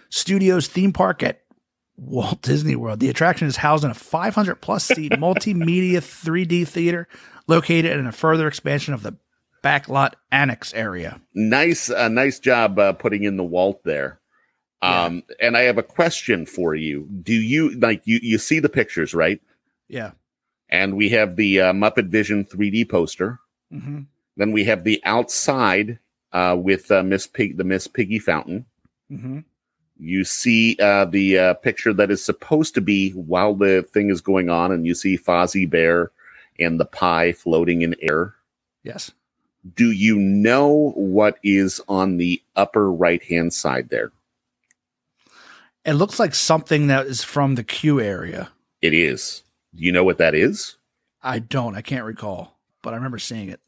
Studios 0.09 0.67
theme 0.67 0.91
park 0.91 1.21
at 1.21 1.43
Walt 1.95 2.41
Disney 2.41 2.75
World. 2.75 2.99
The 2.99 3.09
attraction 3.09 3.47
is 3.47 3.57
housed 3.57 3.83
in 3.83 3.91
a 3.91 3.93
500 3.93 4.55
plus 4.55 4.83
seat 4.83 5.11
multimedia 5.13 5.97
3D 5.97 6.67
theater 6.67 7.07
located 7.45 7.99
in 7.99 8.07
a 8.07 8.11
further 8.11 8.47
expansion 8.47 8.95
of 8.95 9.03
the 9.03 9.15
backlot 9.63 10.13
annex 10.31 10.73
area. 10.73 11.21
Nice, 11.35 11.91
uh, 11.91 12.07
nice 12.07 12.39
job 12.39 12.79
uh, 12.79 12.93
putting 12.93 13.23
in 13.23 13.37
the 13.37 13.43
Walt 13.43 13.83
there. 13.83 14.19
Um, 14.81 15.21
and 15.39 15.55
I 15.55 15.61
have 15.61 15.77
a 15.77 15.83
question 15.83 16.47
for 16.47 16.73
you. 16.73 17.07
Do 17.21 17.33
you 17.33 17.77
like 17.79 18.01
you? 18.05 18.19
You 18.23 18.37
see 18.39 18.59
the 18.59 18.69
pictures, 18.69 19.13
right? 19.13 19.41
Yeah. 19.87 20.11
And 20.69 20.97
we 20.97 21.09
have 21.09 21.35
the 21.35 21.61
uh, 21.61 21.73
Muppet 21.73 22.09
Vision 22.09 22.45
3D 22.45 22.89
poster. 22.89 23.39
hmm 23.71 24.01
Then 24.35 24.51
we 24.51 24.63
have 24.65 24.83
the 24.83 25.01
outside 25.05 25.99
uh, 26.33 26.57
with 26.59 26.91
uh, 26.91 27.03
Miss 27.03 27.27
Pig, 27.27 27.57
the 27.57 27.63
Miss 27.63 27.87
Piggy 27.87 28.19
fountain. 28.19 28.65
hmm 29.09 29.39
You 29.97 30.23
see 30.23 30.77
uh, 30.79 31.05
the 31.05 31.37
uh, 31.39 31.53
picture 31.55 31.93
that 31.93 32.11
is 32.11 32.23
supposed 32.23 32.73
to 32.75 32.81
be 32.81 33.11
while 33.11 33.55
the 33.55 33.83
thing 33.93 34.09
is 34.09 34.21
going 34.21 34.49
on, 34.49 34.71
and 34.71 34.85
you 34.85 34.93
see 34.93 35.17
Fozzie 35.17 35.69
Bear 35.69 36.11
and 36.59 36.79
the 36.79 36.85
pie 36.85 37.31
floating 37.31 37.81
in 37.81 37.95
air. 38.01 38.35
Yes. 38.83 39.11
Do 39.75 39.91
you 39.91 40.15
know 40.17 40.91
what 40.95 41.39
is 41.43 41.81
on 41.87 42.17
the 42.17 42.41
upper 42.55 42.91
right 42.91 43.21
hand 43.23 43.53
side 43.53 43.89
there? 43.89 44.11
It 45.83 45.93
looks 45.93 46.19
like 46.19 46.35
something 46.35 46.87
that 46.87 47.05
is 47.07 47.23
from 47.23 47.55
the 47.55 47.63
queue 47.63 47.99
area. 47.99 48.49
It 48.81 48.93
is. 48.93 49.43
Do 49.77 49.83
you 49.83 49.91
know 49.91 50.03
what 50.03 50.17
that 50.17 50.33
is? 50.33 50.75
I 51.21 51.39
don't. 51.39 51.75
I 51.75 51.81
can't 51.81 52.05
recall, 52.05 52.57
but 52.81 52.93
I 52.93 52.97
remember 52.97 53.19
seeing 53.19 53.49
it. 53.49 53.59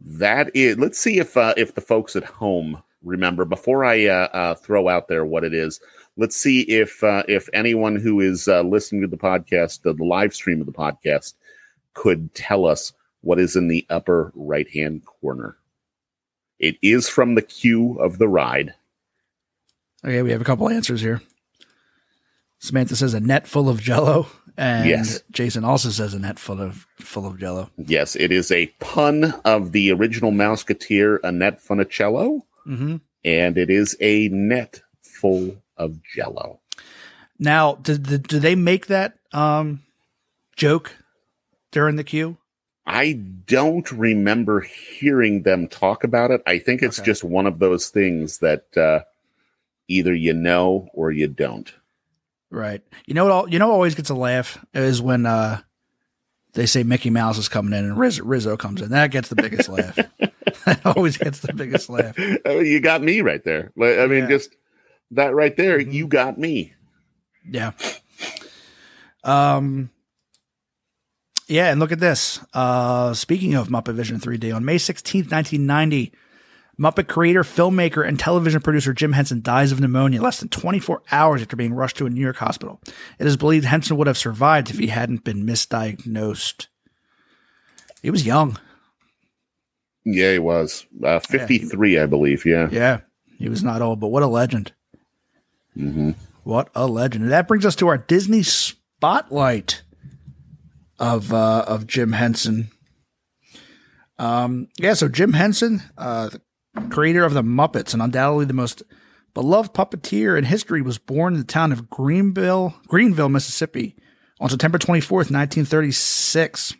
That 0.00 0.50
is. 0.54 0.78
Let's 0.78 0.98
see 0.98 1.18
if 1.18 1.36
uh, 1.36 1.54
if 1.56 1.74
the 1.74 1.80
folks 1.80 2.16
at 2.16 2.24
home 2.24 2.82
remember. 3.02 3.46
Before 3.46 3.84
I 3.84 4.06
uh, 4.06 4.28
uh, 4.32 4.54
throw 4.54 4.88
out 4.88 5.08
there 5.08 5.24
what 5.24 5.42
it 5.42 5.54
is, 5.54 5.80
let's 6.18 6.36
see 6.36 6.60
if 6.62 7.02
uh, 7.02 7.22
if 7.28 7.48
anyone 7.54 7.96
who 7.96 8.20
is 8.20 8.46
uh, 8.46 8.60
listening 8.62 9.00
to 9.02 9.08
the 9.08 9.16
podcast, 9.16 9.82
the 9.82 9.92
live 10.04 10.34
stream 10.34 10.60
of 10.60 10.66
the 10.66 10.72
podcast, 10.72 11.34
could 11.94 12.34
tell 12.34 12.66
us 12.66 12.92
what 13.22 13.40
is 13.40 13.56
in 13.56 13.68
the 13.68 13.86
upper 13.88 14.32
right 14.34 14.68
hand 14.68 15.04
corner. 15.06 15.56
It 16.58 16.76
is 16.82 17.08
from 17.08 17.34
the 17.34 17.42
queue 17.42 17.98
of 17.98 18.18
the 18.18 18.28
ride. 18.28 18.74
Okay, 20.04 20.20
we 20.20 20.30
have 20.30 20.42
a 20.42 20.44
couple 20.44 20.68
answers 20.68 21.00
here. 21.00 21.22
Samantha 22.58 22.96
says 22.96 23.14
a 23.14 23.20
net 23.20 23.46
full 23.46 23.68
of 23.68 23.80
jello, 23.80 24.26
and 24.56 24.88
Yes. 24.88 25.22
Jason 25.30 25.64
also 25.64 25.90
says 25.90 26.14
a 26.14 26.18
net 26.18 26.38
full 26.38 26.60
of 26.60 26.86
full 26.98 27.26
of 27.26 27.38
jello. 27.38 27.70
Yes, 27.76 28.16
it 28.16 28.30
is 28.32 28.50
a 28.52 28.66
pun 28.80 29.34
of 29.44 29.72
the 29.72 29.90
original 29.92 30.30
Mouseketeer, 30.32 31.18
Annette 31.24 31.60
Funicello, 31.62 32.42
hmm 32.64 32.96
and 33.24 33.56
it 33.56 33.70
is 33.70 33.96
a 34.00 34.28
net 34.28 34.82
full 35.02 35.56
of 35.78 35.98
Jello. 36.14 36.60
Now, 37.38 37.76
did, 37.76 38.02
did, 38.04 38.28
do 38.28 38.38
they 38.38 38.54
make 38.54 38.86
that 38.88 39.14
um, 39.32 39.82
joke 40.56 40.94
during 41.72 41.96
the 41.96 42.04
queue? 42.04 42.36
I 42.86 43.14
don't 43.14 43.90
remember 43.90 44.60
hearing 44.60 45.42
them 45.42 45.68
talk 45.68 46.04
about 46.04 46.30
it. 46.30 46.42
I 46.46 46.58
think 46.58 46.82
it's 46.82 46.98
Okay. 47.00 47.06
just 47.06 47.24
one 47.24 47.46
of 47.46 47.58
those 47.60 47.88
things 47.88 48.38
that 48.40 48.66
uh, 48.76 49.00
either 49.88 50.14
you 50.14 50.34
know 50.34 50.90
or 50.92 51.10
you 51.10 51.26
don't. 51.28 51.72
Right. 52.54 52.82
You 53.06 53.14
know 53.14 53.24
what? 53.24 53.32
All, 53.32 53.48
you 53.48 53.58
know 53.58 53.66
what 53.66 53.74
always 53.74 53.96
gets 53.96 54.10
a 54.10 54.14
laugh 54.14 54.64
is 54.72 55.02
when 55.02 55.26
uh, 55.26 55.60
they 56.52 56.66
say 56.66 56.84
Mickey 56.84 57.10
Mouse 57.10 57.36
is 57.36 57.48
coming 57.48 57.76
in 57.76 57.84
and 57.84 57.98
Riz, 57.98 58.20
Rizzo 58.20 58.56
comes 58.56 58.80
in. 58.80 58.90
That 58.90 59.10
gets 59.10 59.28
the 59.28 59.34
biggest 59.34 59.68
laugh. 59.68 59.96
that 60.64 60.80
always 60.86 61.16
gets 61.16 61.40
the 61.40 61.52
biggest 61.52 61.90
laugh. 61.90 62.14
Oh, 62.44 62.60
you 62.60 62.78
got 62.78 63.02
me 63.02 63.22
right 63.22 63.42
there. 63.42 63.72
I 63.76 64.06
mean, 64.06 64.22
Yeah. 64.22 64.28
just 64.28 64.54
that 65.10 65.34
right 65.34 65.56
there, 65.56 65.80
Mhm. 65.80 65.92
you 65.92 66.06
got 66.06 66.38
me. 66.38 66.74
Yeah. 67.50 67.72
Um. 69.24 69.90
Yeah, 71.48 71.70
and 71.70 71.80
look 71.80 71.90
at 71.92 72.00
this. 72.00 72.40
Uh, 72.54 73.12
speaking 73.14 73.54
of 73.54 73.68
Muppet 73.68 73.94
Vision 73.94 74.18
3D, 74.20 74.54
on 74.54 74.64
May 74.64 74.76
16th, 74.76 75.30
1990, 75.30 76.12
Muppet 76.78 77.06
creator, 77.06 77.42
filmmaker, 77.42 78.06
and 78.06 78.18
television 78.18 78.60
producer 78.60 78.92
Jim 78.92 79.12
Henson 79.12 79.40
dies 79.42 79.70
of 79.70 79.80
pneumonia 79.80 80.20
less 80.20 80.40
than 80.40 80.48
24 80.48 81.02
hours 81.12 81.40
after 81.42 81.56
being 81.56 81.72
rushed 81.72 81.96
to 81.98 82.06
a 82.06 82.10
New 82.10 82.20
York 82.20 82.36
hospital. 82.36 82.80
It 83.18 83.26
is 83.26 83.36
believed 83.36 83.64
Henson 83.64 83.96
would 83.96 84.06
have 84.08 84.18
survived 84.18 84.70
if 84.70 84.78
he 84.78 84.88
hadn't 84.88 85.22
been 85.24 85.46
misdiagnosed. 85.46 86.66
He 88.02 88.10
was 88.10 88.26
young. 88.26 88.58
Yeah, 90.04 90.32
he 90.32 90.38
was 90.38 90.84
uh, 91.02 91.20
fifty-three, 91.20 91.98
I 91.98 92.06
believe. 92.06 92.44
Yeah. 92.44 92.68
Yeah, 92.70 93.00
he 93.38 93.48
was 93.48 93.62
not 93.64 93.80
old, 93.80 94.00
but 94.00 94.08
what 94.08 94.22
a 94.22 94.26
legend. 94.26 94.72
hmm 95.74 96.10
What 96.42 96.68
a 96.74 96.86
legend. 96.86 97.24
And 97.24 97.32
that 97.32 97.48
brings 97.48 97.64
us 97.64 97.74
to 97.76 97.88
our 97.88 97.96
Disney 97.96 98.42
spotlight 98.42 99.82
of 100.98 101.32
uh, 101.32 101.64
of 101.66 101.86
Jim 101.86 102.12
Henson. 102.12 102.68
Um, 104.18 104.68
yeah, 104.78 104.92
so 104.94 105.08
Jim 105.08 105.32
Henson, 105.32 105.82
uh, 105.98 106.28
the 106.28 106.40
creator 106.90 107.24
of 107.24 107.34
the 107.34 107.42
Muppets 107.42 107.92
and 107.92 108.02
undoubtedly 108.02 108.44
the 108.44 108.52
most 108.54 108.82
beloved 109.34 109.74
puppeteer 109.74 110.38
in 110.38 110.44
history, 110.44 110.80
was 110.80 110.98
born 110.98 111.34
in 111.34 111.40
the 111.40 111.46
town 111.46 111.72
of 111.72 111.90
Greenville, 111.90 112.74
Greenville, 112.86 113.28
Mississippi, 113.28 113.96
on 114.40 114.48
September 114.48 114.78
24th, 114.78 115.30
1936. 115.30 116.72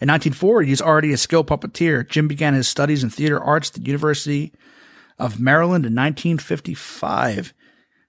In 0.00 0.08
1940, 0.08 0.68
he's 0.68 0.80
already 0.80 1.12
a 1.12 1.18
skilled 1.18 1.46
puppeteer. 1.46 2.08
Jim 2.08 2.26
began 2.26 2.54
his 2.54 2.68
studies 2.68 3.02
in 3.02 3.10
theater 3.10 3.42
arts 3.42 3.68
at 3.68 3.74
the 3.74 3.86
University 3.86 4.52
of 5.18 5.40
Maryland 5.40 5.84
in 5.84 5.94
1955. 5.94 7.52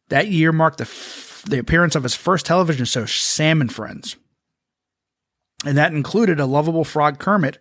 That 0.10 0.28
year 0.28 0.52
marked 0.52 0.78
the, 0.78 0.84
f- 0.84 1.44
the 1.48 1.60
appearance 1.60 1.96
of 1.96 2.04
his 2.04 2.16
first 2.16 2.46
television 2.46 2.86
show, 2.86 3.06
Sam 3.06 3.60
and 3.60 3.72
Friends. 3.72 4.16
And 5.66 5.78
that 5.78 5.94
included 5.94 6.40
a 6.40 6.46
lovable 6.46 6.86
frog 6.86 7.20
Kermit 7.20 7.60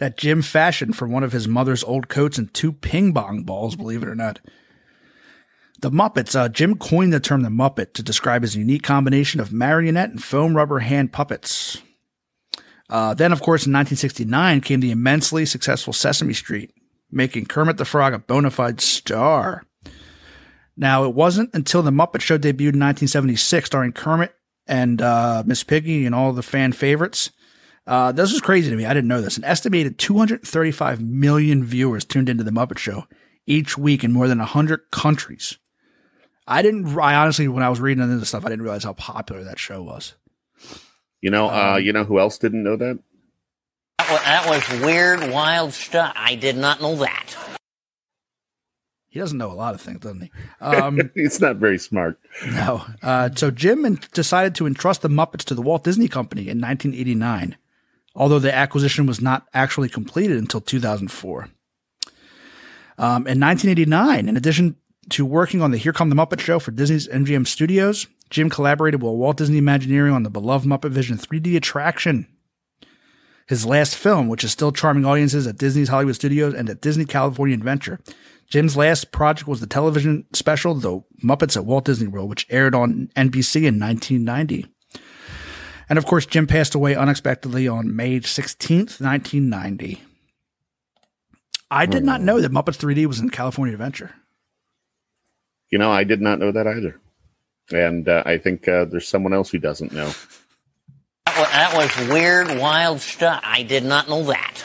that 0.00 0.16
Jim 0.16 0.40
fashioned 0.40 0.96
from 0.96 1.12
one 1.12 1.22
of 1.22 1.32
his 1.32 1.46
mother's 1.46 1.84
old 1.84 2.08
coats 2.08 2.38
and 2.38 2.52
two 2.54 2.72
ping 2.72 3.12
pong 3.12 3.42
balls, 3.42 3.76
believe 3.76 4.02
it 4.02 4.08
or 4.08 4.14
not. 4.14 4.40
The 5.80 5.90
Muppets, 5.90 6.34
uh, 6.34 6.48
Jim 6.48 6.78
coined 6.78 7.12
the 7.12 7.20
term 7.20 7.42
the 7.42 7.50
Muppet 7.50 7.92
to 7.92 8.02
describe 8.02 8.40
his 8.40 8.56
unique 8.56 8.82
combination 8.82 9.40
of 9.40 9.52
marionette 9.52 10.08
and 10.08 10.22
foam 10.22 10.56
rubber 10.56 10.78
hand 10.78 11.12
puppets. 11.12 11.82
Uh, 12.88 13.12
then, 13.12 13.30
of 13.30 13.42
course, 13.42 13.66
in 13.66 13.72
1969 13.74 14.62
came 14.62 14.80
the 14.80 14.90
immensely 14.90 15.44
successful 15.44 15.92
Sesame 15.92 16.32
Street, 16.32 16.72
making 17.10 17.44
Kermit 17.44 17.76
the 17.76 17.84
Frog 17.84 18.14
a 18.14 18.18
bona 18.18 18.50
fide 18.50 18.80
star. 18.80 19.64
Now, 20.78 21.04
it 21.04 21.14
wasn't 21.14 21.50
until 21.52 21.82
the 21.82 21.90
Muppet 21.90 22.22
Show 22.22 22.38
debuted 22.38 22.72
in 22.72 22.80
1976, 22.80 23.66
starring 23.66 23.92
Kermit 23.92 24.34
and 24.66 25.02
uh, 25.02 25.42
Miss 25.44 25.62
Piggy 25.62 26.06
and 26.06 26.14
all 26.14 26.32
the 26.32 26.42
fan 26.42 26.72
favorites. 26.72 27.30
Uh, 27.86 28.12
this 28.12 28.32
was 28.32 28.40
crazy 28.40 28.70
to 28.70 28.76
me. 28.76 28.84
I 28.86 28.94
didn't 28.94 29.08
know 29.08 29.20
this. 29.20 29.36
An 29.36 29.44
estimated 29.44 29.98
235 29.98 31.00
million 31.02 31.64
viewers 31.64 32.04
tuned 32.04 32.28
into 32.28 32.44
the 32.44 32.50
Muppet 32.50 32.78
Show 32.78 33.06
each 33.46 33.76
week 33.76 34.04
in 34.04 34.12
more 34.12 34.28
than 34.28 34.38
100 34.38 34.90
countries. 34.92 35.58
I 36.46 36.62
didn't. 36.62 36.96
I 36.98 37.14
honestly, 37.16 37.48
when 37.48 37.62
I 37.62 37.68
was 37.68 37.80
reading 37.80 38.02
into 38.02 38.18
this 38.18 38.28
stuff, 38.28 38.44
I 38.44 38.48
didn't 38.48 38.64
realize 38.64 38.84
how 38.84 38.92
popular 38.94 39.44
that 39.44 39.58
show 39.58 39.82
was. 39.82 40.14
You 41.20 41.30
know, 41.30 41.48
uh, 41.48 41.76
Um, 41.76 41.82
you 41.84 41.92
know 41.92 42.04
who 42.04 42.18
else 42.18 42.38
didn't 42.38 42.62
know 42.62 42.76
that? 42.76 42.98
That 43.98 44.10
was, 44.10 44.20
that 44.22 44.48
was 44.72 44.80
weird, 44.82 45.30
wild 45.30 45.72
stuff. 45.72 46.12
I 46.16 46.34
did 46.34 46.56
not 46.56 46.80
know 46.80 46.96
that. 46.96 47.34
He 49.08 49.18
doesn't 49.18 49.38
know 49.38 49.50
a 49.50 49.54
lot 49.54 49.74
of 49.74 49.80
things, 49.80 50.00
doesn't 50.00 50.20
he? 50.22 50.30
Um, 50.60 51.10
It's 51.16 51.40
not 51.40 51.56
very 51.56 51.78
smart. 51.78 52.18
no. 52.46 52.84
Uh, 53.02 53.28
so 53.34 53.50
Jim 53.50 53.96
decided 54.12 54.54
to 54.56 54.66
entrust 54.66 55.02
the 55.02 55.08
Muppets 55.08 55.44
to 55.46 55.54
the 55.54 55.62
Walt 55.62 55.82
Disney 55.84 56.06
Company 56.08 56.42
in 56.42 56.60
1989, 56.60 57.56
although 58.20 58.38
the 58.38 58.54
acquisition 58.54 59.06
was 59.06 59.22
not 59.22 59.48
actually 59.54 59.88
completed 59.88 60.36
until 60.36 60.60
2004. 60.60 61.48
Um, 62.98 63.26
in 63.26 63.40
1989, 63.40 64.28
in 64.28 64.36
addition 64.36 64.76
to 65.08 65.24
working 65.24 65.62
on 65.62 65.70
the 65.70 65.78
Here 65.78 65.94
Come 65.94 66.10
the 66.10 66.14
Muppet 66.14 66.38
Show 66.38 66.58
for 66.58 66.70
Disney's 66.70 67.08
MGM 67.08 67.46
Studios, 67.46 68.06
Jim 68.28 68.50
collaborated 68.50 69.02
with 69.02 69.14
Walt 69.14 69.38
Disney 69.38 69.56
Imagineering 69.56 70.12
on 70.12 70.22
the 70.22 70.28
beloved 70.28 70.68
Muppet 70.68 70.90
Vision 70.90 71.16
3D 71.16 71.56
attraction. 71.56 72.26
His 73.48 73.64
last 73.64 73.96
film, 73.96 74.28
which 74.28 74.44
is 74.44 74.52
still 74.52 74.70
charming 74.70 75.06
audiences 75.06 75.46
at 75.46 75.56
Disney's 75.56 75.88
Hollywood 75.88 76.14
Studios 76.14 76.52
and 76.52 76.68
at 76.68 76.82
Disney 76.82 77.06
California 77.06 77.56
Adventure. 77.56 78.00
Jim's 78.50 78.76
last 78.76 79.12
project 79.12 79.48
was 79.48 79.60
the 79.60 79.66
television 79.66 80.26
special, 80.34 80.74
The 80.74 81.02
Muppets 81.24 81.56
at 81.56 81.64
Walt 81.64 81.86
Disney 81.86 82.06
World, 82.06 82.28
which 82.28 82.46
aired 82.50 82.74
on 82.74 83.08
NBC 83.16 83.62
in 83.66 83.80
1990. 83.80 84.66
And 85.90 85.98
of 85.98 86.06
course, 86.06 86.24
Jim 86.24 86.46
passed 86.46 86.76
away 86.76 86.94
unexpectedly 86.94 87.66
on 87.66 87.96
May 87.96 88.20
16th, 88.20 89.00
1990. 89.00 90.00
I 91.68 91.86
did 91.86 92.04
not 92.04 92.20
know 92.20 92.40
that 92.40 92.52
Muppets 92.52 92.78
3D 92.78 93.06
was 93.06 93.18
in 93.18 93.28
California 93.30 93.74
Adventure. 93.74 94.12
You 95.70 95.78
know, 95.78 95.90
I 95.90 96.04
did 96.04 96.20
not 96.20 96.38
know 96.38 96.52
that 96.52 96.66
either. 96.66 97.00
And 97.72 98.08
uh, 98.08 98.22
I 98.24 98.38
think 98.38 98.68
uh, 98.68 98.84
there's 98.84 99.06
someone 99.06 99.32
else 99.32 99.50
who 99.50 99.58
doesn't 99.58 99.92
know. 99.92 100.12
That 101.26 101.38
was, 101.38 101.48
that 101.48 101.76
was 101.76 102.08
weird, 102.08 102.58
wild 102.58 103.00
stuff. 103.00 103.40
I 103.44 103.62
did 103.64 103.84
not 103.84 104.08
know 104.08 104.24
that. 104.24 104.62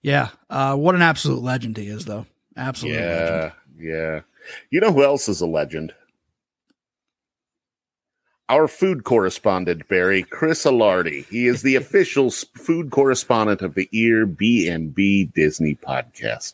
Yeah, 0.00 0.30
uh, 0.50 0.76
what 0.76 0.96
an 0.96 1.02
absolute 1.02 1.42
legend 1.42 1.76
he 1.76 1.86
is, 1.86 2.04
though. 2.04 2.26
Absolute 2.56 2.94
legend. 2.94 3.52
Yeah, 3.78 3.92
yeah. 3.92 4.20
You 4.70 4.80
know 4.80 4.92
who 4.92 5.04
else 5.04 5.28
is 5.28 5.40
a 5.40 5.46
legend? 5.46 5.94
Our 8.52 8.68
food 8.68 9.04
correspondent, 9.04 9.88
Barry, 9.88 10.24
Chris 10.24 10.66
Alardi. 10.66 11.24
He 11.24 11.46
is 11.46 11.62
the 11.62 11.74
official 11.76 12.30
food 12.30 12.90
correspondent 12.90 13.62
of 13.62 13.74
the 13.74 13.88
Ear 13.92 14.26
B&B 14.26 15.30
Disney 15.34 15.74
podcast. 15.74 16.52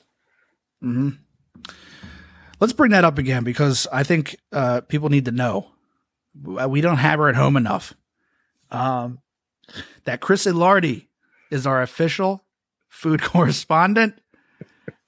hmm 0.80 1.09
Let's 2.61 2.72
bring 2.72 2.92
that 2.92 3.05
up 3.05 3.18
again 3.18 3.42
because 3.42 3.88
I 3.92 4.05
think 4.05 4.36
uh, 4.53 4.82
people 4.82 5.09
need 5.09 5.24
to 5.24 5.32
know. 5.32 5.72
We 6.40 6.80
don't 6.80 6.99
have 6.99 7.18
her 7.18 7.28
at 7.28 7.34
home 7.34 7.57
enough. 7.57 7.94
Um, 8.70 9.18
that 10.05 10.20
Chris 10.20 10.46
Ilardi 10.46 11.09
is 11.51 11.66
our 11.66 11.82
official 11.82 12.44
food 12.88 13.22
correspondent, 13.24 14.20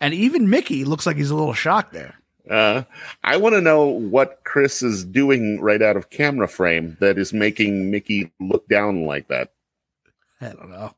and 0.01 0.13
even 0.13 0.51
Mickey 0.51 0.85
looks 0.85 1.07
like 1.07 1.19
he's 1.19 1.31
a 1.31 1.37
little 1.37 1.55
shocked 1.55 1.93
there. 1.93 2.20
Uh, 2.51 2.83
I 3.23 3.37
want 3.37 3.55
to 3.55 3.61
know 3.61 3.85
what 3.85 4.41
Chris 4.45 4.83
is 4.83 5.05
doing 5.05 5.61
right 5.61 5.81
out 5.81 5.97
of 5.97 6.11
camera 6.11 6.49
frame 6.49 6.97
that 7.01 7.17
is 7.17 7.33
making 7.33 7.93
Mickey 7.93 8.33
look 8.41 8.67
down 8.67 9.07
like 9.07 9.29
that. 9.29 9.53
I 10.41 10.49
don't 10.49 10.71
know, 10.71 10.95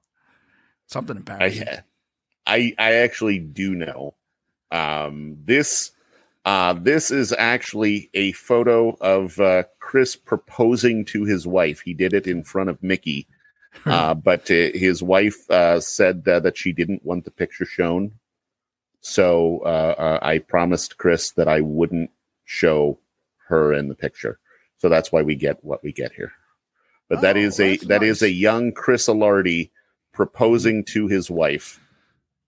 something 0.87 1.17
embarrassing. 1.17 1.69
I, 1.69 1.83
I, 2.47 2.75
I 2.79 2.93
actually 2.95 3.39
do 3.39 3.75
know. 3.75 4.15
Um, 4.71 5.37
this, 5.45 5.91
uh, 6.47 6.73
this 6.73 7.11
is 7.11 7.35
actually 7.37 8.09
a 8.15 8.33
photo 8.33 8.97
of 9.01 9.39
uh, 9.39 9.65
Chris 9.79 10.17
proposing 10.17 11.05
to 11.07 11.25
his 11.25 11.47
wife. 11.47 11.81
He 11.81 11.93
did 11.93 12.15
it 12.15 12.27
in 12.27 12.45
front 12.45 12.71
of 12.71 12.83
Mickey, 12.83 13.27
uh, 13.85 14.15
but 14.15 14.51
uh, 14.51 14.73
his 14.73 15.03
wife 15.03 15.51
uh, 15.51 15.81
said 15.81 16.27
uh, 16.27 16.41
that 16.41 16.57
she 16.57 16.73
didn't 16.73 17.05
want 17.05 17.27
the 17.27 17.31
picture 17.31 17.67
shown. 17.67 18.13
So 19.03 19.61
uh, 19.65 19.95
uh, 19.99 20.19
I 20.23 20.39
promised 20.39 20.97
Chris 20.97 21.33
that 21.33 21.49
I 21.49 21.61
wouldn't 21.61 22.11
show 22.45 22.99
her 23.49 23.73
in 23.75 23.89
the 23.89 23.95
picture. 23.95 24.39
So 24.79 24.89
that's 24.89 25.13
why 25.13 25.23
we 25.23 25.35
get 25.35 25.63
what 25.65 25.83
we 25.83 25.93
get 25.93 26.13
here. 26.13 26.33
But 27.09 27.21
that 27.21 27.37
Oh, 27.37 27.41
is 27.41 27.61
a 27.61 27.77
that 27.89 28.03
is 28.03 28.23
nice. 28.23 28.29
a 28.29 28.33
young 28.33 28.73
Chris 28.73 29.07
Alardi 29.09 29.71
proposing 30.13 30.85
to 30.87 31.09
his 31.09 31.31
wife 31.31 31.79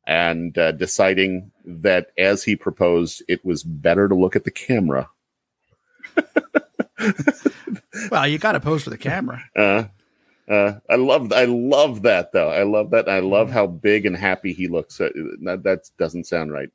and 0.06 0.56
uh, 0.56 0.72
deciding 0.72 1.50
that 1.64 2.08
as 2.16 2.44
he 2.44 2.56
proposed, 2.56 3.22
it 3.28 3.44
was 3.44 3.62
better 3.62 4.08
to 4.08 4.14
look 4.14 4.36
at 4.36 4.44
the 4.44 4.50
camera. 4.50 5.10
Well, 8.10 8.26
you 8.26 8.38
got 8.38 8.52
to 8.52 8.60
pose 8.60 8.82
for 8.84 8.90
the 8.90 8.98
camera. 8.98 9.42
Uh, 9.56 9.84
uh, 10.48 10.74
I 10.90 10.96
love 10.96 11.32
I 11.32 11.44
love 11.44 12.02
that 12.02 12.32
though. 12.32 12.50
I 12.50 12.62
love 12.64 12.90
that. 12.90 13.08
I 13.08 13.20
love 13.20 13.50
how 13.50 13.66
big 13.66 14.06
and 14.06 14.16
happy 14.16 14.52
he 14.52 14.68
looks. 14.68 15.00
Uh, 15.00 15.10
that, 15.44 15.62
that 15.64 15.88
doesn't 15.98 16.26
sound 16.26 16.52
right. 16.52 16.70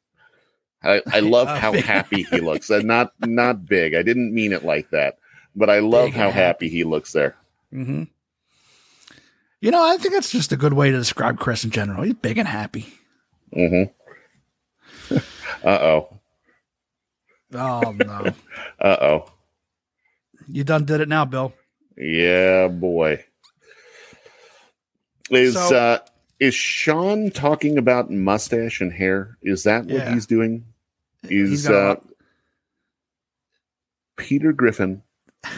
I, 0.83 1.01
I 1.11 1.19
love 1.21 1.47
Uh, 1.47 1.59
how 1.59 1.71
big. 1.71 1.83
happy 1.85 2.23
he 2.23 2.39
looks. 2.39 2.71
Uh, 2.71 2.81
not 2.83 3.13
not 3.19 3.65
big. 3.65 3.93
I 3.95 4.01
didn't 4.03 4.33
mean 4.33 4.53
it 4.53 4.63
like 4.65 4.89
that, 4.91 5.17
but 5.55 5.69
I 5.69 5.79
love 5.79 6.07
Big 6.07 6.13
how 6.15 6.31
happy. 6.31 6.39
happy 6.39 6.69
he 6.69 6.83
looks 6.83 7.11
there. 7.13 7.35
hmm 7.71 8.03
You 9.61 9.71
know, 9.71 9.83
I 9.83 9.97
think 9.97 10.13
that's 10.13 10.31
just 10.31 10.51
a 10.51 10.57
good 10.57 10.73
way 10.73 10.89
to 10.91 10.97
describe 10.97 11.37
Chris 11.37 11.63
in 11.63 11.69
general. 11.71 12.03
He's 12.03 12.13
big 12.13 12.37
and 12.37 12.47
happy. 12.47 12.87
Mm-hmm. 13.55 15.15
uh 15.63 15.79
oh. 15.81 16.19
Oh 17.53 17.91
no, 17.91 18.33
Uh 18.79 18.97
oh. 19.01 19.31
you 20.47 20.63
done 20.63 20.85
did 20.85 21.01
it 21.01 21.09
now, 21.09 21.25
Bill. 21.25 21.51
Yeah, 21.97 22.67
boy. 22.67 23.25
Is 25.29 25.53
So- 25.55 25.75
uh 25.77 25.99
is 26.39 26.55
Sean 26.55 27.31
talking 27.31 27.77
about 27.77 28.09
mustache 28.09 28.79
and 28.79 28.93
hair? 28.93 29.37
Is 29.41 29.63
that 29.63 29.83
what 29.85 29.93
Yeah. 29.93 30.13
he's 30.13 30.25
doing? 30.25 30.63
Is 31.23 31.67
uh 31.69 31.95
Peter 34.15 34.51
Griffin 34.53 35.01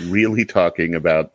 really 0.05 0.45
talking 0.45 0.95
about 0.95 1.33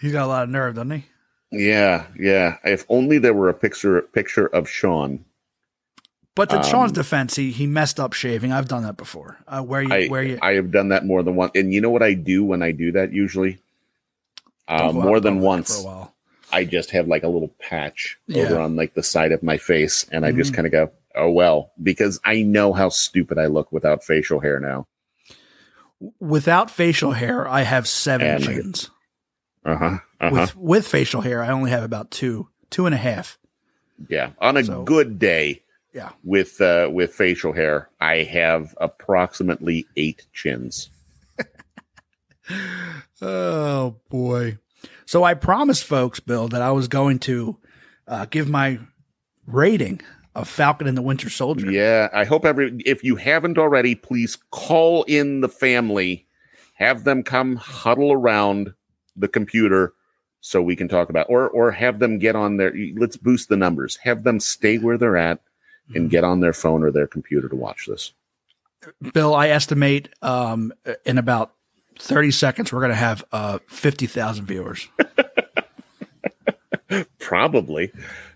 He's 0.00 0.12
got 0.12 0.24
a 0.24 0.26
lot 0.26 0.42
of 0.44 0.48
nerve, 0.50 0.74
doesn't 0.74 0.90
he? 0.90 1.04
yeah, 1.52 2.06
yeah. 2.18 2.56
If 2.64 2.84
only 2.88 3.18
there 3.18 3.34
were 3.34 3.48
a 3.48 3.54
picture 3.54 4.02
picture 4.02 4.46
of 4.46 4.68
Sean. 4.68 5.24
But 6.34 6.48
to 6.50 6.56
Um, 6.56 6.62
Sean's 6.64 6.92
defense, 6.92 7.36
he 7.36 7.50
he 7.52 7.66
messed 7.66 8.00
up 8.00 8.14
shaving. 8.14 8.52
I've 8.52 8.66
done 8.68 8.82
that 8.84 8.96
before. 8.96 9.36
Uh, 9.46 9.60
where 9.62 9.82
you 9.82 9.92
I 9.92 10.06
where 10.08 10.22
you 10.22 10.38
I 10.42 10.54
have 10.54 10.70
done 10.70 10.88
that 10.88 11.04
more 11.04 11.22
than 11.22 11.36
once. 11.36 11.52
And 11.54 11.72
you 11.72 11.80
know 11.82 11.90
what 11.90 12.02
I 12.02 12.14
do 12.14 12.42
when 12.44 12.62
I 12.62 12.72
do 12.72 12.90
that 12.92 13.12
usually? 13.12 13.58
Uh, 14.66 14.90
more 14.92 15.20
than 15.20 15.40
once. 15.40 15.76
for 15.76 15.82
a 15.82 15.84
while. 15.84 16.14
I 16.52 16.64
just 16.64 16.90
have 16.90 17.08
like 17.08 17.22
a 17.22 17.28
little 17.28 17.48
patch 17.60 18.18
Yeah. 18.26 18.44
over 18.44 18.60
on 18.60 18.76
like 18.76 18.94
the 18.94 19.02
side 19.02 19.32
of 19.32 19.42
my 19.42 19.56
face, 19.56 20.06
and 20.12 20.24
I 20.26 20.32
just 20.32 20.52
Mhm. 20.52 20.56
kind 20.56 20.66
of 20.66 20.72
go, 20.72 20.90
"Oh 21.14 21.30
well," 21.30 21.72
because 21.82 22.20
I 22.24 22.42
know 22.42 22.72
how 22.72 22.88
stupid 22.90 23.38
I 23.38 23.46
look 23.46 23.72
without 23.72 24.04
facial 24.04 24.40
hair 24.40 24.60
now. 24.60 24.86
Without 26.20 26.70
facial 26.70 27.12
hair, 27.12 27.48
I 27.48 27.62
have 27.62 27.86
seven 27.86 28.26
And- 28.26 28.44
chins. 28.44 28.90
Uh 29.64 29.76
huh. 29.76 29.98
Uh 30.20 30.30
huh. 30.30 30.30
With 30.40 30.56
with 30.56 30.86
facial 30.88 31.20
hair, 31.20 31.42
I 31.42 31.48
only 31.50 31.70
have 31.70 31.84
about 31.84 32.10
two, 32.10 32.48
two 32.70 32.86
and 32.86 32.94
a 32.94 32.98
half. 32.98 33.38
Yeah. 34.08 34.30
On 34.40 34.56
a 34.56 34.64
so- 34.64 34.82
good 34.82 35.18
day 35.20 35.62
Yeah. 35.94 36.10
with 36.24 36.60
uh, 36.60 36.88
with 36.92 37.14
facial 37.14 37.52
hair, 37.52 37.88
I 38.00 38.24
have 38.24 38.74
approximately 38.80 39.86
eight 39.96 40.26
chins. 40.32 40.90
Oh 43.20 43.96
boy. 44.10 44.58
So 45.12 45.24
I 45.24 45.34
promised 45.34 45.84
folks, 45.84 46.20
Bill, 46.20 46.48
that 46.48 46.62
I 46.62 46.70
was 46.70 46.88
going 46.88 47.18
to 47.18 47.58
uh, 48.08 48.24
give 48.30 48.48
my 48.48 48.78
rating 49.46 50.00
of 50.34 50.48
Falcon 50.48 50.88
and 50.88 50.96
the 50.96 51.02
Winter 51.02 51.28
Soldier. 51.28 51.70
Yeah. 51.70 52.08
I 52.14 52.24
hope 52.24 52.46
every 52.46 52.80
if 52.86 53.04
you 53.04 53.16
haven't 53.16 53.58
already, 53.58 53.94
please 53.94 54.38
call 54.52 55.02
in 55.02 55.42
the 55.42 55.50
family, 55.50 56.26
have 56.76 57.04
them 57.04 57.22
come 57.22 57.56
huddle 57.56 58.10
around 58.10 58.72
the 59.14 59.28
computer 59.28 59.92
so 60.40 60.62
we 60.62 60.74
can 60.74 60.88
talk 60.88 61.10
about 61.10 61.26
or 61.28 61.46
or 61.50 61.70
have 61.72 61.98
them 61.98 62.18
get 62.18 62.34
on 62.34 62.56
their 62.56 62.72
let's 62.96 63.18
boost 63.18 63.50
the 63.50 63.56
numbers 63.56 63.96
have 63.96 64.24
them 64.24 64.40
stay 64.40 64.78
where 64.78 64.96
they're 64.96 65.18
at 65.18 65.40
and 65.94 66.08
get 66.08 66.24
on 66.24 66.40
their 66.40 66.54
phone 66.54 66.82
or 66.82 66.90
their 66.90 67.06
computer 67.06 67.50
to 67.50 67.54
watch 67.54 67.86
this 67.86 68.14
Bill, 69.12 69.34
I 69.34 69.48
estimate 69.48 70.08
um, 70.22 70.72
in 71.04 71.18
about 71.18 71.54
30 71.98 72.30
seconds, 72.30 72.72
we're 72.72 72.80
going 72.80 72.90
to 72.90 72.96
have 72.96 73.24
uh, 73.32 73.58
50,000 73.68 74.46
viewers. 74.46 74.88
probably 77.18 77.90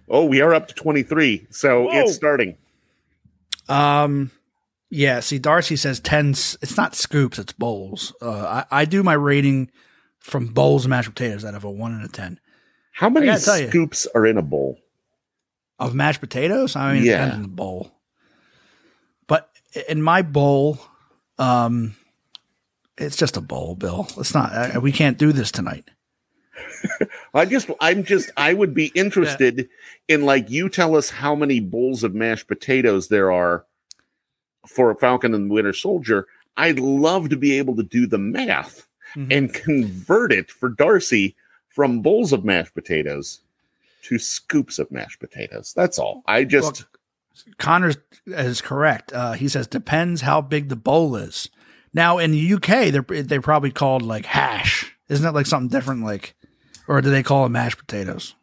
oh 0.09 0.25
we 0.25 0.41
are 0.41 0.55
up 0.55 0.67
to 0.69 0.75
23 0.75 1.47
so 1.51 1.83
Whoa. 1.85 1.91
it's 1.93 2.15
starting 2.15 2.57
Um, 3.69 4.31
yeah, 4.89 5.19
see, 5.21 5.39
Darcy 5.39 5.75
says 5.77 5.99
10, 6.01 6.31
s- 6.31 6.57
it's 6.63 6.77
not 6.77 6.95
scoops, 6.95 7.39
it's 7.41 7.53
bowls. 7.53 8.15
Uh, 8.23 8.65
I, 8.71 8.83
I 8.83 8.85
do 8.85 9.03
my 9.03 9.13
rating 9.15 9.71
from 10.21 10.47
bowls 10.47 10.85
of 10.85 10.91
mashed 10.91 11.09
potatoes 11.09 11.45
out 11.45 11.55
of 11.57 11.65
a 11.65 11.71
1 11.71 11.93
and 11.93 12.05
a 12.05 12.09
10. 12.09 12.39
how 12.93 13.11
many 13.11 13.27
gotta 13.27 13.63
you. 13.63 13.69
scoops 13.69 14.07
are 14.15 14.25
in 14.25 14.39
a 14.39 14.43
bowl 14.43 14.79
Of 15.81 15.95
mashed 15.95 16.21
potatoes? 16.21 16.77
I 16.77 16.93
mean, 16.95 17.03
it 17.03 17.07
Yeah. 17.07 17.17
depends 17.19 17.35
on 17.37 17.43
the 17.43 17.49
bowl. 17.49 17.93
But 19.27 19.51
in 19.89 20.01
my 20.01 20.23
bowl, 20.23 20.79
um, 21.37 21.97
it's 22.99 23.17
just 23.17 23.37
a 23.37 23.41
bowl, 23.41 23.75
Bill. 23.75 24.07
It's 24.17 24.35
not, 24.35 24.53
uh, 24.77 24.81
we 24.81 24.93
can't 24.93 25.19
do 25.19 25.33
this 25.33 25.51
tonight. 25.51 25.85
i 27.35 27.45
just 27.45 27.69
i'm 27.81 28.03
just 28.03 28.31
i 28.39 28.55
would 28.55 28.73
be 28.73 28.87
interested 28.95 29.69
in 30.09 30.25
like 30.25 30.49
you 30.49 30.71
tell 30.71 30.97
us 30.97 31.11
how 31.11 31.35
many 31.35 31.61
bowls 31.61 32.03
of 32.03 32.15
mashed 32.15 32.49
potatoes 32.49 33.09
there 33.09 33.31
are 33.31 33.67
for 34.67 34.95
Falcon 34.95 35.33
and 35.35 35.49
the 35.51 35.55
Winter 35.55 35.73
Soldier, 35.73 36.27
I'd 36.57 36.79
love 36.81 37.29
to 37.29 37.37
be 37.37 37.57
able 37.59 37.77
to 37.77 37.83
do 37.83 38.07
the 38.07 38.19
math 38.19 38.87
Mhm. 39.15 39.33
and 39.37 39.55
convert 39.55 40.33
it 40.33 40.51
for 40.51 40.69
Darcy 40.69 41.37
from 41.69 42.01
bowls 42.03 42.33
of 42.33 42.45
mashed 42.45 42.75
potatoes 42.75 43.41
to 44.03 44.19
scoops 44.19 44.79
of 44.81 44.91
mashed 44.91 45.21
potatoes. 45.21 45.73
That's 45.77 45.99
all. 45.99 46.23
I 46.27 46.45
just 46.45 46.85
Connor 47.59 47.93
is 48.27 48.61
correct. 48.61 49.13
Uh, 49.13 49.33
he 49.35 49.47
says 49.49 49.67
depends 49.67 50.23
how 50.23 50.41
big 50.41 50.69
the 50.69 50.77
bowl 50.77 51.15
is. 51.17 51.49
Now 51.97 52.19
in 52.19 52.31
the 52.31 52.53
UK, 52.55 52.93
they're 52.93 53.23
they 53.23 53.39
probably 53.39 53.71
called 53.71 54.03
like 54.03 54.27
hash. 54.27 54.95
Isn't 55.09 55.25
that 55.25 55.33
like 55.35 55.47
something 55.47 55.71
different? 55.71 56.05
Like, 56.05 56.35
or 56.87 57.01
do 57.01 57.09
they 57.11 57.23
call 57.23 57.47
it 57.47 57.49
mashed 57.49 57.79
potatoes? 57.79 58.35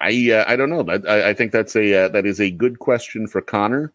I 0.00 0.30
uh, 0.32 0.44
I 0.46 0.56
don't 0.56 0.68
know. 0.68 0.82
That 0.82 1.08
I, 1.08 1.30
I 1.30 1.34
think 1.34 1.52
that's 1.52 1.76
a 1.76 2.04
uh, 2.04 2.08
that 2.08 2.26
is 2.26 2.40
a 2.40 2.50
good 2.50 2.80
question 2.80 3.28
for 3.28 3.40
Connor. 3.40 3.92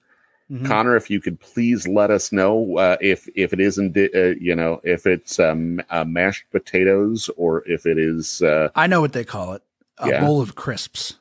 Mhm. 0.50 0.66
Connor, 0.66 0.96
if 0.96 1.10
you 1.10 1.20
could 1.20 1.40
please 1.42 1.88
let 1.88 2.10
us 2.10 2.32
know 2.32 2.78
uh, 2.78 2.96
if 3.02 3.28
if 3.36 3.52
it 3.52 3.60
isn't 3.60 3.98
uh, 3.98 4.36
you 4.40 4.56
know 4.56 4.80
if 4.84 5.06
it's 5.06 5.40
um, 5.40 5.82
uh, 5.90 6.06
mashed 6.06 6.46
potatoes 6.52 7.30
or 7.36 7.64
if 7.68 7.86
it 7.86 7.98
is 7.98 8.42
uh, 8.42 8.70
I 8.76 8.88
know 8.88 9.02
what 9.02 9.12
they 9.14 9.26
call 9.26 9.54
it. 9.54 9.62
A 9.98 10.08
Yeah. 10.08 10.22
bowl 10.22 10.42
of 10.42 10.56
crisps. 10.56 11.16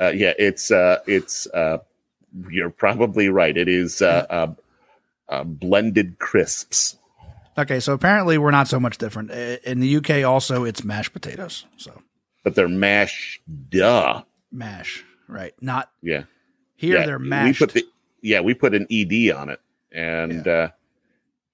uh, 0.00 0.12
yeah 0.14 0.32
it's 0.38 0.70
uh, 0.70 1.00
it's 1.06 1.46
uh, 1.48 1.78
you're 2.48 2.70
probably 2.70 3.28
right. 3.28 3.56
It 3.56 3.68
is 3.68 4.00
uh, 4.02 4.26
uh, 5.30 5.34
uh, 5.34 5.44
blended 5.44 6.18
crisps. 6.18 6.96
Okay, 7.58 7.80
so 7.80 7.92
apparently 7.92 8.38
we're 8.38 8.50
not 8.50 8.68
so 8.68 8.80
much 8.80 8.98
different. 8.98 9.30
In 9.30 9.80
the 9.80 9.96
UK, 9.96 10.24
also 10.24 10.64
it's 10.64 10.82
mashed 10.84 11.12
potatoes. 11.12 11.66
So 11.76 12.00
but 12.44 12.54
they're 12.54 12.68
mashed. 12.68 13.40
Duh. 13.68 14.22
mash, 14.50 15.04
right? 15.28 15.52
Not 15.60 15.90
Yeah. 16.02 16.22
here. 16.76 16.98
yeah. 17.00 17.06
they're 17.06 17.18
We 17.18 17.28
mashed. 17.28 17.58
put 17.58 17.72
the 17.72 17.84
yeah 18.22 18.40
we 18.40 18.54
put 18.54 18.74
an 18.74 18.86
ed 18.90 19.30
on 19.34 19.48
it, 19.50 19.60
and 19.92 20.46
uh, 20.48 20.68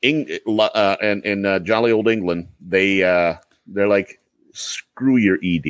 Eng- 0.03 0.29
uh, 0.47 0.97
and 1.03 1.24
in 1.24 1.45
uh, 1.47 1.59
jolly 1.61 1.91
old 1.91 2.07
England 2.09 2.49
they 2.61 3.03
uh, 3.03 3.37
they're 3.66 3.89
like 3.89 4.20
screw 4.53 5.16
your 5.16 5.39
ed. 5.43 5.66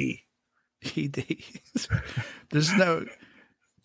ED. 0.96 1.24
There's 2.50 2.72
no. 2.74 3.06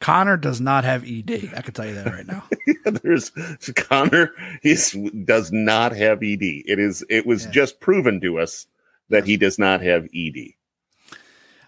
Connor 0.02 0.36
does 0.36 0.60
not 0.60 0.84
have 0.84 1.04
ED. 1.06 1.54
I 1.56 1.62
can 1.62 1.74
tell 1.74 1.86
you 1.86 1.94
that 1.94 2.08
right 2.08 2.26
now. 2.28 2.44
yeah, 2.68 2.92
There's 3.02 3.30
Connor. 3.76 4.32
He 4.62 4.76
does 5.24 5.52
not 5.54 5.96
have 5.96 6.22
ed. 6.22 6.42
It 6.42 6.80
is 6.80 7.06
it 7.10 7.26
was 7.26 7.46
Yeah. 7.46 7.52
just 7.52 7.80
proven 7.80 8.20
to 8.22 8.38
us 8.40 8.68
that 9.10 9.26
he 9.26 9.38
does 9.38 9.58
not 9.58 9.82
have 9.82 10.08
ed 10.14 10.36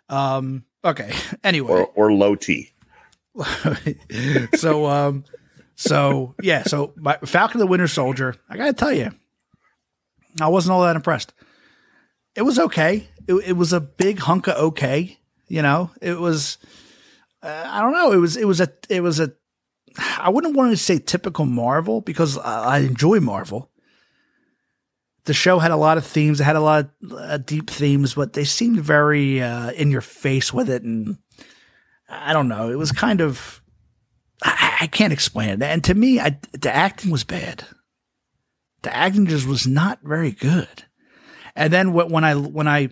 Um. 0.09 0.65
Okay. 0.84 1.13
Anyway. 1.43 1.71
or 1.71 1.86
or 1.95 2.11
low 2.13 2.36
t. 2.36 2.71
so 4.55 4.86
um 4.86 5.23
so 5.75 6.36
yeah 6.43 6.61
so 6.63 6.93
my 6.95 7.17
falcon 7.25 7.59
the 7.59 7.65
winter 7.65 7.88
soldier 7.88 8.36
i 8.47 8.55
gotta 8.55 8.73
tell 8.73 8.93
you 8.93 9.09
i 10.39 10.47
wasn't 10.47 10.71
all 10.71 10.84
that 10.84 10.95
impressed 10.95 11.34
it 12.36 12.43
was 12.43 12.59
okay 12.59 13.07
it, 13.27 13.34
it 13.47 13.53
was 13.53 13.73
a 13.73 13.79
big 13.79 14.19
hunk 14.19 14.47
of 14.47 14.55
okay 14.55 15.17
you 15.47 15.63
know 15.63 15.89
it 15.99 16.19
was 16.19 16.59
uh, 17.44 17.68
i 17.70 17.82
don't 17.82 17.94
know 17.94 18.12
it 18.12 18.18
was 18.18 18.38
it 18.38 18.46
was 18.46 18.60
a 18.60 18.70
it 18.89 19.02
was 19.02 19.20
a 19.20 19.32
i 20.18 20.30
wouldn't 20.30 20.56
want 20.56 20.72
to 20.72 20.78
say 20.78 20.98
typical 20.98 21.46
marvel 21.46 22.02
because 22.02 22.38
i, 22.38 22.76
I 22.76 22.80
enjoy 22.80 23.20
marvel 23.20 23.70
the 25.26 25.34
show 25.34 25.60
had 25.60 25.72
a 25.72 25.78
lot 25.78 25.98
of 25.98 26.06
themes 26.06 26.41
it 26.41 26.46
had 26.46 26.56
a 26.56 26.62
lot 26.62 26.89
of 27.04 27.14
uh, 27.14 27.38
deep 27.38 27.70
themes 27.70 28.16
but 28.16 28.34
they 28.34 28.44
seemed 28.44 28.80
very 28.80 29.41
uh, 29.41 29.72
in 29.72 29.91
your 29.91 30.02
face 30.02 30.52
with 30.52 30.70
it 30.70 30.84
and 30.84 31.18
I 32.14 32.34
don't 32.34 32.48
know. 32.48 32.70
It 32.70 32.78
was 32.78 32.91
kind 32.91 33.22
of 33.22 33.62
I, 34.44 34.78
I 34.82 34.88
can't 34.88 35.14
explain 35.14 35.50
it. 35.50 35.62
And 35.62 35.84
to 35.86 35.94
me, 35.94 36.20
I, 36.20 36.38
the 36.52 36.74
acting 36.74 37.12
was 37.12 37.24
bad. 37.24 37.66
The 38.82 38.96
acting 38.96 39.26
just 39.28 39.48
was 39.48 39.66
not 39.66 40.00
very 40.04 40.32
good. 40.32 40.84
And 41.56 41.72
then 41.72 41.94
when 41.94 42.24
I 42.24 42.36
when 42.36 42.68
I 42.68 42.89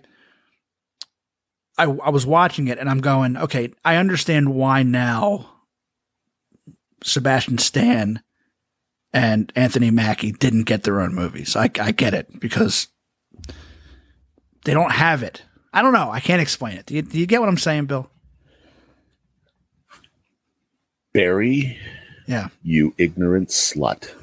I, 1.82 1.86
I 1.86 2.09
was 2.09 2.25
watching 2.25 2.67
it 2.67 2.77
and 2.77 2.89
I'm 2.89 3.01
going, 3.01 3.38
okay, 3.38 3.73
I 3.84 3.95
understand 3.95 4.53
why 4.53 4.84
now 4.84 5.49
Sebastian 7.03 7.57
Stan 7.57 8.21
and 9.13 9.51
Anthony 9.55 9.89
Mackie 9.91 10.32
didn't 10.32 10.63
get 10.63 10.84
their 10.84 11.01
own 11.01 11.13
movies. 11.15 11.55
I, 11.55 11.69
I 11.79 11.91
get 11.91 12.13
it 12.13 12.39
because 12.39 12.88
they 14.65 14.73
don't 14.73 14.91
have 14.91 15.23
it. 15.23 15.43
I 15.73 15.82
don't 15.82 15.93
know. 15.93 16.11
I 16.11 16.19
can't 16.19 16.41
explain 16.41 16.77
it. 16.77 16.86
Do 16.86 16.93
you, 16.95 17.01
do 17.01 17.17
you 17.19 17.25
get 17.25 17.39
what 17.39 17.49
I'm 17.49 17.57
saying, 17.57 17.86
Bill? 17.86 18.09
Barry, 21.13 21.77
Yeah. 22.27 22.49
you 22.63 22.93
ignorant 22.97 23.49
slut. 23.49 24.11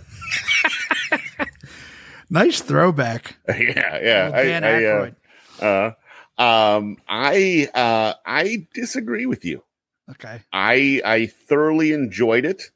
Nice 2.31 2.61
throwback. 2.61 3.37
yeah, 3.49 3.99
yeah. 4.03 4.31
Dan 4.31 4.63
Aykroyd. 4.63 5.15
uh, 5.63 5.65
uh, 5.65 5.93
um, 6.39 6.99
I 7.09 7.69
uh, 7.75 8.15
I 8.25 8.67
disagree 8.73 9.27
with 9.27 9.45
you. 9.45 9.65
okay. 10.11 10.43
I 10.53 11.03
I 11.05 11.27
thoroughly 11.27 11.93
enjoyed 11.93 12.45
it. 12.45 12.71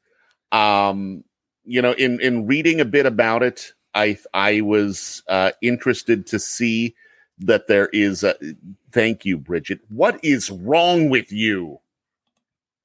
Um, 0.51 1.23
you 1.63 1.81
know, 1.81 1.93
in 1.93 2.19
in 2.19 2.45
reading 2.45 2.81
a 2.81 2.85
bit 2.85 3.05
about 3.05 3.41
it, 3.41 3.73
I 3.95 4.17
I 4.33 4.61
was 4.61 5.23
uh, 5.27 5.51
interested 5.61 6.27
to 6.27 6.39
see 6.39 6.95
that 7.39 7.67
there 7.67 7.87
is 7.87 8.23
a. 8.23 8.35
Thank 8.91 9.25
you, 9.25 9.37
Bridget. 9.37 9.79
What 9.89 10.19
is 10.23 10.51
wrong 10.51 11.09
with 11.09 11.31
you? 11.31 11.79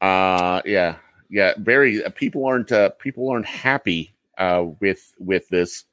Uh, 0.01 0.62
yeah, 0.64 0.97
yeah. 1.29 1.55
Very. 1.59 2.05
Uh, 2.05 2.11
people 2.11 2.47
aren't 2.47 2.70
uh, 2.70 2.91
people 2.91 3.29
aren't 3.29 3.47
happy 3.47 4.14
uh, 4.39 4.64
with 4.81 5.12
with 5.18 5.49
this, 5.49 5.85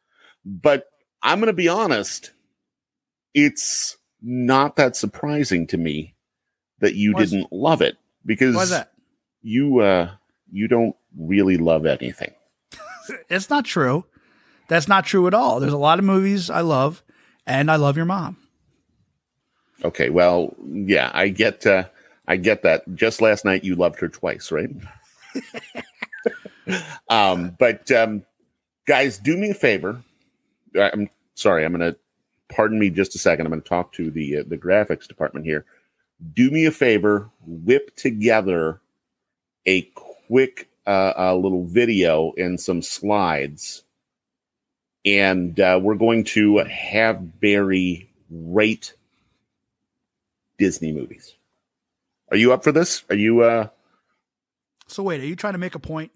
but 0.46 0.88
I'm 1.24 1.40
going 1.40 1.48
to 1.48 1.54
be 1.54 1.68
honest. 1.68 2.32
It's 3.34 3.98
not 4.26 4.76
that 4.76 4.96
surprising 4.96 5.68
to 5.68 5.78
me 5.78 6.16
that 6.80 6.96
you 6.96 7.14
didn't 7.14 7.54
love 7.54 7.82
it 7.82 7.96
because 8.26 8.72
that? 8.72 8.92
you 9.44 9.80
uh 9.80 10.10
you 10.52 10.68
don't 10.68 10.96
really 11.18 11.58
love 11.58 11.86
anything. 11.86 12.34
It's 13.30 13.52
not 13.52 13.66
true. 13.66 14.04
That's 14.68 14.88
not 14.88 15.06
true 15.06 15.28
at 15.28 15.36
all. 15.36 15.60
There's 15.60 15.72
a 15.72 15.78
lot 15.78 16.00
of 16.00 16.06
movies 16.06 16.50
I 16.50 16.62
love, 16.62 17.04
and 17.46 17.70
I 17.70 17.76
love 17.76 17.98
your 17.98 18.08
mom. 18.08 18.38
Okay, 19.84 20.10
well, 20.10 20.56
yeah, 20.66 21.12
I 21.14 21.28
get 21.28 21.68
uh 21.68 21.84
I 22.28 22.38
get 22.38 22.64
that. 22.64 22.84
Just 22.96 23.22
last 23.22 23.46
night 23.46 23.64
you 23.64 23.76
loved 23.76 24.00
her 24.00 24.10
twice, 24.10 24.52
right? 24.52 24.72
um 27.10 27.56
but 27.60 27.92
um 27.92 28.24
guys, 28.88 29.20
do 29.20 29.38
me 29.38 29.52
a 29.52 29.54
favor. 29.54 30.02
I'm 30.76 31.12
sorry, 31.36 31.64
I'm 31.64 31.78
going 31.78 31.94
to 31.94 32.00
pardon 32.50 32.80
me 32.80 32.89
just 32.89 33.16
a 33.16 33.20
second. 33.20 33.46
I'm 33.46 33.52
going 33.52 33.62
to 33.62 33.68
talk 33.68 33.93
to 33.93 34.10
the 34.12 34.38
uh, 34.39 34.43
the 34.48 34.58
graphics 34.58 35.08
department 35.08 35.46
here. 35.46 35.66
Do 36.34 36.50
me 36.50 36.66
a 36.66 36.72
favor, 36.72 37.30
whip 37.46 37.96
together 37.96 38.82
a 39.66 39.82
quick 40.28 40.70
uh, 40.88 41.36
little 41.36 41.66
video 41.66 42.34
and 42.38 42.60
some 42.60 42.82
slides, 42.82 43.84
and 45.04 45.60
uh, 45.60 45.80
we're 45.82 45.96
going 45.96 46.24
to 46.26 46.58
have 46.60 47.39
Barry 47.39 48.10
rate 48.30 48.93
Disney 50.58 50.91
movies. 50.91 51.36
Are 52.32 52.38
you 52.38 52.54
up 52.54 52.64
for 52.64 52.72
this? 52.72 53.04
Are 53.10 53.16
you? 53.16 53.41
uh 53.41 53.68
So 54.88 55.04
wait, 55.04 55.22
are 55.22 55.26
you 55.26 55.36
trying 55.36 55.54
to 55.54 55.60
make 55.60 55.76
a 55.76 55.80
point? 55.80 56.12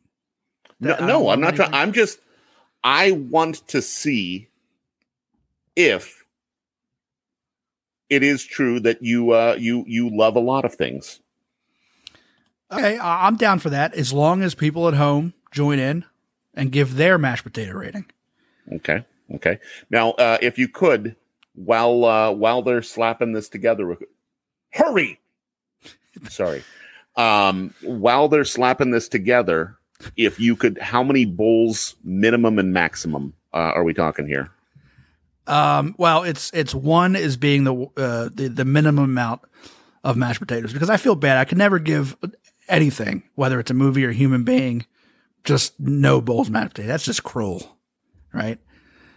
No, 0.80 0.96
no, 1.06 1.30
I'm 1.30 1.42
not 1.42 1.56
trying. 1.56 1.74
I'm 1.74 1.92
just. 1.92 2.20
I 2.84 3.12
want 3.12 3.68
to 3.68 3.82
see 3.82 4.48
if 5.76 6.19
it 8.10 8.24
is 8.24 8.44
true 8.44 8.80
that 8.82 9.02
you 9.02 9.32
uh 9.32 9.56
you 9.58 9.84
you 9.88 10.10
love 10.16 10.36
a 10.36 10.42
lot 10.42 10.66
of 10.66 10.74
things. 10.74 11.20
Okay, 12.72 13.00
I'm 13.02 13.36
down 13.36 13.60
for 13.60 13.72
that 13.72 13.96
as 13.96 14.14
long 14.14 14.44
as 14.44 14.54
people 14.54 14.88
at 14.88 14.94
home 14.94 15.34
join 15.52 15.80
in 15.80 16.06
and 16.54 16.72
give 16.72 16.96
their 16.96 17.18
mashed 17.18 17.44
potato 17.44 17.74
rating. 17.74 18.06
Okay. 18.72 19.04
Okay. 19.36 19.60
Now, 19.90 20.12
uh, 20.12 20.38
if 20.42 20.58
you 20.58 20.68
could, 20.68 21.16
while 21.54 22.06
uh, 22.06 22.32
while 22.32 22.62
they're 22.62 22.82
slapping 22.82 23.34
this 23.34 23.50
together, 23.50 23.98
hurry. 24.72 25.20
Sorry. 26.30 26.64
Um, 27.16 27.74
while 27.82 28.28
they're 28.28 28.46
slapping 28.46 28.92
this 28.92 29.08
together, 29.08 29.78
if 30.16 30.40
you 30.40 30.56
could, 30.56 30.78
how 30.78 31.04
many 31.04 31.26
bowls 31.26 31.96
minimum 32.04 32.60
and 32.60 32.74
maximum 32.74 33.34
uh, 33.54 33.58
are 33.76 33.84
we 33.84 33.94
talking 33.94 34.28
here? 34.28 34.52
Um, 35.50 35.96
well, 35.98 36.24
it's 36.24 36.52
it's 36.54 36.76
one 36.76 37.16
is 37.16 37.36
being 37.36 37.64
the 37.64 37.74
uh, 37.98 38.30
the 38.34 38.50
the 38.50 38.66
minimum 38.66 39.06
amount 39.06 39.42
of 40.04 40.16
mashed 40.16 40.40
potatoes 40.40 40.72
because 40.72 40.90
I 40.90 40.98
feel 40.98 41.16
bad. 41.16 41.38
I 41.38 41.46
can 41.46 41.58
never 41.58 41.80
give 41.80 42.16
anything, 42.68 43.24
whether 43.36 43.60
it's 43.60 43.72
a 43.72 43.74
movie 43.74 44.06
or 44.06 44.10
a 44.10 44.14
human 44.14 44.44
being, 44.44 44.86
just 45.44 45.80
no 45.80 46.22
bowls 46.22 46.48
of 46.48 46.54
mashed 46.54 46.70
potatoes. 46.70 46.90
That's 46.90 47.06
just 47.06 47.24
cruel, 47.24 47.78
right? 48.32 48.60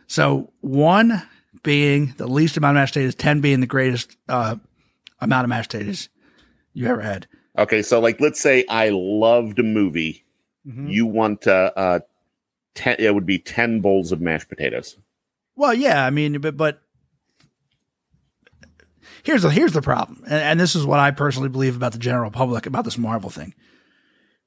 So 0.06 0.52
one 0.60 1.22
being 1.62 2.14
the 2.16 2.26
least 2.26 2.56
amount 2.56 2.76
of 2.76 2.80
mashed 2.80 2.94
potatoes, 2.94 3.14
ten 3.14 3.42
being 3.42 3.60
the 3.60 3.66
greatest 3.66 4.16
uh, 4.28 4.56
amount 5.20 5.44
of 5.44 5.50
mashed 5.50 5.70
potatoes 5.70 6.08
you 6.72 6.86
ever 6.86 7.02
had. 7.02 7.26
Okay, 7.58 7.82
so 7.82 8.00
like 8.00 8.20
let's 8.20 8.40
say 8.40 8.64
I 8.70 8.88
loved 8.90 9.58
a 9.58 9.62
movie. 9.62 10.24
Mhm. 10.66 10.90
You 10.90 11.04
want 11.04 11.46
uh, 11.46 11.72
uh 11.76 12.00
ten, 12.74 12.96
it 12.98 13.14
would 13.14 13.26
be 13.26 13.38
ten 13.38 13.80
bowls 13.80 14.12
of 14.12 14.20
mashed 14.22 14.48
potatoes. 14.48 14.96
Well, 15.56 15.74
yeah, 15.74 16.04
I 16.04 16.10
mean, 16.10 16.40
but 16.40 16.56
but 16.56 16.82
here's 19.22 19.42
the 19.42 19.50
here's 19.50 19.72
the 19.72 19.82
problem, 19.82 20.22
and, 20.24 20.40
and 20.40 20.60
this 20.60 20.74
is 20.74 20.86
what 20.86 21.00
I 21.00 21.10
personally 21.10 21.48
believe 21.48 21.76
about 21.76 21.92
the 21.92 21.98
general 21.98 22.30
public 22.30 22.66
about 22.66 22.84
this 22.84 22.98
Marvel 22.98 23.30
thing. 23.30 23.54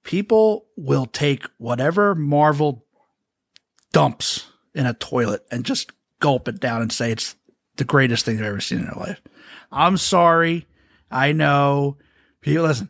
People 0.03 0.65
will 0.75 1.05
take 1.05 1.45
whatever 1.57 2.13
Marvel 2.15 2.85
dumps 3.91 4.47
in 4.73 4.85
a 4.85 4.93
toilet 4.93 5.45
and 5.51 5.65
just 5.65 5.91
gulp 6.19 6.47
it 6.47 6.59
down 6.59 6.81
and 6.81 6.91
say 6.91 7.11
it's 7.11 7.35
the 7.77 7.83
greatest 7.83 8.25
thing 8.25 8.37
they've 8.37 8.45
ever 8.45 8.61
seen 8.61 8.79
in 8.79 8.85
their 8.85 8.95
life. 8.95 9.21
I'm 9.71 9.97
sorry, 9.97 10.67
I 11.09 11.31
know. 11.31 11.97
People, 12.41 12.65
listen. 12.65 12.89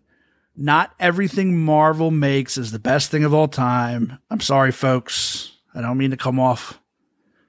Not 0.58 0.94
everything 1.02 1.58
Marvel 1.58 2.12
makes 2.12 2.58
is 2.58 2.72
the 2.72 2.80
best 2.80 3.12
thing 3.12 3.26
of 3.26 3.34
all 3.34 3.50
time. 3.50 4.20
I'm 4.30 4.40
sorry, 4.40 4.72
folks. 4.72 5.52
I 5.74 5.82
don't 5.82 5.98
mean 5.98 6.12
to 6.12 6.18
come 6.18 6.40
off 6.40 6.80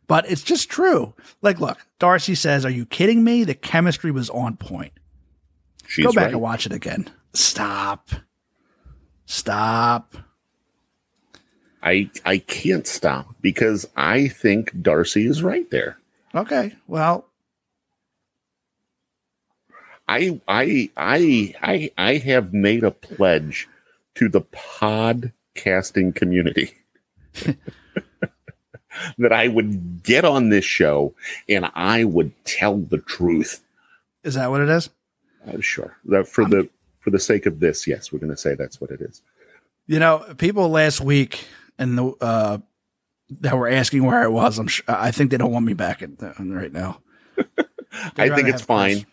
but 0.06 0.30
it's 0.30 0.42
just 0.42 0.68
true. 0.68 1.14
Like, 1.42 1.60
look, 1.60 1.78
Darcy 1.98 2.34
says, 2.34 2.64
Are 2.64 2.70
you 2.70 2.86
kidding 2.86 3.24
me? 3.24 3.44
The 3.44 3.54
chemistry 3.54 4.10
was 4.10 4.30
on 4.30 4.56
point. 4.56 4.92
She's 5.86 6.04
Go 6.04 6.12
back 6.12 6.24
right. 6.26 6.32
and 6.32 6.40
watch 6.40 6.66
it 6.66 6.72
again. 6.72 7.08
Stop. 7.32 8.10
Stop. 9.26 10.16
I 11.82 12.10
I 12.24 12.38
can't 12.38 12.86
stop 12.86 13.34
because 13.40 13.86
I 13.96 14.28
think 14.28 14.80
Darcy 14.82 15.26
is 15.26 15.42
right 15.42 15.70
there. 15.70 15.98
Okay. 16.34 16.74
Well, 16.88 17.26
I 20.08 20.40
I 20.48 20.90
I 20.96 21.54
I 21.62 21.90
I 21.96 22.16
have 22.18 22.52
made 22.52 22.82
a 22.84 22.90
pledge 22.90 23.68
to 24.16 24.28
the 24.28 24.40
podcasting 24.40 26.14
community 26.14 26.72
that 29.18 29.32
I 29.32 29.48
would 29.48 30.02
get 30.02 30.24
on 30.24 30.48
this 30.48 30.64
show 30.64 31.14
and 31.48 31.70
I 31.74 32.04
would 32.04 32.32
tell 32.44 32.78
the 32.78 32.98
truth. 32.98 33.62
is 34.24 34.34
that 34.34 34.50
what 34.50 34.60
it 34.60 34.68
is? 34.68 34.90
I'm 35.46 35.60
sure 35.60 35.96
that 36.06 36.26
for 36.28 36.44
the 36.44 36.68
for 37.00 37.10
the 37.10 37.20
sake 37.20 37.46
of 37.46 37.60
this, 37.60 37.86
yes, 37.86 38.12
we're 38.12 38.18
going 38.18 38.32
to 38.32 38.36
say 38.36 38.54
that's 38.54 38.80
what 38.80 38.90
it 38.90 39.00
is. 39.00 39.22
You 39.86 40.00
know, 40.00 40.24
people 40.38 40.68
last 40.68 41.00
week 41.00 41.46
and 41.78 41.96
the 41.96 42.06
uh 42.20 42.58
that 43.40 43.56
were 43.56 43.68
asking 43.68 44.04
where 44.04 44.22
I 44.22 44.28
was. 44.28 44.58
I'm 44.58 44.68
sure, 44.68 44.84
I 44.88 45.10
think 45.10 45.30
they 45.30 45.36
don't 45.36 45.52
want 45.52 45.66
me 45.66 45.74
back 45.74 46.02
in, 46.02 46.16
right 46.38 46.72
now. 46.72 47.00
I 48.16 48.28
think 48.30 48.48
it's 48.48 48.62
fine. 48.62 49.06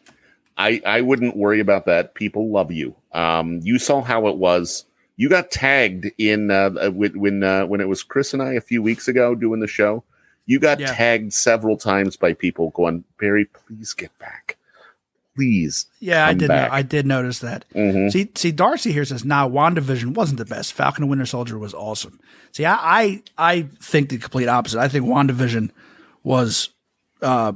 I 0.58 0.82
I 0.86 1.02
wouldn't 1.02 1.36
worry 1.36 1.60
about 1.60 1.86
that. 1.86 2.14
People 2.14 2.52
love 2.52 2.72
you. 2.72 2.96
Um, 3.12 3.60
you 3.64 3.80
saw 3.80 4.02
how 4.02 4.28
it 4.28 4.38
was. 4.38 4.86
You 5.16 5.30
got 5.30 5.52
tagged 5.52 6.12
in 6.18 6.50
uh, 6.50 6.90
when 6.92 7.20
when 7.20 7.44
uh, 7.44 7.66
when 7.68 7.82
it 7.82 7.88
was 7.88 8.02
Chris 8.04 8.34
and 8.34 8.42
I 8.42 8.54
a 8.54 8.62
few 8.62 8.82
weeks 8.82 9.08
ago 9.08 9.36
doing 9.36 9.60
the 9.60 9.68
show. 9.68 10.04
You 10.46 10.60
got 10.60 10.80
Yeah. 10.80 10.94
tagged 10.94 11.32
several 11.34 11.78
times 11.78 12.18
by 12.18 12.34
people 12.34 12.72
going, 12.72 13.04
Barry, 13.20 13.46
please 13.46 13.94
get 13.94 14.12
back, 14.20 14.58
please. 15.36 15.86
Yeah, 16.00 16.28
I 16.28 16.34
did. 16.34 16.50
I 16.52 16.82
did 16.82 17.06
notice 17.06 17.40
that. 17.40 17.64
Mhm. 17.74 18.12
See, 18.12 18.30
see, 18.36 18.52
Darcy 18.52 18.92
here 18.92 19.06
says, 19.06 19.24
"Nah, 19.24 19.48
WandaVision 19.48 20.16
wasn't 20.16 20.40
the 20.40 20.46
best. 20.46 20.74
Falcon 20.74 21.04
and 21.04 21.10
Winter 21.10 21.26
Soldier 21.26 21.58
was 21.58 21.74
awesome." 21.74 22.20
See, 22.52 22.66
I, 22.66 22.76
I, 22.76 23.22
I 23.38 23.62
think 23.82 24.10
the 24.10 24.18
complete 24.18 24.48
opposite. 24.48 24.80
I 24.80 24.88
think 24.90 25.06
WandaVision 25.06 25.70
was, 26.24 26.70
uh, 27.22 27.54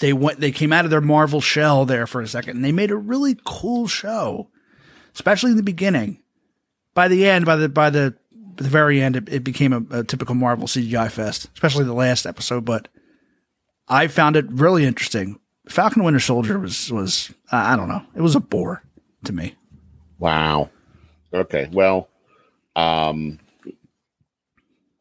they 0.00 0.12
went, 0.12 0.40
they 0.40 0.50
came 0.52 0.72
out 0.72 0.84
of 0.84 0.90
their 0.90 1.00
Marvel 1.00 1.40
shell 1.40 1.84
there 1.86 2.06
for 2.06 2.20
a 2.20 2.26
second, 2.28 2.56
and 2.56 2.64
they 2.64 2.72
made 2.72 2.90
a 2.90 2.96
really 2.96 3.36
cool 3.44 3.86
show, 3.86 4.48
especially 5.14 5.52
in 5.52 5.56
the 5.56 5.62
beginning. 5.62 6.18
By 6.94 7.08
the 7.08 7.26
end, 7.28 7.44
by 7.44 7.56
the 7.56 7.68
by 7.68 7.90
the 7.90 8.14
the 8.56 8.64
very 8.64 9.02
end, 9.02 9.16
it, 9.16 9.28
it 9.28 9.44
became 9.44 9.72
a, 9.72 9.98
a 9.98 10.04
typical 10.04 10.34
Marvel 10.34 10.66
CGI 10.66 11.10
fest, 11.10 11.48
especially 11.54 11.84
the 11.84 11.92
last 11.92 12.24
episode. 12.24 12.64
But 12.64 12.88
I 13.88 14.06
found 14.06 14.36
it 14.36 14.46
really 14.48 14.84
interesting. 14.84 15.38
Falcon 15.68 16.04
Winter 16.04 16.20
Soldier 16.20 16.58
was 16.58 16.90
was 16.92 17.30
uh, 17.52 17.56
I 17.56 17.76
don't 17.76 17.88
know, 17.88 18.02
it 18.14 18.20
was 18.20 18.36
a 18.36 18.40
bore 18.40 18.82
to 19.24 19.32
me. 19.32 19.54
Wow. 20.18 20.70
Okay. 21.32 21.68
Well, 21.72 22.08
um, 22.76 23.40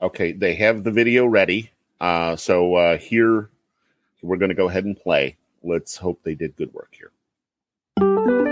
okay. 0.02 0.32
They 0.32 0.56
have 0.56 0.84
the 0.84 0.92
video 0.92 1.26
ready. 1.26 1.72
Uh, 2.02 2.36
so 2.36 2.76
uh, 2.76 2.98
here 2.98 3.50
we're 4.22 4.38
going 4.38 4.50
to 4.50 4.56
go 4.56 4.68
ahead 4.68 4.86
and 4.86 5.00
play. 5.00 5.38
Let's 5.62 5.96
hope 5.96 6.22
they 6.24 6.36
did 6.36 6.56
good 6.56 6.74
work 6.74 6.94
here. 6.98 8.43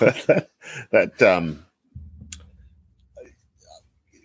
that 0.90 1.22
um 1.22 1.64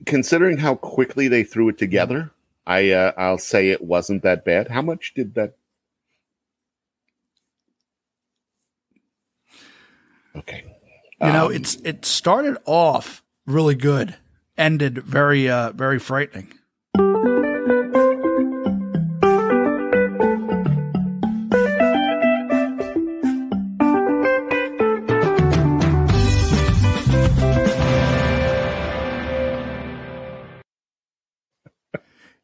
considering 0.05 0.57
how 0.57 0.75
quickly 0.75 1.27
they 1.27 1.43
threw 1.43 1.69
it 1.69 1.77
together 1.77 2.31
i 2.67 2.91
uh, 2.91 3.11
i'll 3.17 3.37
say 3.37 3.69
it 3.69 3.83
wasn't 3.83 4.23
that 4.23 4.43
bad. 4.45 4.67
How 4.69 4.81
much 4.81 5.13
did 5.13 5.35
that? 5.35 5.55
Okay. 10.35 10.63
You 11.21 11.31
know, 11.31 11.47
Um, 11.47 11.53
it's 11.53 11.75
it 11.75 12.05
started 12.05 12.57
off 12.65 13.23
really 13.45 13.75
good, 13.75 14.15
ended 14.57 14.97
very 14.97 15.49
uh 15.49 15.71
very 15.71 15.99
frightening. 15.99 16.53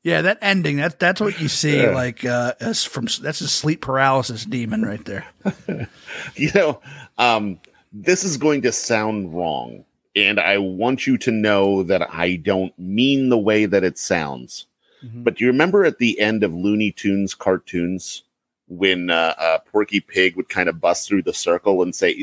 Yeah, 0.04 0.24
that 0.24 0.40
ending, 0.42 0.78
that 0.78 1.00
that's 1.00 1.22
what 1.22 1.40
you 1.40 1.48
see 1.48 1.78
Yeah. 1.84 1.92
like 1.94 2.26
uh 2.26 2.54
as 2.60 2.84
from 2.84 3.06
that's 3.22 3.42
a 3.42 3.48
sleep 3.48 3.82
paralysis 3.82 4.46
demon 4.46 4.82
right 4.84 5.04
there. 5.06 5.26
you 6.36 6.50
know 6.56 6.82
um 7.18 7.60
this 7.94 8.24
is 8.24 8.38
going 8.38 8.62
to 8.64 8.72
sound 8.72 9.34
wrong 9.34 9.84
and 10.16 10.40
i 10.40 10.58
want 10.58 11.06
you 11.06 11.18
to 11.18 11.30
know 11.32 11.84
that 11.84 12.02
i 12.14 12.36
don't 12.38 12.78
mean 12.80 13.30
the 13.30 13.38
way 13.38 13.66
that 13.66 13.84
it 13.84 13.98
sounds 13.98 14.66
Mhm. 15.04 15.24
but 15.24 15.36
do 15.36 15.44
you 15.46 15.52
remember 15.52 15.84
at 15.84 15.98
the 15.98 16.20
end 16.20 16.44
of 16.44 16.54
looney 16.54 16.92
tunes 16.92 17.34
cartoons 17.34 18.24
when 18.68 19.10
uh, 19.10 19.34
uh 19.38 19.58
porky 19.72 20.00
pig 20.00 20.36
would 20.36 20.48
kind 20.48 20.70
of 20.70 20.80
bust 20.80 21.08
through 21.08 21.24
the 21.24 21.34
circle 21.34 21.82
and 21.82 21.94
say 21.96 22.14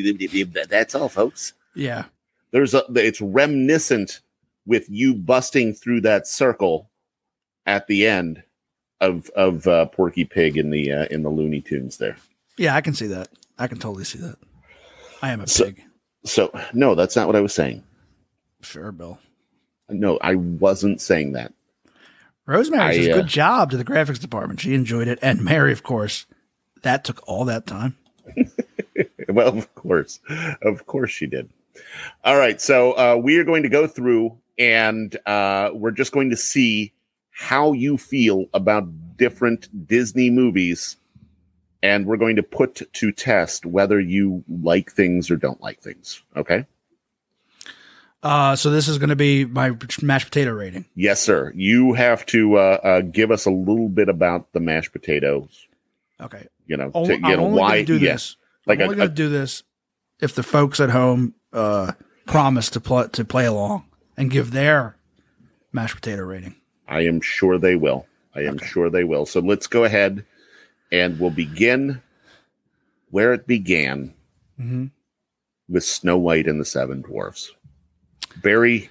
that's 0.68 0.94
all 0.94 1.08
folks 1.08 1.52
Yeah. 1.74 2.04
there's 2.50 2.74
a 2.74 2.82
it's 2.94 3.20
reminiscent 3.20 4.20
with 4.66 4.88
you 4.88 5.14
busting 5.14 5.74
through 5.74 6.00
that 6.02 6.26
circle 6.26 6.87
at 7.68 7.86
the 7.86 8.06
end 8.06 8.42
of 9.00 9.30
of 9.36 9.66
uh, 9.68 9.86
porky 9.86 10.24
pig 10.24 10.56
in 10.56 10.70
the 10.70 10.90
uh, 10.92 11.04
in 11.12 11.22
the 11.22 11.28
looney 11.30 11.60
tunes 11.60 11.98
there 11.98 12.16
Yeah, 12.56 12.74
I 12.74 12.80
can 12.80 12.94
see 12.94 13.06
that. 13.06 13.28
I 13.58 13.68
can 13.68 13.78
totally 13.78 14.04
see 14.04 14.18
that. 14.18 14.36
I 15.22 15.30
am 15.30 15.40
a 15.42 15.46
So- 15.46 15.66
pig. 15.66 15.82
so 16.24 16.50
no 16.74 16.94
that's 16.96 17.14
not 17.14 17.26
what 17.28 17.36
i 17.36 17.40
was 17.40 17.54
saying 17.54 17.84
Sure, 18.60 18.90
Bill. 18.90 19.20
No, 19.88 20.18
I 20.20 20.34
wasn't 20.34 21.00
saying 21.00 21.32
that. 21.32 21.52
Rosemary 22.44 22.94
says, 22.96 23.08
uh, 23.08 23.14
good 23.14 23.28
job 23.28 23.70
to 23.70 23.76
the 23.76 23.84
graphics 23.84 24.18
department. 24.18 24.58
She 24.60 24.74
enjoyed 24.74 25.06
it. 25.06 25.20
And 25.22 25.44
Mary, 25.44 25.70
of 25.70 25.84
course. 25.84 26.26
That 26.82 27.04
took 27.04 27.20
all 27.28 27.44
that 27.44 27.66
time. 27.68 27.96
Well, 29.28 29.56
of 29.58 29.72
course, 29.76 30.18
of 30.62 30.86
course 30.86 31.10
she 31.10 31.26
did. 31.26 31.50
All 32.24 32.36
right, 32.38 32.60
so 32.60 32.92
uh, 32.92 33.16
we 33.22 33.36
are 33.36 33.44
going 33.44 33.62
to 33.62 33.68
go 33.68 33.86
through, 33.86 34.36
and 34.58 35.14
uh, 35.26 35.70
we're 35.74 35.90
just 35.92 36.12
going 36.12 36.30
to 36.30 36.36
see 36.36 36.92
how 37.38 37.72
you 37.72 37.96
feel 37.96 38.46
about 38.52 39.16
different 39.16 39.86
Disney 39.86 40.28
movies, 40.28 40.96
and 41.84 42.04
we're 42.04 42.16
going 42.16 42.34
to 42.34 42.42
put 42.42 42.82
to 42.92 43.12
test 43.12 43.64
whether 43.64 44.00
you 44.00 44.42
like 44.48 44.90
things 44.90 45.30
or 45.30 45.36
don't 45.36 45.60
like 45.60 45.80
things. 45.80 46.20
Okay? 46.36 46.66
Uh, 48.24 48.56
so 48.56 48.70
this 48.70 48.88
is 48.88 48.98
going 48.98 49.10
to 49.10 49.16
be 49.16 49.44
my 49.44 49.70
mashed 50.02 50.26
potato 50.26 50.50
rating. 50.50 50.86
Yes, 50.96 51.20
sir. 51.20 51.52
You 51.54 51.92
have 51.92 52.26
to 52.26 52.56
uh, 52.56 52.80
uh, 52.82 53.00
give 53.02 53.30
us 53.30 53.46
a 53.46 53.52
little 53.52 53.88
bit 53.88 54.08
about 54.08 54.52
the 54.52 54.58
mashed 54.58 54.90
potatoes. 54.90 55.68
Okay. 56.20 56.48
You 56.66 56.76
know, 56.76 56.90
to, 56.90 57.06
you 57.06 57.20
I'm 57.22 57.36
know 57.36 57.44
why? 57.44 57.84
do 57.84 57.98
yeah. 57.98 58.14
this. 58.14 58.36
Like 58.66 58.80
I'm 58.80 58.86
only 58.86 58.96
going 58.96 59.10
to 59.10 59.14
do 59.14 59.28
this 59.28 59.62
if 60.18 60.34
the 60.34 60.42
folks 60.42 60.80
at 60.80 60.90
home 60.90 61.34
uh, 61.52 61.92
promise 62.26 62.68
to, 62.70 62.80
pl- 62.80 63.10
to 63.10 63.24
play 63.24 63.46
along 63.46 63.84
and 64.16 64.28
give 64.28 64.50
their 64.50 64.96
mashed 65.70 65.94
potato 65.94 66.24
rating. 66.24 66.56
I 66.88 67.02
am 67.02 67.20
sure 67.20 67.58
they 67.58 67.76
will. 67.76 68.06
I 68.34 68.40
am 68.42 68.58
sure 68.58 68.88
they 68.90 69.04
will. 69.04 69.26
So 69.26 69.40
let's 69.40 69.66
go 69.66 69.84
ahead 69.84 70.24
and 70.90 71.18
we'll 71.20 71.30
begin 71.30 72.02
where 73.10 73.32
it 73.32 73.46
began 73.46 74.14
Mm-hmm. 74.60 74.86
with 75.68 75.84
Snow 75.84 76.18
White 76.18 76.48
and 76.48 76.60
the 76.60 76.64
Seven 76.64 77.00
Dwarfs. 77.02 77.52
Barry, 78.42 78.90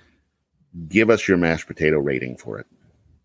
give 0.87 1.09
us 1.09 1.27
your 1.27 1.35
mashed 1.37 1.67
potato 1.67 1.97
rating 1.99 2.37
for 2.37 2.57
it. 2.57 2.65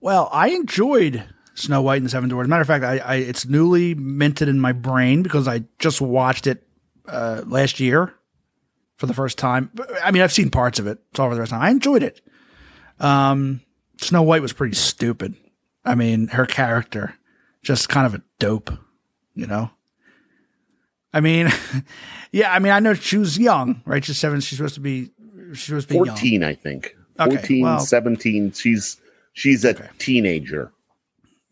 Well, 0.00 0.28
I 0.32 0.48
enjoyed 0.48 1.22
Snow 1.54 1.82
White 1.82 1.98
and 1.98 2.06
the 2.06 2.10
Seven 2.10 2.28
Dwarfs. 2.28 2.48
Matter 2.48 2.62
of 2.62 2.66
fact, 2.66 2.82
I, 2.84 2.98
I 2.98 3.14
it's 3.16 3.46
newly 3.46 3.94
minted 3.94 4.48
in 4.48 4.58
my 4.58 4.72
brain 4.72 5.22
because 5.22 5.46
I 5.46 5.62
just 5.78 6.00
watched 6.00 6.48
it 6.48 6.66
uh, 7.06 7.42
last 7.46 7.78
year 7.78 8.12
for 8.96 9.06
the 9.06 9.14
first 9.14 9.38
time. 9.38 9.70
I 10.02 10.10
mean, 10.10 10.22
I've 10.22 10.32
seen 10.32 10.50
parts 10.50 10.80
of 10.80 10.88
it. 10.88 10.98
It's 11.12 11.20
all 11.20 11.28
for 11.28 11.36
the 11.36 11.42
first 11.42 11.50
time. 11.50 11.62
I 11.62 11.70
enjoyed 11.70 12.02
it. 12.02 12.20
Um, 12.98 13.60
Snow 14.02 14.22
White 14.22 14.42
was 14.42 14.52
pretty 14.52 14.74
stupid. 14.76 15.34
I 15.84 15.94
mean, 15.94 16.28
her 16.28 16.46
character 16.46 17.14
just 17.62 17.88
kind 17.88 18.06
of 18.06 18.14
a 18.14 18.22
dope, 18.38 18.70
you 19.34 19.46
know. 19.46 19.70
I 21.12 21.20
mean, 21.20 21.48
yeah. 22.32 22.52
I 22.52 22.58
mean, 22.58 22.72
I 22.72 22.80
know 22.80 22.94
she 22.94 23.18
was 23.18 23.38
young, 23.38 23.82
right? 23.84 24.04
She's 24.04 24.18
seven. 24.18 24.40
She's 24.40 24.58
supposed 24.58 24.74
to 24.74 24.80
be. 24.80 25.10
She's 25.52 25.64
supposed 25.66 25.88
to 25.88 25.94
be 25.94 25.98
young. 26.06 26.16
14, 26.16 26.42
I 26.44 26.54
think. 26.54 26.96
Okay, 27.20 27.36
14, 27.36 27.62
well- 27.62 27.80
17. 27.80 28.52
She's 28.52 28.98
she's 29.34 29.64
a 29.64 29.70
Okay. 29.70 29.88
teenager. 29.98 30.72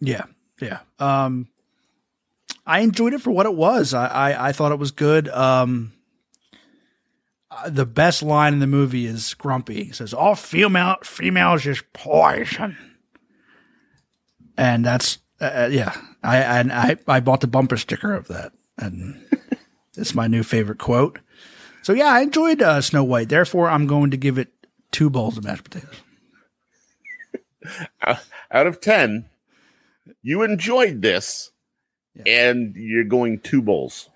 Yeah, 0.01 0.25
yeah. 0.61 0.79
Um, 0.99 1.49
I 2.67 2.81
enjoyed 2.81 3.13
it 3.13 3.21
for 3.21 3.31
what 3.31 3.45
it 3.47 3.55
was. 3.55 3.93
I 3.93 4.07
I, 4.07 4.49
I 4.49 4.53
thought 4.53 4.73
it 4.73 4.79
was 4.79 4.91
good. 4.93 5.29
Um, 5.29 5.93
the 7.67 7.87
best 7.87 8.23
line 8.23 8.55
in 8.55 8.59
the 8.61 8.67
movie 8.67 9.07
is 9.07 9.35
Grumpy 9.35 9.85
He 9.85 9.93
says, 9.93 10.15
"All 10.15 10.35
female 10.35 10.97
females 11.03 11.67
is 11.67 11.83
poison," 11.93 12.77
and 14.57 14.85
that's 14.85 15.19
uh, 15.41 15.69
yeah. 15.71 15.97
I 16.23 16.39
and 16.39 16.73
I 16.73 16.97
I 17.07 17.21
bought 17.21 17.41
the 17.41 17.47
bumper 17.47 17.77
sticker 17.77 18.15
of 18.15 18.29
that, 18.29 18.53
and 18.79 19.21
it's 19.97 20.15
my 20.15 20.27
new 20.27 20.43
favorite 20.43 20.79
quote. 20.79 21.19
So 21.83 21.93
yeah, 21.93 22.09
I 22.09 22.21
enjoyed 22.21 22.63
uh, 22.63 22.81
Snow 22.81 23.05
White. 23.05 23.29
Therefore, 23.29 23.69
I'm 23.69 23.87
going 23.87 24.11
to 24.11 24.17
give 24.17 24.39
it 24.39 24.53
two 24.91 25.09
bowls 25.09 25.39
of 25.39 25.45
mashed 25.45 25.65
potatoes. 25.65 26.03
Out 28.53 28.67
of 28.67 28.81
10, 28.81 29.27
you 30.23 30.43
enjoyed 30.43 31.03
this 31.03 31.53
and 32.27 32.75
you're 32.75 33.05
going 33.05 33.39
two 33.39 33.63
bowls 33.63 34.09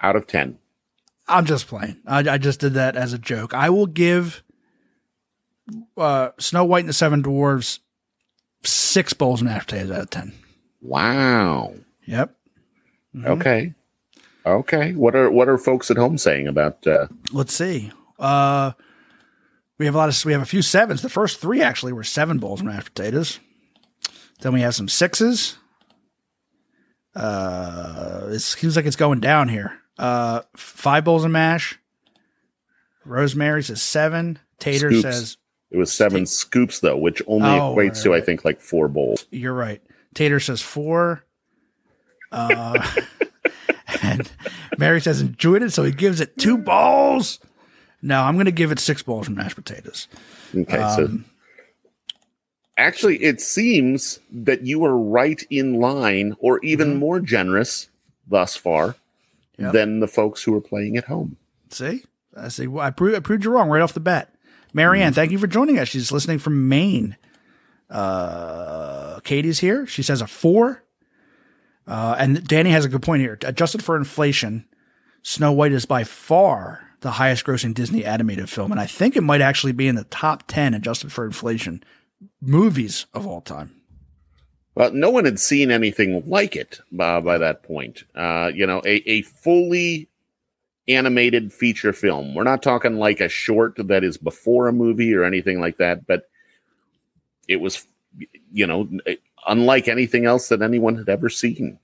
out 0.00 0.16
of 0.16 0.26
10. 0.26 0.58
I'm 1.26 1.46
just 1.46 1.66
playing. 1.66 1.96
I, 2.06 2.18
I 2.18 2.38
just 2.38 2.60
did 2.60 2.74
that 2.74 2.96
as 2.96 3.12
a 3.12 3.18
joke. 3.18 3.54
I 3.54 3.70
will 3.70 3.86
give 3.86 4.42
uh, 5.96 6.30
Snow 6.38 6.64
White 6.64 6.80
and 6.80 6.88
the 6.88 6.94
Seven 6.94 7.22
Dwarves 7.22 7.78
six 8.62 9.12
bowls 9.12 9.40
of 9.40 9.46
mashed 9.46 9.68
potatoes 9.68 9.90
out 9.90 10.02
of 10.02 10.10
ten. 10.10 10.32
Wow. 10.82 11.74
Yep. 12.06 12.36
Mm-hmm. 13.14 13.26
Okay. 13.26 13.74
Okay. 14.44 14.92
What 14.92 15.14
are 15.14 15.30
what 15.30 15.48
are 15.48 15.56
folks 15.56 15.90
at 15.90 15.96
home 15.96 16.18
saying 16.18 16.46
about 16.46 16.86
uh 16.86 17.06
Let's 17.32 17.54
see. 17.54 17.90
Uh, 18.18 18.72
we 19.78 19.86
have 19.86 19.94
a 19.94 19.98
lot 19.98 20.08
of 20.08 20.24
we 20.24 20.32
have 20.32 20.42
a 20.42 20.46
few 20.46 20.62
sevens. 20.62 21.02
The 21.02 21.08
first 21.08 21.40
three 21.40 21.62
actually 21.62 21.92
were 21.92 22.04
seven 22.04 22.38
bowls 22.38 22.60
of 22.60 22.66
mashed 22.66 22.94
potatoes. 22.94 23.40
Then 24.40 24.52
we 24.52 24.60
have 24.60 24.74
some 24.74 24.88
sixes. 24.88 25.56
Uh, 27.14 28.28
it 28.30 28.40
seems 28.40 28.76
like 28.76 28.86
it's 28.86 28.96
going 28.96 29.20
down 29.20 29.48
here. 29.48 29.80
Uh, 29.98 30.42
five 30.56 31.04
bowls 31.04 31.24
of 31.24 31.30
mash. 31.30 31.78
Rosemary 33.04 33.62
says 33.62 33.82
seven. 33.82 34.38
Tater 34.58 34.90
Scoops. 34.90 35.02
says 35.02 35.36
it 35.70 35.76
was 35.76 35.92
seven 35.92 36.26
scoops 36.26 36.80
though, 36.80 36.96
which 36.96 37.20
only 37.26 37.48
Oh, 37.48 37.74
equates 37.74 37.94
right, 37.94 38.02
to 38.04 38.14
I 38.14 38.20
think 38.20 38.44
like 38.44 38.60
four 38.60 38.88
bowls. 38.88 39.26
You're 39.30 39.52
right. 39.54 39.82
Tater 40.14 40.40
says 40.40 40.60
four. 40.62 41.24
Uh, 42.32 42.84
and 44.02 44.30
Mary 44.78 45.00
says 45.00 45.20
enjoyed 45.20 45.62
it, 45.62 45.72
so 45.72 45.82
he 45.84 45.92
gives 45.92 46.20
it 46.20 46.36
two 46.38 46.56
bowls. 46.58 47.38
No, 48.02 48.22
I'm 48.22 48.34
going 48.34 48.46
to 48.46 48.52
give 48.52 48.72
it 48.72 48.78
six 48.78 49.02
bowls 49.02 49.28
of 49.28 49.34
mashed 49.36 49.56
potatoes. 49.56 50.08
Okay, 50.54 50.78
Um, 50.78 51.24
so 51.24 51.30
actually 52.76 53.22
it 53.22 53.40
seems 53.40 54.18
that 54.32 54.62
you 54.62 54.84
are 54.84 54.96
right 54.96 55.42
in 55.50 55.74
line 55.80 56.34
or 56.40 56.58
even 56.64 56.90
Mm-hmm. 56.90 56.98
more 56.98 57.20
generous 57.20 57.88
thus 58.26 58.56
far 58.56 58.96
Yep. 59.58 59.72
than 59.72 60.00
the 60.00 60.08
folks 60.08 60.42
who 60.42 60.54
are 60.56 60.60
playing 60.60 60.96
at 60.96 61.04
home. 61.04 61.36
See, 61.70 62.02
I 62.36 62.48
see. 62.48 62.66
Well, 62.66 62.84
I 62.84 62.90
proved, 62.90 63.16
I 63.16 63.20
proved 63.20 63.44
you 63.44 63.50
wrong 63.50 63.68
right 63.68 63.82
off 63.82 63.94
the 63.94 64.00
bat. 64.00 64.34
Marianne, 64.72 65.12
thank 65.12 65.30
you 65.30 65.38
for 65.38 65.46
joining 65.46 65.78
us. 65.78 65.88
She's 65.88 66.10
listening 66.10 66.40
from 66.40 66.68
Maine. 66.68 67.16
Uh, 67.88 69.20
Katie's 69.20 69.60
here. 69.60 69.86
She 69.86 70.02
says 70.02 70.20
a 70.20 70.26
four. 70.26 70.82
Uh, 71.86 72.16
and 72.18 72.46
Danny 72.46 72.70
has 72.70 72.84
a 72.84 72.88
good 72.88 73.02
point 73.02 73.20
here. 73.20 73.38
Adjusted 73.42 73.84
for 73.84 73.96
inflation, 73.96 74.66
Snow 75.22 75.52
White 75.52 75.72
is 75.72 75.86
by 75.86 76.02
far 76.02 76.80
the 77.00 77.12
highest 77.12 77.44
grossing 77.44 77.74
Disney 77.74 78.04
animated 78.04 78.48
film. 78.48 78.72
And 78.72 78.80
I 78.80 78.86
think 78.86 79.14
it 79.14 79.22
might 79.22 79.42
actually 79.42 79.72
be 79.72 79.86
in 79.86 79.94
the 79.94 80.04
top 80.04 80.44
10, 80.48 80.74
adjusted 80.74 81.12
for 81.12 81.26
inflation, 81.26 81.84
movies 82.40 83.06
of 83.12 83.26
all 83.26 83.42
time. 83.42 83.76
Well, 84.74 84.92
no 84.92 85.10
one 85.10 85.24
had 85.24 85.38
seen 85.38 85.70
anything 85.70 86.22
like 86.26 86.56
it 86.56 86.80
uh, 86.98 87.20
by 87.20 87.38
that 87.38 87.62
point. 87.62 88.04
Uh, 88.14 88.50
you 88.52 88.66
know, 88.66 88.82
a, 88.84 89.08
a 89.08 89.22
fully 89.22 90.08
animated 90.88 91.52
feature 91.52 91.92
film. 91.92 92.34
We're 92.34 92.42
not 92.44 92.62
talking 92.62 92.96
like 92.96 93.20
a 93.20 93.28
short 93.28 93.74
that 93.78 94.02
is 94.04 94.16
before 94.16 94.66
a 94.68 94.72
movie 94.72 95.14
or 95.14 95.24
anything 95.24 95.60
like 95.60 95.78
that, 95.78 96.06
but 96.06 96.28
it 97.46 97.56
was, 97.56 97.86
you 98.52 98.66
know, 98.66 98.88
unlike 99.46 99.86
anything 99.88 100.26
else 100.26 100.48
that 100.48 100.60
anyone 100.62 100.96
had 100.96 101.08
ever 101.08 101.28
seen. 101.28 101.78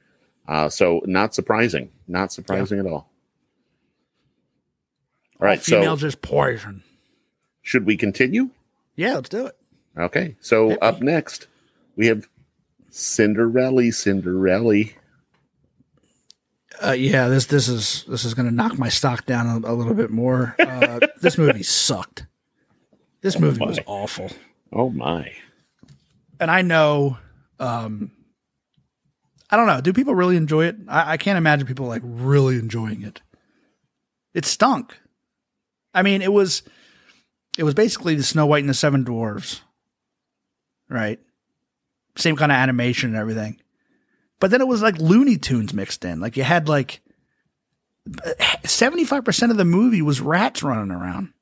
Uh, 0.49 0.69
so 0.69 1.01
not 1.07 1.33
surprising, 1.35 1.91
not 2.09 2.33
surprising 2.33 2.81
at 2.81 2.87
all. 2.87 3.09
All 5.41 5.47
right, 5.47 5.63
so 5.63 5.79
Females 5.79 6.01
just 6.01 6.21
poison. 6.23 6.83
should 7.63 7.87
we 7.87 7.97
continue? 7.97 8.51
Yeah, 8.97 9.15
let's 9.15 9.29
do 9.29 9.47
it. 9.47 9.57
Okay, 9.97 10.37
so 10.41 10.71
Hit 10.71 10.83
me. 10.83 10.89
up 10.89 11.01
next 11.01 11.47
we 11.97 12.07
have 12.07 12.29
Cinderella, 12.91 13.91
Cinderella. 13.93 14.85
Uh, 16.83 16.93
yeah, 16.93 17.29
this 17.29 17.47
this 17.47 17.69
is 17.69 18.05
this 18.09 18.25
is 18.25 18.35
going 18.35 18.49
to 18.49 18.55
knock 18.55 18.79
my 18.79 18.89
stock 18.89 19.27
down 19.27 19.47
a, 19.65 19.73
a 19.73 19.75
little 19.75 19.95
bit 19.95 20.11
more. 20.11 20.57
Uh, 20.59 21.01
this 21.21 21.37
movie 21.37 21.63
sucked. 21.63 22.27
This 23.21 23.39
movie 23.39 23.65
was 23.65 23.79
awful, 23.87 24.31
Oh 24.73 24.89
my! 24.91 25.33
and 26.39 26.51
I 26.51 26.63
know. 26.63 27.19
Um, 27.59 28.11
I 29.51 29.57
don't 29.57 29.67
know. 29.67 29.81
Do 29.83 29.93
people 29.93 30.15
really 30.15 30.37
enjoy 30.37 30.67
it? 30.67 30.77
I, 30.89 31.13
I 31.13 31.17
can't 31.19 31.37
imagine 31.37 31.67
people 31.67 31.87
like 31.87 32.03
really 32.05 32.57
enjoying 32.57 33.03
it. 33.03 33.21
It 34.33 34.47
stunk. 34.47 34.97
I 35.93 36.03
mean, 36.03 36.23
it 36.23 36.33
was 36.33 36.63
it 37.59 37.65
was 37.65 37.75
basically 37.75 38.15
the 38.15 38.23
Snow 38.23 38.47
White 38.47 38.61
and 38.61 38.71
the 38.71 38.75
Seven 38.75 39.05
Dwarves, 39.05 39.61
right? 40.89 41.21
Same 42.21 42.37
kind 42.37 42.53
of 42.53 42.57
animation 42.57 43.11
and 43.11 43.19
everything. 43.19 43.61
But 44.39 44.51
then 44.51 44.61
it 44.61 44.69
was 44.69 44.83
like 44.83 44.99
Looney 44.99 45.37
Tunes 45.37 45.75
mixed 45.75 46.05
in. 46.05 46.21
Like 46.21 46.37
you 46.37 46.43
had 46.43 46.69
like 46.69 47.01
75% 48.09 49.51
of 49.51 49.57
the 49.57 49.65
movie 49.65 50.03
was 50.03 50.21
rats 50.21 50.63
running 50.63 50.91
around. 50.91 51.33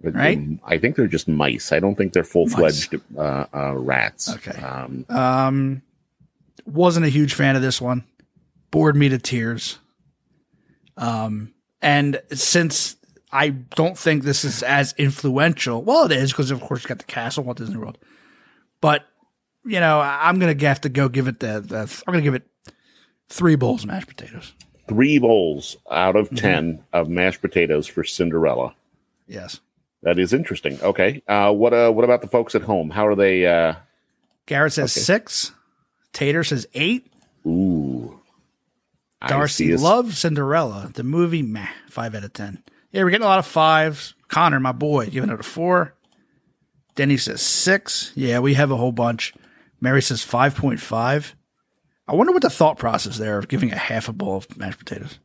But 0.00 0.14
Right? 0.14 0.40
I 0.64 0.78
think 0.78 0.96
they're 0.96 1.08
just 1.08 1.26
mice. 1.28 1.72
I 1.72 1.80
don't 1.80 1.96
think 1.96 2.12
they're 2.12 2.24
full 2.24 2.48
fledged 2.48 2.94
uh, 3.16 3.46
uh, 3.52 3.74
rats. 3.76 4.32
Okay. 4.32 4.60
Um, 4.60 5.04
Um, 5.08 5.82
wasn't 6.66 7.06
a 7.06 7.08
huge 7.08 7.34
fan 7.34 7.56
of 7.56 7.62
this 7.62 7.80
one. 7.80 8.04
Bored 8.70 8.94
me 8.94 9.08
to 9.08 9.18
tears. 9.18 9.78
Um, 10.96 11.52
and 11.82 12.20
since 12.32 12.96
I 13.32 13.50
don't 13.50 13.98
think 13.98 14.22
this 14.22 14.44
is 14.44 14.62
as 14.62 14.94
influential, 14.98 15.82
well, 15.82 16.04
it 16.04 16.12
is 16.12 16.32
because 16.32 16.50
of 16.50 16.60
course 16.60 16.82
you 16.84 16.88
got 16.88 16.98
the 16.98 17.04
castle, 17.04 17.44
Walt 17.44 17.56
Disney 17.58 17.76
World. 17.76 17.98
But 18.80 19.04
you 19.64 19.80
know, 19.80 20.00
I'm 20.00 20.38
gonna 20.38 20.56
have 20.66 20.80
to 20.82 20.88
go 20.88 21.08
give 21.08 21.28
it 21.28 21.40
the. 21.40 21.60
the 21.60 22.02
I'm 22.06 22.12
gonna 22.12 22.22
give 22.22 22.34
it 22.34 22.46
three 23.28 23.56
bowls 23.56 23.82
of 23.84 23.88
mashed 23.88 24.08
potatoes. 24.08 24.52
three 24.88 25.18
bowls 25.18 25.76
out 25.90 26.14
Mm-hmm. 26.14 26.34
of 26.34 26.40
10 26.40 26.84
of 26.92 27.08
mashed 27.08 27.40
potatoes 27.42 27.86
for 27.86 28.04
Cinderella. 28.04 28.74
Yes. 29.26 29.60
That 30.02 30.18
is 30.18 30.32
interesting. 30.32 30.80
Okay. 30.80 31.22
Uh, 31.28 31.52
what 31.52 31.74
uh, 31.74 31.90
what 31.90 32.04
about 32.04 32.22
the 32.22 32.28
folks 32.28 32.54
at 32.54 32.62
home? 32.62 32.90
How 32.90 33.06
are 33.06 33.14
they? 33.16 33.44
Uh, 33.46 33.74
Garrett 34.46 34.72
says 34.72 34.96
Okay. 34.96 35.02
six. 35.04 35.52
Tater 36.12 36.42
says 36.44 36.66
eight. 36.74 37.12
ooh. 37.46 38.20
Darcy 39.26 39.76
loves 39.76 40.18
Cinderella. 40.18 40.90
The 40.94 41.02
movie, 41.02 41.42
meh, 41.42 41.66
five 41.90 42.14
out 42.14 42.22
of 42.24 42.32
ten. 42.32 42.62
Yeah, 42.92 43.02
we're 43.02 43.10
getting 43.10 43.24
a 43.24 43.28
lot 43.28 43.40
of 43.40 43.46
fives. 43.46 44.14
Connor, 44.28 44.60
my 44.60 44.72
boy, 44.72 45.06
giving 45.10 45.30
it 45.30 45.40
a 45.40 45.42
four. 45.42 45.94
Denny 46.94 47.16
says 47.16 47.42
six. 47.42 48.12
Yeah, 48.14 48.38
we 48.38 48.54
have 48.54 48.70
a 48.70 48.76
whole 48.76 48.92
bunch. 48.92 49.34
Mary 49.80 50.02
says 50.02 50.22
five 50.22 50.54
point 50.54 50.80
five. 50.80 51.34
I 52.06 52.14
wonder 52.14 52.32
what 52.32 52.42
the 52.42 52.50
thought 52.50 52.78
process 52.78 53.18
there 53.18 53.38
of 53.38 53.48
giving 53.48 53.70
a 53.72 53.76
half 53.76 54.08
a 54.08 54.12
bowl 54.12 54.36
of 54.36 54.56
mashed 54.56 54.78
potatoes. 54.78 55.18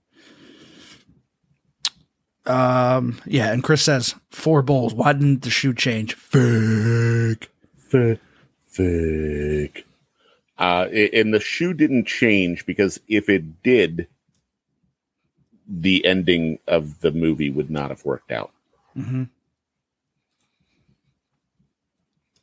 Um, 2.45 3.21
yeah, 3.25 3.51
and 3.53 3.63
Chris 3.63 3.81
says 3.81 4.15
four 4.31 4.61
bowls. 4.61 4.93
Why 4.93 5.13
didn't 5.13 5.43
the 5.43 5.49
shoe 5.49 5.73
change? 5.73 6.15
Fake. 6.15 7.49
F- 7.93 8.19
fake. 8.67 9.85
Uh, 10.57 10.87
and 11.13 11.33
the 11.33 11.39
shoe 11.39 11.73
didn't 11.73 12.05
change 12.05 12.65
because 12.65 12.99
if 13.07 13.29
it 13.29 13.63
did, 13.63 14.07
the 15.67 16.05
ending 16.05 16.59
of 16.67 16.99
the 16.99 17.11
movie 17.11 17.49
would 17.49 17.69
not 17.71 17.89
have 17.89 18.03
worked 18.03 18.31
out. 18.31 18.51
Mhm. 18.97 19.29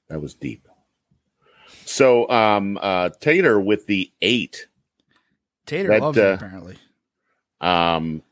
That 0.08 0.20
was 0.22 0.34
deep. 0.34 0.66
So, 1.90 2.30
um, 2.30 2.78
uh, 2.80 3.10
Tater 3.20 3.58
with 3.58 3.86
the 3.86 4.12
eight. 4.22 4.68
Tater 5.66 5.88
That, 5.88 6.00
loves 6.00 6.18
it 6.18 6.24
uh, 6.24 6.34
apparently. 6.34 6.76
Um, 7.60 8.22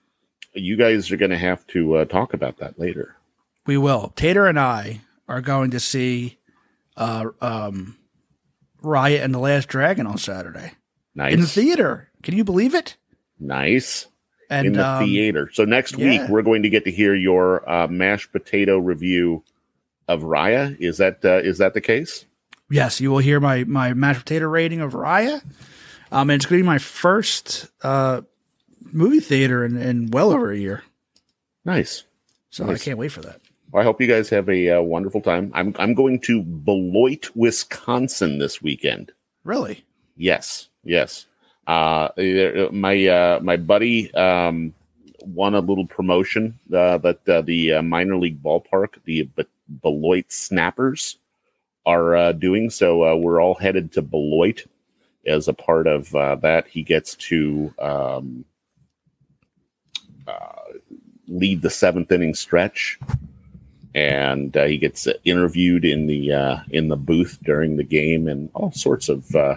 you 0.54 0.76
guys 0.76 1.10
are 1.10 1.16
going 1.16 1.32
to 1.32 1.38
have 1.38 1.66
to 1.68 1.96
uh, 1.96 2.04
talk 2.04 2.34
about 2.34 2.58
that 2.58 2.78
later. 2.78 3.16
We 3.66 3.76
will. 3.76 4.12
Tater 4.14 4.46
and 4.46 4.60
I 4.60 5.00
are 5.26 5.40
going 5.40 5.72
to 5.72 5.80
see 5.80 6.38
uh, 6.96 7.26
um, 7.40 7.96
Raya 8.82 9.24
and 9.24 9.34
the 9.34 9.40
Last 9.40 9.68
Dragon 9.68 10.06
on 10.06 10.18
Saturday 10.18 10.72
Nice, 11.16 11.34
in 11.34 11.40
the 11.40 11.46
theater. 11.46 12.10
Can 12.22 12.36
you 12.36 12.44
believe 12.44 12.74
it? 12.74 12.96
nice 13.40 14.06
And 14.50 14.68
in 14.68 14.72
the 14.74 14.86
um, 14.86 15.04
theater. 15.04 15.50
So 15.52 15.64
next 15.64 15.96
week 15.96 16.20
we're 16.28 16.42
going 16.42 16.62
to 16.62 16.70
get 16.70 16.84
to 16.84 16.92
hear 16.92 17.14
your 17.14 17.68
uh, 17.68 17.88
mashed 17.88 18.30
potato 18.32 18.78
review 18.78 19.42
of 20.06 20.22
Raya. 20.22 20.76
Is 20.80 20.98
that 20.98 21.24
uh, 21.24 21.38
is 21.38 21.58
that 21.58 21.74
the 21.74 21.80
case? 21.80 22.24
Yes, 22.70 23.00
you 23.00 23.10
will 23.10 23.18
hear 23.18 23.40
my 23.40 23.64
my 23.64 23.94
mashed 23.94 24.20
potato 24.20 24.46
rating 24.46 24.80
of 24.80 24.92
Raya. 24.92 25.42
Um, 26.10 26.30
and 26.30 26.40
it's 26.40 26.46
going 26.46 26.60
to 26.60 26.62
be 26.62 26.66
my 26.66 26.78
first 26.78 27.68
uh, 27.82 28.22
movie 28.92 29.20
theater 29.20 29.64
in, 29.64 29.76
in 29.76 30.10
well 30.10 30.30
over 30.32 30.50
a 30.50 30.56
year. 30.56 30.82
Nice. 31.64 32.04
So 32.50 32.64
Nice. 32.64 32.80
I 32.80 32.84
can't 32.84 32.98
wait 32.98 33.12
for 33.12 33.20
that. 33.20 33.40
Well, 33.70 33.82
I 33.82 33.84
hope 33.84 34.00
you 34.00 34.06
guys 34.06 34.30
have 34.30 34.48
a 34.48 34.70
uh, 34.70 34.80
wonderful 34.80 35.20
time. 35.20 35.50
I'm 35.54 35.74
I'm 35.78 35.94
going 35.94 36.20
to 36.20 36.42
Beloit, 36.42 37.28
Wisconsin 37.34 38.38
this 38.38 38.62
weekend. 38.62 39.12
Really? 39.44 39.84
Yes, 40.16 40.68
yes. 40.84 41.26
Uh, 41.66 42.08
my 42.72 43.06
uh, 43.06 43.40
my 43.42 43.58
buddy 43.58 44.12
um, 44.14 44.72
won 45.20 45.54
a 45.54 45.60
little 45.60 45.86
promotion 45.86 46.58
uh, 46.72 46.96
that 46.98 47.28
uh, 47.28 47.42
the 47.42 47.74
uh, 47.74 47.82
minor 47.82 48.16
league 48.16 48.42
ballpark, 48.42 48.94
the 49.04 49.24
Be- 49.24 49.44
Beloit 49.82 50.32
Snappers, 50.32 51.18
are 51.86 52.16
uh, 52.16 52.32
doing. 52.32 52.70
So 52.70 53.04
uh, 53.04 53.16
we're 53.16 53.40
all 53.42 53.54
headed 53.54 53.92
to 53.92 54.02
Beloit 54.02 54.64
as 55.26 55.48
a 55.48 55.52
part 55.54 55.86
of 55.86 56.14
uh, 56.14 56.36
that. 56.36 56.66
He 56.68 56.82
gets 56.82 57.14
to 57.16 57.72
um, 57.78 58.44
uh, 60.26 60.62
lead 61.26 61.62
the 61.62 61.70
seventh 61.70 62.12
inning 62.12 62.34
stretch. 62.34 62.98
And 63.94 64.54
uh, 64.56 64.66
he 64.66 64.76
gets 64.76 65.08
interviewed 65.24 65.84
in 65.84 66.06
the 66.06 66.32
uh, 66.32 66.58
in 66.70 66.88
the 66.88 66.96
booth 66.96 67.38
during 67.42 67.76
the 67.78 67.82
game, 67.84 68.28
and 68.28 68.50
all 68.54 68.70
sorts 68.70 69.08
of 69.08 69.34
uh, 69.34 69.56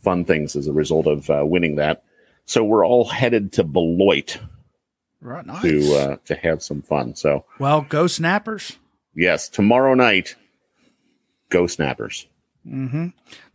fun 0.00 0.24
things 0.24 0.54
as 0.54 0.68
a 0.68 0.72
result 0.72 1.06
of 1.08 1.28
uh, 1.28 1.42
winning 1.44 1.74
that. 1.76 2.04
So 2.46 2.62
we're 2.64 2.86
all 2.86 3.04
headed 3.04 3.52
to 3.54 3.64
Beloit 3.64 4.38
Right. 5.20 5.44
Nice. 5.44 5.62
to 5.62 5.94
uh, 5.94 6.16
to 6.26 6.34
have 6.36 6.62
some 6.62 6.82
fun. 6.82 7.14
So 7.16 7.44
well, 7.58 7.82
go 7.82 8.06
Snappers. 8.06 8.78
yes, 9.14 9.48
tomorrow 9.48 9.94
night, 9.94 10.36
go 11.52 11.66
Snappers. 11.66 12.26
hmm 12.64 13.08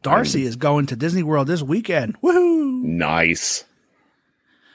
Darcy 0.04 0.44
is 0.44 0.56
going 0.56 0.86
to 0.86 0.96
Disney 0.96 1.24
World 1.24 1.48
this 1.48 1.62
weekend. 1.62 2.22
Woohoo! 2.22 2.84
Nice. 2.84 3.66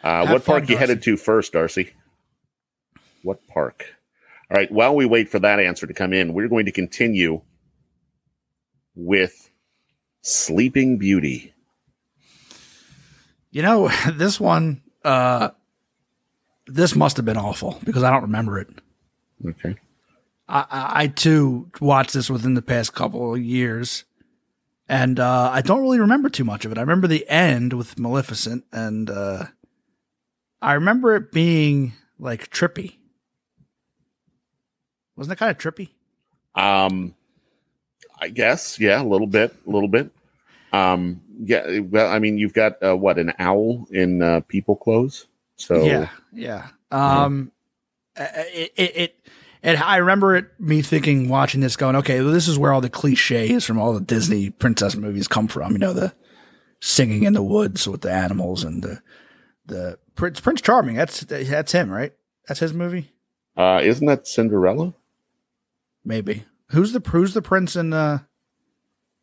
Uh, 0.02 0.26
what 0.26 0.42
fun, 0.42 0.60
park 0.60 0.68
you 0.68 0.76
headed 0.76 1.02
to 1.04 1.16
first, 1.16 1.52
Darcy? 1.52 1.92
What 3.22 3.46
park? 3.46 3.86
All 4.50 4.56
right. 4.56 4.70
While 4.70 4.96
we 4.96 5.06
wait 5.06 5.28
for 5.28 5.38
that 5.38 5.60
answer 5.60 5.86
to 5.86 5.94
come 5.94 6.12
in, 6.12 6.34
we're 6.34 6.48
going 6.48 6.66
to 6.66 6.72
continue 6.72 7.40
with 8.94 9.48
Sleeping 10.22 10.98
Beauty. 10.98 11.54
You 13.52 13.62
know, 13.62 13.88
this 14.12 14.40
one, 14.40 14.82
uh, 15.04 15.50
this 16.66 16.96
must 16.96 17.16
have 17.16 17.24
been 17.26 17.36
awful 17.36 17.78
because 17.84 18.02
I 18.02 18.10
don't 18.10 18.22
remember 18.22 18.58
it. 18.58 18.68
Okay. 19.46 19.76
I, 20.52 20.90
I, 21.04 21.06
too 21.06 21.70
watched 21.80 22.12
this 22.12 22.28
within 22.28 22.52
the 22.52 22.60
past 22.60 22.92
couple 22.92 23.34
of 23.34 23.40
years, 23.40 24.04
and 24.86 25.18
uh, 25.18 25.50
I 25.50 25.62
don't 25.62 25.80
really 25.80 25.98
remember 25.98 26.28
too 26.28 26.44
much 26.44 26.66
of 26.66 26.72
it. 26.72 26.78
I 26.78 26.82
remember 26.82 27.06
the 27.06 27.26
end 27.26 27.72
with 27.72 27.98
Maleficent, 27.98 28.64
and 28.70 29.08
uh, 29.08 29.46
I 30.60 30.74
remember 30.74 31.16
it 31.16 31.32
being 31.32 31.94
like 32.18 32.50
trippy. 32.50 32.96
Wasn't 35.16 35.32
it 35.32 35.38
kind 35.38 35.50
of 35.50 35.56
trippy? 35.56 35.88
Um, 36.54 37.14
I 38.20 38.28
guess, 38.28 38.78
yeah, 38.78 39.00
a 39.00 39.04
little 39.04 39.26
bit, 39.26 39.54
a 39.66 39.70
little 39.70 39.88
bit. 39.88 40.10
Um, 40.74 41.22
yeah, 41.42 41.78
well, 41.80 42.12
I 42.12 42.18
mean, 42.18 42.36
you've 42.36 42.52
got 42.52 42.82
uh, 42.82 42.94
what 42.94 43.18
an 43.18 43.32
owl 43.38 43.86
in 43.90 44.20
uh, 44.20 44.40
people 44.48 44.76
clothes. 44.76 45.28
So 45.56 45.82
Yeah, 45.84 46.08
yeah. 46.32 46.68
Um, 46.90 47.52
uh, 48.18 48.26
it, 48.34 48.72
it, 48.76 48.96
it, 48.96 49.26
and 49.62 49.78
I 49.78 49.96
remember 49.96 50.36
it 50.36 50.46
me 50.58 50.82
thinking 50.82 51.28
watching 51.28 51.60
this, 51.60 51.76
going, 51.76 51.96
okay, 51.96 52.20
well, 52.20 52.32
this 52.32 52.48
is 52.48 52.58
where 52.58 52.72
all 52.72 52.80
the 52.80 52.90
cliches 52.90 53.64
from 53.64 53.78
all 53.78 53.92
the 53.92 54.00
Disney 54.00 54.50
princess 54.50 54.96
movies 54.96 55.28
come 55.28 55.48
from. 55.48 55.72
You 55.72 55.78
know, 55.78 55.92
the 55.92 56.12
singing 56.80 57.24
in 57.24 57.32
the 57.32 57.42
woods 57.42 57.86
with 57.86 58.00
the 58.00 58.12
animals 58.12 58.64
and 58.64 58.82
the 58.82 59.02
the 59.66 59.98
Prince 60.14 60.40
Prince 60.40 60.60
Charming. 60.60 60.96
That's 60.96 61.20
that's 61.20 61.72
him, 61.72 61.90
right? 61.90 62.12
That's 62.48 62.60
his 62.60 62.72
movie. 62.72 63.12
uh, 63.56 63.80
isn't 63.82 64.06
that 64.06 64.26
Cinderella? 64.26 64.94
Maybe 66.04 66.44
who's 66.72 66.92
the 66.92 67.00
who's 67.00 67.34
the 67.34 67.42
prince 67.42 67.76
in 67.76 67.92
uh 67.92 68.18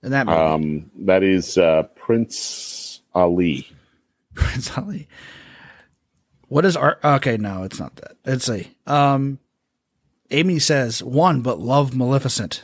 in 0.02 0.12
that 0.12 0.26
movie? 0.26 0.38
Um, 0.38 0.92
that 1.06 1.24
is 1.24 1.58
uh, 1.58 1.84
Prince 1.96 3.02
Ali. 3.14 3.68
Prince 4.34 4.78
Ali. 4.78 5.10
What 6.48 6.66
is 6.66 6.78
our 6.78 6.98
Okay, 7.04 7.38
no, 7.38 7.64
it's 7.64 7.80
not 7.80 7.96
that. 7.98 8.16
Let's 8.26 8.46
see. 8.46 8.72
Um, 8.88 9.40
Amy 10.32 10.60
says 10.60 11.02
one, 11.04 11.42
but 11.42 11.60
love 11.60 11.96
Maleficent. 11.96 12.64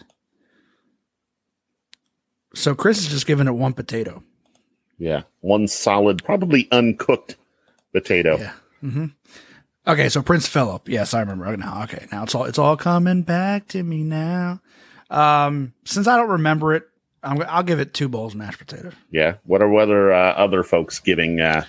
So 2.53 2.73
Chris 2.75 2.99
is 2.99 3.07
just 3.07 3.25
giving 3.27 3.47
it 3.47 3.51
one 3.51 3.73
potato. 3.73 4.23
Yeah, 4.97 5.23
one 5.41 5.67
solid, 5.67 6.23
probably 6.23 6.67
uncooked 6.71 7.35
potato. 7.91 8.37
Yeah. 8.37 8.53
hmm 8.81 9.05
Okay, 9.87 10.09
so 10.09 10.23
Prince 10.23 10.47
Philip. 10.47 10.89
Yes, 10.89 11.13
I 11.13 11.19
remember 11.19 11.55
now. 11.57 11.83
Okay, 11.83 12.07
now 12.11 12.23
it's 12.23 12.33
all 12.33 12.45
it's 12.45 12.57
all 12.57 12.75
coming 12.75 13.21
back 13.21 13.67
to 13.69 13.83
me 13.83 14.03
now. 14.03 14.61
Um, 15.11 15.73
since 15.83 16.07
I 16.07 16.17
don't 16.17 16.29
remember 16.29 16.73
it, 16.73 16.83
I'm, 17.21 17.41
I'll 17.47 17.61
give 17.61 17.79
it 17.79 17.93
two 17.93 18.09
bowls 18.09 18.33
of 18.33 18.39
mashed 18.39 18.57
potato. 18.57 18.91
Yeah. 19.11 19.35
What 19.43 19.61
are 19.61 19.75
other 19.79 20.11
uh, 20.11 20.33
other 20.33 20.63
folks 20.63 20.99
giving 20.99 21.39
uh, 21.39 21.65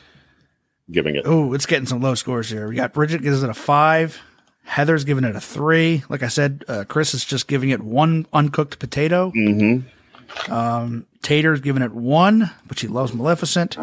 giving 0.91 1.17
it? 1.17 1.23
Oh, 1.27 1.53
it's 1.53 1.67
getting 1.67 1.85
some 1.87 2.01
low 2.01 2.15
scores 2.15 2.49
here. 2.49 2.69
We 2.69 2.77
got 2.77 2.95
Bridget 2.95 3.21
gives 3.23 3.43
it 3.43 3.51
a 3.51 3.55
five. 3.55 4.19
Heather's 4.67 5.05
giving 5.05 5.25
it 5.25 5.37
a 5.37 5.41
three. 5.41 6.03
Like 6.09 6.23
I 6.23 6.29
said, 6.29 6.65
uh, 6.67 6.85
Chris 6.89 7.15
is 7.15 7.25
just 7.25 7.47
giving 7.47 7.71
it 7.71 7.81
one 7.81 8.27
uncooked 8.33 8.79
potato. 8.79 9.31
Mm-hmm. 9.31 10.53
Um, 10.53 11.07
Tater's 11.23 11.61
giving 11.61 11.83
it 11.83 11.93
one, 11.93 12.51
but 12.67 12.79
she 12.79 12.89
loves 12.89 13.15
Maleficent. 13.15 13.79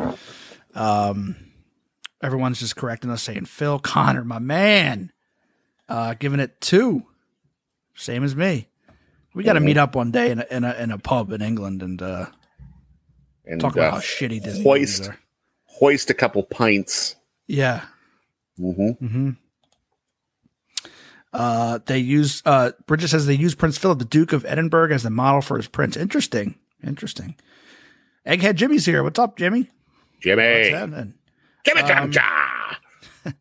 Um, 0.76 1.36
everyone's 2.22 2.60
just 2.60 2.76
correcting 2.76 3.10
us, 3.10 3.24
saying 3.24 3.46
Phil 3.46 3.80
Connor, 3.80 4.26
my 4.26 4.40
man, 4.40 5.12
uh, 5.88 6.16
giving 6.16 6.42
it 6.42 6.60
two, 6.60 7.04
same 7.96 8.24
as 8.24 8.36
me. 8.36 8.68
We 9.34 9.44
got 9.44 9.54
to 9.54 9.62
meet 9.62 9.78
up 9.78 9.96
one 9.96 10.12
day 10.12 10.32
in 10.32 10.40
a, 10.42 10.46
in 10.52 10.64
a 10.64 10.74
in 10.74 10.92
a 10.92 10.98
pub 11.00 11.32
in 11.32 11.42
England 11.42 11.82
and 11.82 12.02
uh, 12.02 12.26
And 13.46 13.60
talk 13.60 13.74
about 13.74 13.94
uh, 13.94 13.96
how 13.96 14.02
shitty 14.02 14.44
Disney 14.44 14.64
hoist 14.64 15.10
hoist 15.66 16.10
a 16.10 16.14
couple 16.14 16.44
pints. 16.44 17.16
Yeah, 17.48 17.86
Mm-hmm. 18.60 19.08
hmm 19.08 19.30
Uh, 21.34 21.80
they 21.88 21.98
use 21.98 22.44
uh, 22.46 22.72
Bridget 22.86 23.08
says 23.08 23.26
they 23.26 23.34
use 23.34 23.56
Prince 23.56 23.78
Philip, 23.78 24.00
the 24.00 24.06
Duke 24.06 24.34
of 24.34 24.46
Edinburgh, 24.46 24.94
as 24.94 25.04
the 25.04 25.10
model 25.10 25.42
for 25.42 25.58
his 25.58 25.68
prince. 25.68 25.98
Interesting, 25.98 26.56
interesting. 26.86 27.36
Egghead 28.26 28.56
Jimmy's 28.56 28.86
here. 28.86 29.04
What's 29.04 29.20
up, 29.20 29.36
Jimmy? 29.38 29.70
Jimmy, 30.22 30.44
What's 30.44 30.70
happening? 30.70 31.14
to 31.66 32.24
Um, 33.26 33.34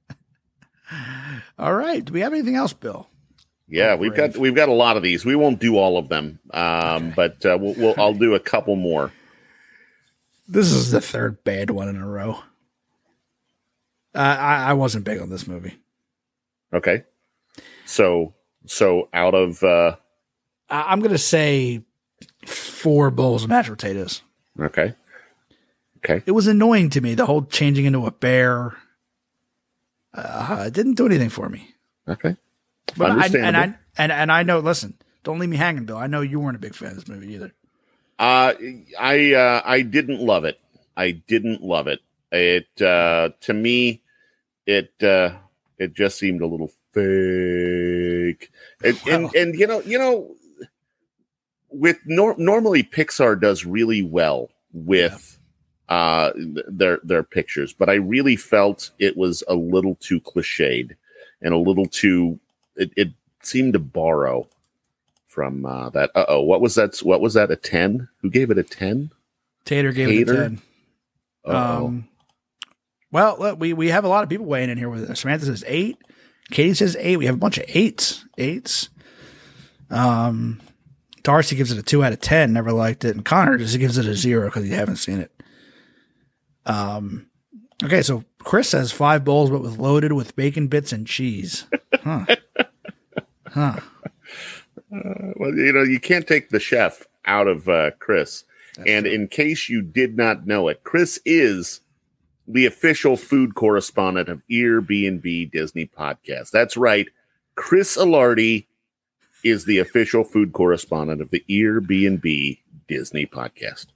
All 1.59 1.75
right. 1.75 2.05
Do 2.05 2.13
we 2.13 2.21
have 2.21 2.33
anything 2.33 2.57
else, 2.57 2.73
Bill? 2.73 3.09
Yeah, 3.69 3.95
we've 3.95 4.15
got 4.15 4.37
we've 4.37 4.55
got 4.55 4.69
a 4.69 4.73
lot 4.75 4.97
of 4.97 5.03
these. 5.03 5.25
We 5.25 5.37
won't 5.37 5.59
do 5.59 5.79
all 5.79 5.97
of 5.97 6.09
them, 6.09 6.41
um, 6.53 7.13
but 7.17 7.45
uh, 7.47 7.57
we'll, 7.61 7.75
we'll 7.75 7.95
I'll 7.97 8.13
do 8.15 8.35
a 8.35 8.41
couple 8.41 8.77
more. 8.77 9.13
This 10.49 10.71
is 10.73 10.91
the 10.91 11.01
third 11.01 11.43
bad 11.45 11.71
one 11.71 11.89
in 11.89 11.97
a 11.97 12.07
row. 12.07 12.39
Uh, 14.15 14.19
I, 14.19 14.57
I 14.65 14.73
wasn't 14.75 15.07
big 15.07 15.23
on 15.23 15.31
this 15.31 15.47
movie. 15.47 15.79
Okay, 16.75 17.05
so 17.85 18.35
so 18.67 19.09
out 19.13 19.35
of 19.35 19.63
uh, 19.63 19.97
I'm 20.71 21.01
going 21.01 21.13
to 21.13 21.19
say 21.19 21.83
four 22.47 23.11
bowls 23.11 23.45
of 23.45 23.49
mashed 23.51 23.71
potatoes. 23.71 24.23
okay, 24.59 24.95
okay, 25.99 26.23
It 26.27 26.33
was 26.33 26.47
annoying 26.47 26.91
to 26.91 27.01
me, 27.01 27.15
the 27.15 27.27
whole 27.27 27.43
changing 27.45 27.85
into 27.85 28.07
a 28.07 28.11
bear. 28.11 28.77
Uh, 30.15 30.65
it 30.67 30.75
didn't 30.75 30.95
do 30.95 31.07
anything 31.07 31.29
for 31.31 31.49
me. 31.49 31.75
okay. 32.09 32.37
But 32.97 33.13
I, 33.13 33.27
and 33.39 33.57
I 33.57 33.75
and 33.97 34.13
and 34.13 34.31
I 34.31 34.43
know. 34.43 34.59
Listen, 34.59 34.95
don't 35.23 35.39
leave 35.39 35.49
me 35.49 35.57
hanging, 35.57 35.87
Bill. 35.87 35.97
I 35.97 36.09
know 36.09 36.21
you 36.21 36.39
weren't 36.41 36.57
a 36.57 36.61
big 36.61 36.75
fan 36.75 36.91
of 36.91 36.97
this 36.97 37.09
movie 37.09 37.33
either. 37.35 37.53
Uh, 38.19 38.53
I 39.01 39.33
uh, 39.33 39.63
I 39.65 39.81
didn't 39.81 40.21
love 40.21 40.45
it. 40.45 40.61
I 40.95 41.13
didn't 41.13 41.63
love 41.63 41.87
it. 41.87 42.01
It 42.31 42.83
uh, 42.83 43.31
to 43.41 43.55
me, 43.55 44.03
it 44.67 44.93
uh, 45.03 45.37
it 45.79 45.95
just 45.95 46.19
seemed 46.19 46.43
a 46.43 46.47
little 46.47 46.71
fake. 46.93 48.51
And, 48.85 49.01
and 49.07 49.35
and 49.35 49.55
you 49.55 49.67
know 49.67 49.81
you 49.83 49.99
know 49.99 50.35
with 51.71 51.99
nor- 52.07 52.37
normally 52.39 52.83
Pixar 52.83 53.41
does 53.41 53.65
really 53.65 54.03
well 54.03 54.51
with 54.73 55.39
uh 55.89 56.33
their 56.37 57.01
their 57.03 57.23
pictures, 57.23 57.73
but 57.73 57.89
I 57.89 57.95
really 57.95 58.37
felt 58.37 58.91
it 58.99 59.17
was 59.17 59.43
a 59.49 59.55
little 59.55 59.97
too 59.97 60.21
cliched 60.21 60.97
and 61.41 61.55
a 61.55 61.59
little 61.59 61.87
too 61.87 62.39
it, 62.77 62.93
it 62.97 63.09
seemed 63.43 63.73
to 63.75 63.79
borrow 63.79 64.49
from 65.27 65.65
uh 65.67 65.91
that 65.91 66.11
uh 66.15 66.27
oh 66.29 66.43
what 66.43 66.61
was 66.61 66.75
that 66.75 66.97
what 66.99 67.21
was 67.21 67.35
that 67.35 67.51
a 67.51 67.57
10 67.57 68.09
who 68.21 68.31
gave 68.31 68.51
it 68.51 68.59
a 68.59 68.63
10 68.63 69.11
Tater 69.65 69.93
gave 69.93 70.29
it 70.29 70.29
a 70.29 70.35
10. 70.35 70.63
Uh-oh. 71.45 71.87
Um, 71.87 72.09
well, 73.11 73.37
look, 73.39 73.61
we, 73.61 73.73
we 73.73 73.89
have 73.89 74.05
a 74.05 74.09
lot 74.09 74.25
of 74.25 74.31
people 74.31 74.47
weighing 74.47 74.71
in 74.71 74.79
here 74.79 74.89
with 74.89 75.09
us. 75.11 75.21
Samantha 75.21 75.47
says 75.47 75.65
eight. 75.67 75.99
Katie 76.51 76.75
says 76.75 76.97
eight. 76.99 77.17
We 77.17 77.27
have 77.27 77.35
a 77.37 77.39
bunch 77.39 77.59
of 77.59 77.65
eights. 77.69 78.25
Eights. 78.39 78.89
Um, 79.91 80.61
Darcy 81.23 81.57
gives 81.57 81.71
it 81.71 81.79
a 81.79 81.83
two 81.83 82.03
out 82.03 82.13
of 82.13 82.21
ten. 82.21 82.53
Never 82.53 82.73
liked 82.73 83.05
it, 83.05 83.15
and 83.15 83.25
Connor 83.25 83.59
just 83.59 83.79
gives 83.79 83.99
it 83.99 84.07
a 84.07 84.15
zero 84.15 84.49
because 84.49 84.65
he 84.65 84.71
haven't 84.71 84.97
seen 84.97 85.19
it. 85.21 85.31
Um, 86.67 87.27
okay, 87.85 88.03
so 88.03 88.25
Chris 88.39 88.69
says 88.69 88.93
five 88.93 89.25
bowls, 89.25 89.51
but 89.51 89.63
with 89.63 89.79
loaded 89.79 90.13
with 90.13 90.37
bacon 90.37 90.69
bits 90.69 90.93
and 90.93 91.07
cheese. 91.07 91.67
Huh. 92.03 92.27
Huh. 93.55 93.81
well 94.91 95.55
you 95.55 95.75
know 95.75 95.83
you 95.83 96.01
can't 96.01 96.27
take 96.27 96.49
the 96.49 96.59
chef 96.59 97.07
out 97.27 97.47
of 97.47 97.69
uh 97.69 97.91
Chris 97.99 98.45
and 98.87 99.07
in 99.07 99.29
case 99.29 99.69
you 99.69 99.83
did 99.83 100.17
not 100.17 100.47
know 100.47 100.69
it 100.69 100.85
Chris 100.85 101.21
is 101.27 101.82
the 102.53 102.67
official 102.67 103.17
food 103.17 103.55
correspondent 103.55 104.29
of 104.29 104.43
Airbnb 104.51 105.51
Disney 105.51 105.87
podcast 105.87 106.51
that's 106.51 106.77
right 106.77 107.09
Chris 107.55 107.97
Alardi 107.97 108.67
is 109.45 109.65
the 109.65 109.79
official 109.79 110.25
food 110.25 110.53
correspondent 110.53 111.21
of 111.21 111.31
the 111.31 111.45
Airbnb 111.49 112.59
Disney 112.89 113.27
podcast 113.27 113.87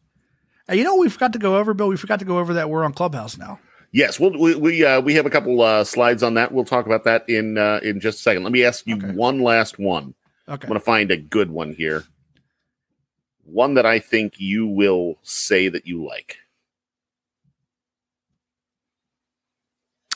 you 0.73 0.83
know 0.85 0.97
we 0.97 1.09
forgot 1.09 1.33
to 1.33 1.39
go 1.39 1.57
over, 1.59 1.75
Bill? 1.75 1.87
We 1.87 1.97
forgot 1.97 2.19
to 2.19 2.25
go 2.25 2.39
over 2.41 2.55
that 2.55 2.69
we're 2.69 2.85
on 2.85 2.93
Clubhouse 2.93 3.39
now. 3.39 3.61
Yes, 3.93 4.19
we'll, 4.19 4.37
we 4.37 4.57
we 4.57 4.85
uh, 4.85 5.01
we 5.01 5.15
have 5.15 5.25
a 5.25 5.31
couple 5.31 5.63
uh, 5.63 5.85
slides 5.85 6.25
on 6.25 6.35
that. 6.35 6.51
We'll 6.51 6.65
talk 6.65 6.87
about 6.87 7.05
that 7.05 7.29
in 7.29 7.57
uh, 7.57 7.79
in 7.85 8.01
just 8.01 8.19
a 8.19 8.23
second. 8.23 8.43
Let 8.43 8.51
me 8.51 8.65
ask 8.65 8.85
you 8.85 8.97
Okay. 8.97 9.13
one 9.13 9.39
last 9.43 9.79
one. 9.79 10.15
Okay. 10.49 10.65
I'm 10.65 10.69
going 10.69 10.81
to 10.81 10.85
find 10.85 11.13
a 11.13 11.17
good 11.17 11.53
one 11.53 11.73
here. 11.73 12.03
One 13.45 13.75
that 13.75 13.87
I 13.87 14.01
think 14.01 14.41
you 14.41 14.67
will 14.67 15.19
say 15.23 15.69
that 15.69 15.87
you 15.87 16.05
like. 16.05 16.39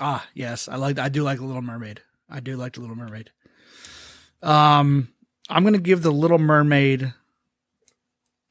Ah, 0.00 0.26
yes, 0.34 0.66
I 0.68 0.76
like. 0.76 0.98
I 0.98 1.08
do 1.10 1.22
like 1.22 1.38
the 1.38 1.44
Little 1.44 1.62
Mermaid. 1.62 2.00
I 2.28 2.40
do 2.40 2.56
like 2.56 2.72
the 2.72 2.80
Little 2.80 2.96
Mermaid. 2.96 3.30
Um, 4.42 5.08
I'm 5.48 5.62
gonna 5.62 5.78
give 5.78 6.02
the 6.02 6.10
Little 6.10 6.38
Mermaid 6.38 7.12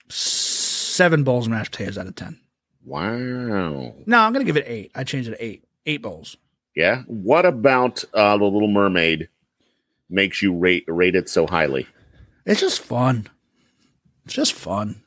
seven 0.09 1.23
bowls 1.23 1.47
of 1.47 1.51
mashed 1.51 1.71
potatoes 1.71 1.97
out 1.97 2.07
of 2.07 2.15
ten. 2.15 2.39
Wow. 2.85 3.95
No, 4.05 4.19
I'm 4.19 4.31
gonna 4.33 4.45
give 4.45 4.57
it 4.57 4.67
eight. 4.67 4.91
I 4.95 5.03
changed 5.03 5.29
it 5.29 5.37
to 5.37 5.43
eight. 5.43 5.63
Eight 5.85 6.01
bowls. 6.01 6.37
Yeah. 6.75 7.01
What 7.07 7.45
about 7.45 8.03
uh, 8.13 8.37
the 8.37 8.45
Little 8.45 8.71
Mermaid 8.71 9.29
makes 10.09 10.41
you 10.41 10.55
rate 10.55 10.85
rate 10.87 11.15
it 11.15 11.29
so 11.29 11.47
highly? 11.47 11.87
It's 12.45 12.61
just 12.61 12.81
fun. 12.81 13.27
It's 14.25 14.33
just 14.35 14.53
fun. 14.53 15.01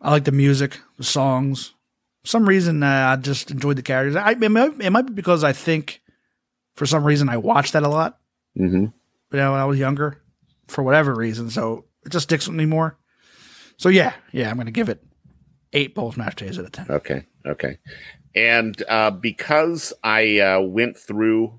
I 0.00 0.10
like 0.10 0.24
the 0.24 0.32
music, 0.32 0.78
the 0.96 1.04
songs. 1.04 1.74
Some 2.24 2.48
reason, 2.48 2.82
uh, 2.82 3.16
I 3.16 3.20
just 3.20 3.50
enjoyed 3.50 3.76
the 3.76 3.82
characters. 3.82 4.16
I, 4.16 4.32
it, 4.32 4.50
might, 4.50 4.80
it 4.80 4.90
might 4.90 5.06
be 5.06 5.12
because 5.12 5.42
I 5.42 5.52
think, 5.52 6.00
for 6.74 6.86
some 6.86 7.04
reason, 7.04 7.28
I 7.28 7.38
watched 7.38 7.72
that 7.72 7.82
a 7.82 7.88
lot. 7.88 8.18
Mm-hmm. 8.58 8.84
you 8.84 8.92
know, 9.32 9.52
when 9.52 9.60
I 9.60 9.64
was 9.64 9.78
younger, 9.78 10.20
for 10.66 10.82
whatever 10.82 11.14
reason. 11.14 11.50
So 11.50 11.84
it 12.04 12.10
just 12.10 12.24
sticks 12.24 12.46
with 12.46 12.56
me 12.56 12.66
more. 12.66 12.98
So 13.76 13.88
yeah, 13.88 14.12
yeah, 14.32 14.50
I'm 14.50 14.56
gonna 14.56 14.70
give 14.70 14.88
it 14.88 15.02
eight 15.72 15.94
bowls 15.94 16.16
mashed 16.16 16.38
potatoes 16.38 16.58
out 16.58 16.64
of 16.66 16.72
ten. 16.72 16.86
Okay. 16.90 17.26
Okay. 17.46 17.78
And 18.34 18.80
uh, 18.88 19.10
because 19.10 19.92
I 20.04 20.38
uh, 20.38 20.60
went 20.60 20.96
through 20.96 21.58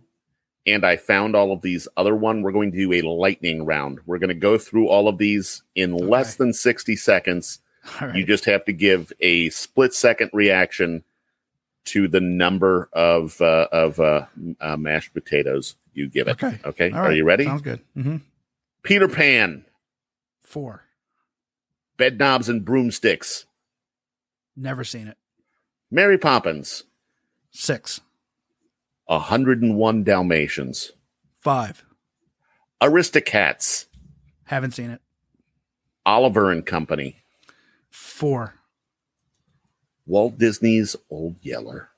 and 0.65 0.85
I 0.85 0.95
found 0.95 1.35
all 1.35 1.51
of 1.51 1.61
these 1.61 1.87
other 1.97 2.15
one, 2.15 2.43
we're 2.43 2.51
going 2.51 2.71
to 2.71 2.77
do 2.77 2.93
a 2.93 3.01
lightning 3.01 3.65
round. 3.65 3.99
We're 4.05 4.19
going 4.19 4.29
to 4.29 4.35
go 4.35 4.57
through 4.57 4.87
all 4.87 5.07
of 5.07 5.17
these 5.17 5.63
in 5.75 5.95
less 5.95 6.35
than 6.35 6.53
60 6.53 6.95
seconds. 6.95 7.59
Right. 8.01 8.15
You 8.15 8.25
just 8.25 8.45
have 8.45 8.65
to 8.65 8.73
give 8.73 9.11
a 9.21 9.49
split 9.49 9.93
second 9.93 10.29
reaction 10.33 11.03
to 11.85 12.07
the 12.07 12.19
number 12.21 12.89
of 12.93 13.41
uh, 13.41 13.67
of 13.71 13.99
uh, 13.99 14.25
uh, 14.59 14.77
mashed 14.77 15.13
potatoes 15.13 15.75
you 15.93 16.07
give 16.07 16.27
it. 16.27 16.41
Okay. 16.43 16.59
Okay. 16.63 16.91
Are 16.91 17.11
you 17.11 17.23
ready? 17.23 17.45
Sounds 17.45 17.61
good. 17.63 17.81
Mm-hmm. 17.97 18.17
Peter 18.83 19.07
Pan, 19.07 19.65
Four. 20.43 20.83
bed 21.97 22.17
knobs 22.19 22.49
and 22.49 22.63
broomsticks. 22.63 23.45
Never 24.55 24.83
seen 24.83 25.07
it. 25.07 25.17
Mary 25.89 26.17
Poppins, 26.17 26.83
Six. 27.51 27.99
101 29.07 30.03
Dalmatians. 30.03 30.91
Five. 31.41 31.83
Aristocats, 32.81 33.85
Haven't 34.45 34.71
seen 34.71 34.89
it. 34.91 35.01
Oliver 36.05 36.49
and 36.51 36.65
Company, 36.65 37.20
Four. 37.91 38.55
Walt 40.07 40.37
Disney's 40.37 40.95
Old 41.09 41.35
Yeller. 41.41 41.89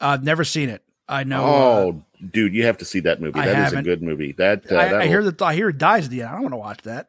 I've 0.00 0.24
never 0.24 0.44
seen 0.44 0.68
it. 0.70 0.82
I 1.06 1.24
know. 1.24 1.44
oh, 1.44 2.02
dude, 2.32 2.54
you 2.54 2.64
have 2.64 2.78
to 2.78 2.84
see 2.86 3.00
that 3.00 3.20
movie. 3.20 3.38
I 3.38 3.46
That 3.46 3.50
is 3.52 3.56
a 3.56 3.76
haven't. 3.76 3.84
good 3.84 4.02
movie. 4.02 4.32
That, 4.32 4.70
uh, 4.72 4.76
uh, 4.76 4.78
I, 4.78 5.00
I 5.02 5.06
hear 5.06 5.22
that. 5.24 5.42
I 5.42 5.54
hear 5.54 5.68
it 5.68 5.76
dies 5.78 6.06
at 6.06 6.10
the 6.10 6.22
end. 6.22 6.30
I 6.30 6.32
don't 6.32 6.42
want 6.42 6.52
to 6.54 6.58
watch 6.58 6.82
that. 6.82 7.08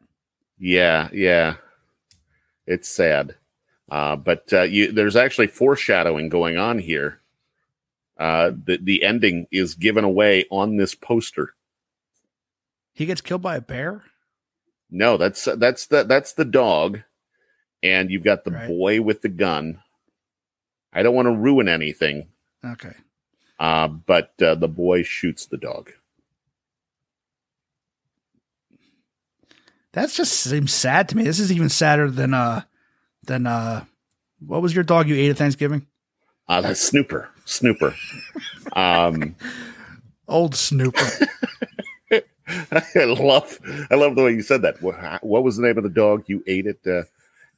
Yeah, 0.58 1.08
yeah. 1.12 1.54
It's 2.66 2.88
sad. 2.88 3.36
Uh, 3.90 4.16
but 4.16 4.52
uh, 4.52 4.62
you, 4.62 4.92
there's 4.92 5.16
actually 5.16 5.46
foreshadowing 5.46 6.28
going 6.28 6.58
on 6.58 6.78
here. 6.78 7.20
Uh, 8.18 8.50
the, 8.64 8.78
the 8.82 9.02
ending 9.04 9.46
is 9.50 9.74
given 9.74 10.04
away 10.04 10.44
on 10.50 10.76
this 10.76 10.94
poster. 10.94 11.54
He 12.92 13.06
gets 13.06 13.20
killed 13.20 13.42
by 13.42 13.56
a 13.56 13.60
bear. 13.60 14.04
No, 14.90 15.16
that's 15.16 15.44
that's 15.56 15.86
the 15.86 16.04
that's 16.04 16.32
the 16.32 16.44
dog, 16.44 17.02
and 17.86 18.10
you've 18.10 18.24
got 18.24 18.44
the 18.44 18.50
Right. 18.50 18.68
boy 18.68 19.00
with 19.02 19.22
the 19.22 19.28
gun. 19.28 19.80
I 20.92 21.02
don't 21.02 21.14
want 21.14 21.26
to 21.26 21.32
ruin 21.36 21.68
anything, 21.68 22.28
Okay. 22.64 22.92
uh, 23.58 23.88
but 23.88 24.32
uh, 24.42 24.54
the 24.54 24.68
boy 24.68 25.02
shoots 25.02 25.46
the 25.46 25.56
dog. 25.58 25.90
That 29.92 30.10
just 30.10 30.32
seems 30.32 30.72
sad 30.74 31.08
to 31.10 31.16
me. 31.16 31.22
This 31.24 31.38
is 31.38 31.50
even 31.52 31.68
sadder 31.68 32.10
than 32.10 32.34
uh 32.34 32.62
than 33.26 33.46
uh 33.46 33.84
what 34.40 34.60
was 34.62 34.74
your 34.74 34.84
dog 34.84 35.08
you 35.08 35.16
ate 35.16 35.30
at 35.30 35.38
Thanksgiving? 35.38 35.86
Uh, 36.48 36.60
that's 36.60 36.80
Snooper, 36.82 37.28
Snooper. 37.46 37.94
um, 38.74 39.34
Old 40.28 40.54
Snooper. 40.54 41.08
I 42.50 43.04
love 43.04 43.58
I 43.90 43.94
love 43.94 44.14
the 44.16 44.22
way 44.22 44.32
you 44.32 44.42
said 44.42 44.62
that. 44.62 44.80
What, 44.82 45.24
what 45.24 45.42
was 45.42 45.56
the 45.56 45.62
name 45.66 45.78
of 45.78 45.82
the 45.84 45.90
dog 45.90 46.24
you 46.26 46.44
ate 46.46 46.66
it? 46.66 46.86
Uh, 46.86 47.02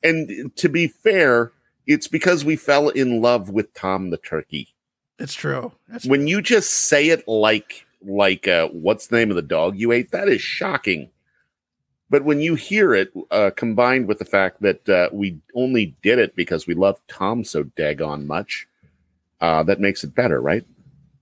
and 0.02 0.54
to 0.56 0.68
be 0.68 0.88
fair, 0.88 1.52
it's 1.86 2.08
because 2.08 2.44
we 2.44 2.56
fell 2.56 2.88
in 2.88 3.20
love 3.20 3.50
with 3.50 3.72
Tom 3.74 4.10
the 4.10 4.18
turkey. 4.18 4.74
it's 5.18 5.34
true. 5.34 5.72
That's 5.88 6.06
When 6.06 6.26
you 6.26 6.42
just 6.42 6.72
say 6.72 7.08
it 7.08 7.26
like 7.26 7.86
like 8.02 8.46
uh, 8.46 8.68
what's 8.68 9.08
the 9.08 9.16
name 9.16 9.30
of 9.30 9.36
the 9.36 9.42
dog 9.42 9.78
you 9.78 9.92
ate, 9.92 10.12
that 10.12 10.28
is 10.28 10.40
shocking. 10.40 11.10
But 12.10 12.24
when 12.24 12.40
you 12.40 12.54
hear 12.54 12.94
it 12.94 13.12
uh, 13.30 13.50
combined 13.54 14.08
with 14.08 14.18
the 14.18 14.24
fact 14.24 14.62
that 14.62 14.88
uh, 14.88 15.10
we 15.12 15.38
only 15.54 15.94
did 16.02 16.18
it 16.18 16.34
because 16.34 16.66
we 16.66 16.74
love 16.74 16.98
Tom 17.06 17.44
so 17.44 17.64
daggone 17.64 18.24
much, 18.24 18.66
uh, 19.40 19.62
that 19.64 19.80
makes 19.80 20.04
it 20.04 20.14
better, 20.14 20.40
right? 20.40 20.64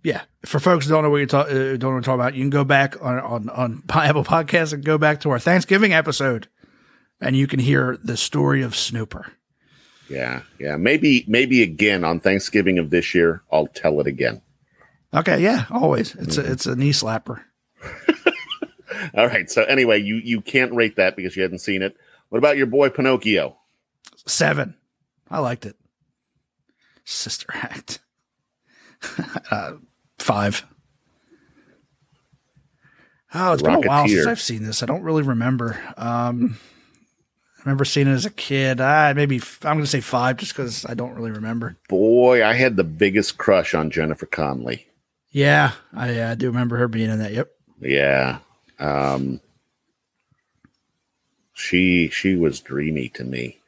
Yeah, 0.04 0.22
for 0.44 0.60
folks 0.60 0.86
who 0.86 0.92
don't 0.92 1.02
know 1.02 1.10
what 1.10 1.16
you're 1.16 1.26
talking, 1.26 1.56
uh, 1.56 1.60
don't 1.70 1.82
know 1.82 1.94
what 1.94 2.04
talking 2.04 2.20
about, 2.20 2.34
you 2.34 2.42
can 2.42 2.50
go 2.50 2.64
back 2.64 3.02
on 3.02 3.18
on 3.18 3.48
on 3.50 3.82
Apple 3.90 4.22
Podcasts 4.22 4.72
and 4.72 4.84
go 4.84 4.98
back 4.98 5.20
to 5.20 5.30
our 5.30 5.40
Thanksgiving 5.40 5.92
episode, 5.92 6.46
and 7.20 7.36
you 7.36 7.46
can 7.46 7.60
hear 7.60 7.98
the 8.02 8.16
story 8.16 8.62
of 8.62 8.76
Snooper. 8.76 9.32
Yeah, 10.08 10.42
yeah. 10.58 10.76
Maybe 10.76 11.24
maybe 11.26 11.62
again 11.62 12.04
on 12.04 12.20
Thanksgiving 12.20 12.78
of 12.78 12.90
this 12.90 13.14
year, 13.14 13.42
I'll 13.50 13.66
tell 13.66 14.00
it 14.00 14.06
again. 14.06 14.40
Okay, 15.14 15.42
yeah, 15.42 15.64
always. 15.70 16.14
It's 16.14 16.36
a 16.38 16.52
it's 16.52 16.66
a 16.66 16.76
knee 16.76 16.92
slapper. 16.92 17.42
All 19.14 19.26
right. 19.26 19.50
So 19.50 19.64
anyway, 19.64 20.00
you 20.00 20.16
you 20.16 20.40
can't 20.40 20.72
rate 20.72 20.96
that 20.96 21.16
because 21.16 21.36
you 21.36 21.42
hadn't 21.42 21.58
seen 21.58 21.82
it. 21.82 21.96
What 22.28 22.38
about 22.38 22.56
your 22.56 22.66
boy 22.66 22.90
Pinocchio? 22.90 23.56
Seven. 24.26 24.76
I 25.30 25.40
liked 25.40 25.66
it. 25.66 25.76
Sister 27.04 27.46
Act. 27.52 28.00
uh, 29.50 29.72
five. 30.18 30.64
Oh, 33.34 33.52
it's 33.52 33.62
been 33.62 33.74
a 33.74 33.80
while 33.80 34.08
since 34.08 34.26
I've 34.26 34.40
seen 34.40 34.62
this. 34.62 34.82
I 34.82 34.86
don't 34.86 35.02
really 35.02 35.22
remember. 35.22 35.78
Um, 35.96 36.58
remember 37.66 37.84
seeing 37.84 38.06
it 38.06 38.12
as 38.12 38.24
a 38.24 38.30
kid. 38.30 38.80
Ah, 38.80 39.12
maybe 39.14 39.40
I'm 39.62 39.76
going 39.76 39.80
to 39.80 39.86
say 39.86 40.00
five 40.00 40.36
just 40.36 40.52
because 40.52 40.86
I 40.86 40.94
don't 40.94 41.14
really 41.14 41.32
remember. 41.32 41.76
Boy, 41.88 42.44
I 42.46 42.54
had 42.54 42.76
the 42.76 42.84
biggest 42.84 43.36
crush 43.38 43.74
on 43.74 43.90
Jennifer 43.90 44.26
Connelly. 44.26 44.86
Yeah, 45.32 45.72
I, 45.92 46.18
uh, 46.20 46.30
I 46.30 46.34
do 46.36 46.46
remember 46.46 46.76
her 46.76 46.88
being 46.88 47.10
in 47.10 47.18
that. 47.18 47.32
Yep. 47.32 47.50
Yeah. 47.80 48.38
Um, 48.78 49.40
she 51.52 52.08
she 52.08 52.36
was 52.36 52.60
dreamy 52.60 53.08
to 53.10 53.24
me. 53.24 53.58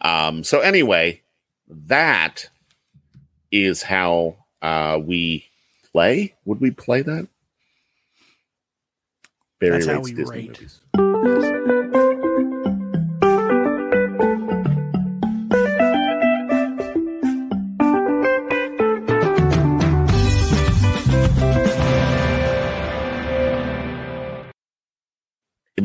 Um, 0.00 0.42
so 0.44 0.60
anyway, 0.60 1.22
that 1.68 2.48
is 3.50 3.82
how 3.82 4.36
uh, 4.62 4.98
we 5.02 5.46
play. 5.92 6.34
Would 6.44 6.60
we 6.60 6.70
play 6.70 7.02
that? 7.02 7.28
Barry 9.60 9.72
That's 9.74 9.86
how 9.86 9.94
rates 9.96 10.04
we 10.08 10.14
Disney 10.14 10.36
rate. 10.36 10.48
movies. 10.48 11.71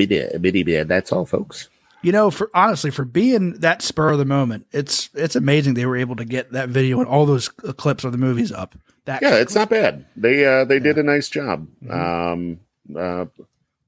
That's 0.06 1.12
all, 1.12 1.26
folks. 1.26 1.70
You 2.04 2.12
know, 2.12 2.30
for 2.32 2.50
honestly, 2.54 2.92
for 2.92 3.04
being 3.06 3.54
that 3.60 3.82
spur 3.82 4.12
of 4.12 4.18
the 4.20 4.26
moment, 4.26 4.68
it's 4.72 5.10
it's 5.14 5.36
amazing 5.36 5.74
they 5.74 5.86
were 5.86 5.98
able 5.98 6.16
to 6.18 6.26
get 6.26 6.52
that 6.52 6.70
video 6.70 7.00
and 7.00 7.08
all 7.08 7.26
those 7.26 7.50
clips 7.50 8.04
of 8.04 8.12
the 8.12 8.18
movies 8.18 8.52
up. 8.52 8.76
That 9.06 9.22
Yeah, 9.22 9.36
it's 9.36 9.56
not 9.56 9.70
bad. 9.70 10.06
They 10.16 10.46
uh, 10.46 10.64
they 10.66 10.80
did 10.80 10.98
a 10.98 11.04
nice 11.04 11.28
job. 11.28 11.68
Mm-hmm. 11.84 12.96
Um, 12.96 12.98
uh, 12.98 13.26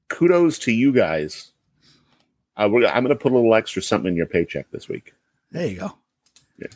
kudos 0.08 0.58
to 0.60 0.72
you 0.72 0.92
guys. 0.92 1.52
Uh, 2.56 2.64
I'm 2.64 2.72
going 2.72 3.08
to 3.08 3.14
put 3.16 3.32
a 3.32 3.34
little 3.36 3.54
extra 3.54 3.80
something 3.80 4.10
in 4.10 4.16
your 4.16 4.26
paycheck 4.26 4.70
this 4.70 4.88
week. 4.88 5.14
There 5.52 5.66
you 5.66 5.78
go. 5.78 5.92
Yeah. 6.58 6.66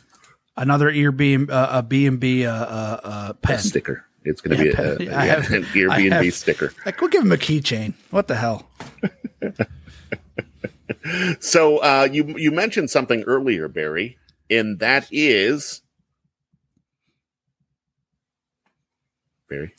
Another 0.57 0.89
ear 0.89 1.11
beam, 1.11 1.49
uh, 1.51 1.67
a 1.69 1.83
B 1.83 2.07
and 2.07 2.19
B, 2.19 2.45
uh, 2.45 2.51
uh, 2.53 3.27
A 3.29 3.33
pen. 3.35 3.59
sticker. 3.59 4.05
It's 4.23 4.41
going 4.41 4.57
to 4.57 4.65
Yeah, 4.65 4.71
be 4.71 4.73
a, 4.73 4.75
pen. 4.75 5.01
a, 5.01 5.03
Yeah, 5.11 5.23
have- 5.25 5.51
an 5.51 5.63
Airbnb 5.65 6.11
have- 6.25 6.33
sticker. 6.33 6.73
Like, 6.85 6.99
we'll 7.01 7.09
give 7.11 7.21
him 7.23 7.31
a 7.33 7.37
keychain. 7.37 7.93
What 8.09 8.27
the 8.27 8.35
hell? 8.35 8.67
So 11.39 11.77
uh, 11.77 12.07
you 12.11 12.35
you 12.37 12.51
mentioned 12.51 12.89
something 12.89 13.23
earlier, 13.23 13.67
Barry, 13.67 14.17
and 14.49 14.79
that 14.79 15.07
is 15.11 15.81
Barry. 19.47 19.75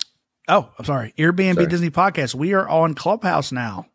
Oh, 0.48 0.70
I'm 0.78 0.84
sorry. 0.84 1.12
Airbnb 1.18 1.54
Sorry. 1.54 1.66
Disney 1.66 1.90
podcast. 1.90 2.34
We 2.34 2.54
are 2.54 2.68
on 2.68 2.94
Clubhouse 2.94 3.50
now. 3.50 3.86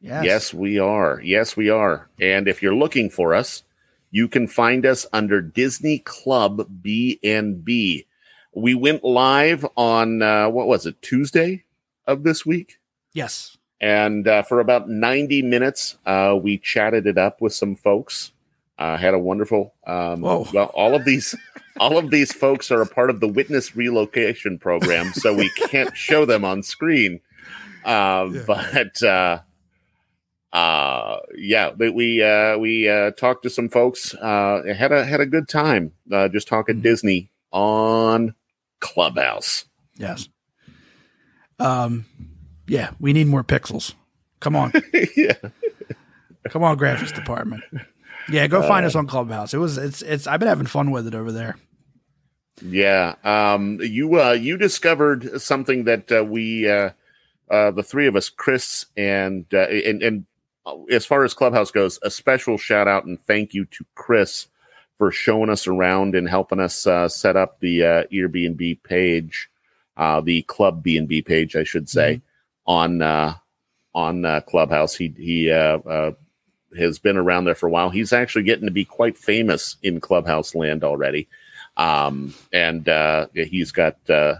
Yes. 0.00 0.24
Yes, 0.24 0.54
we 0.54 0.78
are. 0.78 1.20
Yes, 1.22 1.56
we 1.56 1.68
are. 1.68 2.08
And 2.20 2.46
if 2.46 2.62
you're 2.62 2.74
looking 2.74 3.10
for 3.10 3.34
us, 3.34 3.64
you 4.12 4.28
can 4.28 4.46
find 4.46 4.86
us 4.86 5.06
under 5.12 5.40
Disney 5.40 5.98
Club 5.98 6.68
BNB. 6.82 8.06
We 8.54 8.74
went 8.74 9.02
live 9.02 9.66
on 9.76 10.22
uh, 10.22 10.48
what 10.48 10.68
was 10.68 10.86
it 10.86 11.02
Tuesday 11.02 11.64
of 12.06 12.22
this 12.22 12.46
week, 12.46 12.78
Yes. 13.12 13.57
And 13.80 14.26
uh, 14.28 14.42
for 14.42 14.60
about 14.60 14.88
90 14.88 15.42
minutes, 15.42 15.96
uh, 16.06 16.38
we 16.40 16.58
chatted 16.58 17.06
it 17.06 17.18
up 17.18 17.40
with 17.40 17.52
some 17.54 17.74
folks. 17.76 18.32
Uh, 18.78 18.96
had 18.96 19.14
a 19.14 19.18
wonderful. 19.18 19.74
Um, 19.86 20.20
Whoa. 20.22 20.46
well, 20.54 20.66
all 20.74 20.94
of 20.94 21.04
these, 21.04 21.34
all 21.80 21.98
of 21.98 22.10
these 22.10 22.32
folks 22.32 22.70
are 22.70 22.80
a 22.82 22.86
part 22.86 23.10
of 23.10 23.20
the 23.20 23.28
witness 23.28 23.76
relocation 23.76 24.58
program, 24.58 25.12
so 25.14 25.34
we 25.34 25.50
can't 25.50 25.96
show 25.96 26.24
them 26.24 26.44
on 26.44 26.62
screen. 26.62 27.20
Uh, 27.84 28.28
But 28.46 29.02
uh, 29.02 29.40
uh, 30.52 31.18
yeah, 31.36 31.72
we 31.76 31.90
we 31.90 32.22
uh, 32.22 32.58
we 32.58 32.88
uh, 32.88 33.10
talked 33.12 33.42
to 33.44 33.50
some 33.50 33.68
folks. 33.68 34.14
Uh, 34.14 34.62
had 34.76 34.92
a 34.92 35.04
had 35.04 35.20
a 35.20 35.26
good 35.26 35.48
time. 35.48 35.92
Uh, 36.12 36.28
just 36.28 36.48
talking 36.48 36.76
Mm-hmm. 36.76 36.82
Disney 36.82 37.30
on 37.52 38.34
Clubhouse. 38.80 39.64
Yes. 39.96 40.28
Um, 41.58 42.06
yeah, 42.68 42.90
we 43.00 43.12
need 43.12 43.26
more 43.26 43.44
pixels. 43.44 43.94
Come 44.40 44.54
on. 44.54 44.72
yeah. 45.16 45.34
Come 46.48 46.62
on, 46.62 46.78
graphics 46.78 47.14
department. 47.14 47.62
Yeah, 48.30 48.46
go 48.46 48.62
find 48.62 48.86
us 48.86 48.94
on 48.94 49.06
Clubhouse. 49.06 49.54
It 49.54 49.58
was 49.58 49.78
it's 49.78 50.02
it's 50.02 50.26
I've 50.26 50.40
been 50.40 50.48
having 50.48 50.66
fun 50.66 50.90
with 50.90 51.06
it 51.06 51.14
over 51.14 51.32
there. 51.32 51.56
Yeah, 52.62 53.14
um, 53.24 53.78
you 53.80 54.20
uh, 54.20 54.32
you 54.32 54.56
discovered 54.56 55.40
something 55.40 55.84
that 55.84 56.10
uh, 56.12 56.24
we 56.24 56.68
uh, 56.68 56.90
uh, 57.50 57.70
the 57.70 57.82
three 57.82 58.06
of 58.06 58.16
us, 58.16 58.28
Chris 58.28 58.86
and 58.96 59.46
uh, 59.52 59.68
and 59.68 60.02
and 60.02 60.26
uh, 60.66 60.76
as 60.90 61.06
far 61.06 61.24
as 61.24 61.34
Clubhouse 61.34 61.70
goes, 61.70 61.98
a 62.02 62.10
special 62.10 62.58
shout 62.58 62.88
out 62.88 63.04
and 63.04 63.20
thank 63.20 63.54
you 63.54 63.64
to 63.66 63.84
Chris 63.94 64.48
for 64.98 65.10
showing 65.12 65.48
us 65.48 65.66
around 65.66 66.14
and 66.14 66.28
helping 66.28 66.60
us 66.60 66.86
uh, 66.86 67.08
set 67.08 67.36
up 67.36 67.60
the 67.60 67.84
uh, 67.84 68.02
Airbnb 68.12 68.82
page, 68.82 69.48
uh, 69.96 70.20
the 70.20 70.42
Club 70.42 70.82
B 70.82 70.98
and 70.98 71.08
B 71.08 71.22
page, 71.22 71.54
I 71.56 71.62
should 71.64 71.88
say, 71.88 72.20
on 72.68 73.02
uh, 73.02 73.36
on 73.94 74.24
uh, 74.26 74.42
Clubhouse. 74.42 74.96
He 74.96 75.14
he 75.18 75.50
uh, 75.52 75.78
uh, 75.80 76.12
has 76.78 76.98
been 77.00 77.16
around 77.18 77.46
there 77.46 77.56
for 77.56 77.68
a 77.68 77.70
while. 77.70 77.90
He's 77.90 78.12
actually 78.14 78.44
getting 78.44 78.66
to 78.66 78.72
be 78.72 78.84
quite 78.86 79.18
famous 79.18 79.76
in 79.82 80.00
Clubhouse 80.00 80.54
land 80.54 80.84
already 80.84 81.20
um, 81.78 82.34
and 82.52 82.88
uh, 82.88 83.28
he's 83.34 83.72
got 83.72 83.96
uh, 84.10 84.36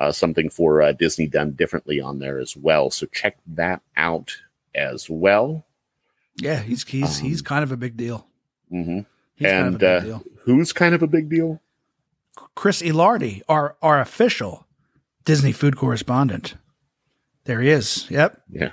uh, 0.00 0.12
something 0.12 0.50
for 0.50 0.82
uh, 0.82 0.92
Disney 0.92 1.28
done 1.28 1.52
differently 1.52 2.00
on 2.00 2.20
there 2.20 2.40
as 2.40 2.56
well. 2.56 2.90
So 2.90 3.06
check 3.08 3.38
that 3.48 3.82
out 3.96 4.36
as 4.74 5.10
well. 5.10 5.66
Yeah, 6.36 6.60
he's 6.60 6.84
he's 6.84 7.18
he's 7.18 7.42
kind 7.42 7.64
of 7.64 7.72
a 7.72 7.78
big 7.78 7.96
deal. 7.96 8.26
hmm 8.70 9.00
He's 9.36 9.52
kind 9.52 9.68
of 9.68 9.74
And 9.74 9.84
uh, 9.84 10.00
deal. 10.00 10.24
who's 10.44 10.72
kind 10.72 10.94
of 10.94 11.02
a 11.02 11.08
big 11.08 11.30
deal? 11.30 11.60
Chris 12.54 12.82
Ilardi, 12.82 13.42
our 13.48 13.76
our 13.82 14.00
official 14.00 14.66
Disney 15.24 15.52
food 15.52 15.76
correspondent. 15.76 16.54
There 17.44 17.60
he 17.60 17.70
is. 17.70 18.10
Yep. 18.10 18.40
Yeah, 18.50 18.72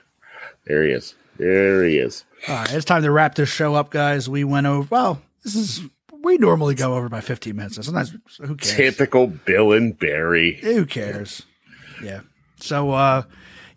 there 0.65 0.83
he 0.83 0.91
is. 0.91 1.15
There 1.37 1.83
he 1.85 1.97
is. 1.97 2.25
All 2.47 2.55
right, 2.55 2.73
it's 2.73 2.85
time 2.85 3.03
to 3.03 3.11
wrap 3.11 3.35
this 3.35 3.49
show 3.49 3.75
up, 3.75 3.89
guys. 3.89 4.29
We 4.29 4.43
went 4.43 4.67
over. 4.67 4.87
Well, 4.89 5.21
this 5.43 5.55
is 5.55 5.81
we 6.21 6.37
normally 6.37 6.75
go 6.75 6.95
over 6.95 7.09
by 7.09 7.21
15 7.21 7.55
minutes. 7.55 7.75
So 7.75 7.81
sometimes 7.81 8.15
who 8.39 8.55
cares? 8.55 8.75
Typical 8.75 9.27
Bill 9.27 9.71
and 9.71 9.97
Barry. 9.97 10.55
Who 10.61 10.85
cares? 10.85 11.43
Yeah. 12.03 12.21
So, 12.57 12.91
uh, 12.91 13.23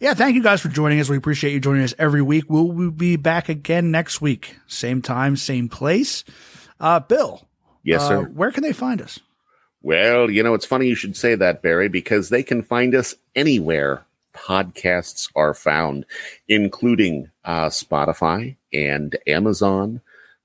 yeah, 0.00 0.14
thank 0.14 0.34
you 0.34 0.42
guys 0.42 0.60
for 0.60 0.68
joining 0.68 1.00
us. 1.00 1.08
We 1.08 1.16
appreciate 1.16 1.52
you 1.52 1.60
joining 1.60 1.84
us 1.84 1.94
every 1.98 2.22
week. 2.22 2.44
We'll, 2.48 2.66
we'll 2.66 2.90
be 2.90 3.16
back 3.16 3.48
again 3.48 3.90
next 3.90 4.20
week. 4.20 4.56
Same 4.66 5.02
time, 5.02 5.36
same 5.36 5.68
place. 5.68 6.24
Uh, 6.80 7.00
Bill. 7.00 7.46
Yes, 7.84 8.02
uh, 8.02 8.08
sir. 8.08 8.22
Where 8.24 8.50
can 8.50 8.62
they 8.62 8.72
find 8.72 9.00
us? 9.00 9.20
Well, 9.82 10.30
you 10.30 10.42
know, 10.42 10.54
it's 10.54 10.66
funny 10.66 10.86
you 10.86 10.94
should 10.94 11.16
say 11.16 11.34
that, 11.34 11.62
Barry, 11.62 11.88
because 11.88 12.28
they 12.28 12.42
can 12.42 12.62
find 12.62 12.94
us 12.94 13.14
anywhere 13.34 14.04
podcasts 14.34 15.30
are 15.34 15.54
found, 15.54 16.06
including 16.48 17.30
uh, 17.44 17.66
Spotify 17.66 18.56
and 18.72 19.16
Amazon, 19.26 20.00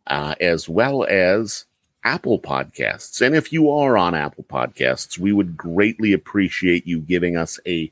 uh, 0.08 0.36
as 0.40 0.68
well 0.70 1.06
as 1.06 1.66
Apple 2.04 2.40
Podcasts. 2.40 3.22
And 3.22 3.36
if 3.36 3.52
you 3.52 3.70
are 3.70 3.98
on 3.98 4.16
Apple 4.16 4.46
Podcasts, 4.46 5.18
we 5.18 5.34
would 5.34 5.58
greatly 5.58 6.14
appreciate 6.14 6.88
you 6.88 7.00
giving 7.00 7.36
us 7.36 7.60
a 7.68 7.92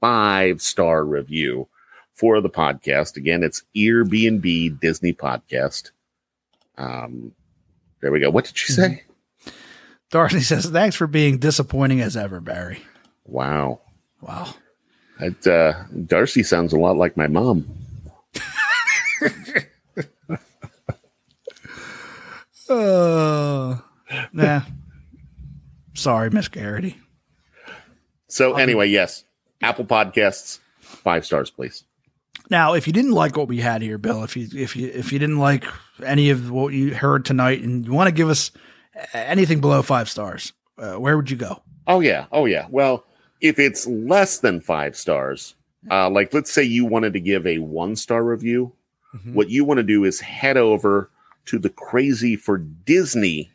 five 0.00 0.62
star 0.62 1.04
review 1.04 1.68
for 2.14 2.40
the 2.40 2.50
podcast. 2.50 3.16
Again, 3.16 3.42
it's 3.42 3.62
Airbnb 3.76 4.80
Disney 4.80 5.12
Podcast. 5.12 5.90
Um, 6.76 7.32
there 8.00 8.12
we 8.12 8.20
go. 8.20 8.30
What 8.30 8.44
did 8.44 8.60
you 8.60 8.74
say? 8.74 9.02
Darcy 10.10 10.40
says, 10.40 10.66
thanks 10.66 10.96
for 10.96 11.06
being 11.06 11.38
disappointing 11.38 12.00
as 12.00 12.16
ever, 12.16 12.40
Barry. 12.40 12.82
Wow. 13.24 13.80
Wow. 14.20 14.54
That, 15.18 15.46
uh, 15.46 15.84
Darcy 16.06 16.42
sounds 16.42 16.72
a 16.72 16.78
lot 16.78 16.96
like 16.96 17.16
my 17.16 17.26
mom. 17.26 17.66
Uh, 22.68 23.78
nah. 24.32 24.60
Sorry, 25.94 26.30
Miss 26.30 26.48
Garrity. 26.48 26.98
So 28.28 28.56
anyway, 28.56 28.88
yes, 28.88 29.24
Apple 29.62 29.86
Podcasts, 29.86 30.58
five 30.80 31.24
stars, 31.24 31.50
please. 31.50 31.84
Now, 32.50 32.74
if 32.74 32.86
you 32.86 32.92
didn't 32.92 33.12
like 33.12 33.36
what 33.36 33.48
we 33.48 33.58
had 33.58 33.82
here, 33.82 33.98
Bill, 33.98 34.22
if 34.22 34.36
you 34.36 34.48
if 34.54 34.76
you 34.76 34.88
if 34.88 35.12
you 35.12 35.18
didn't 35.18 35.38
like 35.38 35.64
any 36.04 36.30
of 36.30 36.50
what 36.50 36.72
you 36.72 36.94
heard 36.94 37.24
tonight, 37.24 37.62
and 37.62 37.84
you 37.86 37.92
want 37.92 38.08
to 38.08 38.14
give 38.14 38.28
us 38.28 38.50
anything 39.12 39.60
below 39.60 39.82
five 39.82 40.08
stars, 40.08 40.52
uh, 40.78 40.94
where 40.94 41.16
would 41.16 41.30
you 41.30 41.36
go? 41.36 41.62
Oh 41.86 42.00
yeah, 42.00 42.26
oh 42.32 42.44
yeah. 42.44 42.66
Well, 42.70 43.04
if 43.40 43.58
it's 43.58 43.86
less 43.86 44.38
than 44.38 44.60
five 44.60 44.96
stars, 44.96 45.54
uh, 45.90 46.10
like 46.10 46.34
let's 46.34 46.52
say 46.52 46.62
you 46.62 46.84
wanted 46.84 47.12
to 47.12 47.20
give 47.20 47.46
a 47.46 47.58
one 47.58 47.96
star 47.96 48.24
review, 48.24 48.72
what 49.32 49.50
you 49.50 49.64
want 49.64 49.78
to 49.78 49.84
do 49.84 50.04
is 50.04 50.20
head 50.20 50.56
over 50.56 51.10
to 51.46 51.58
the 51.58 51.70
Crazy 51.70 52.36
for 52.36 52.58
Disney 52.58 53.50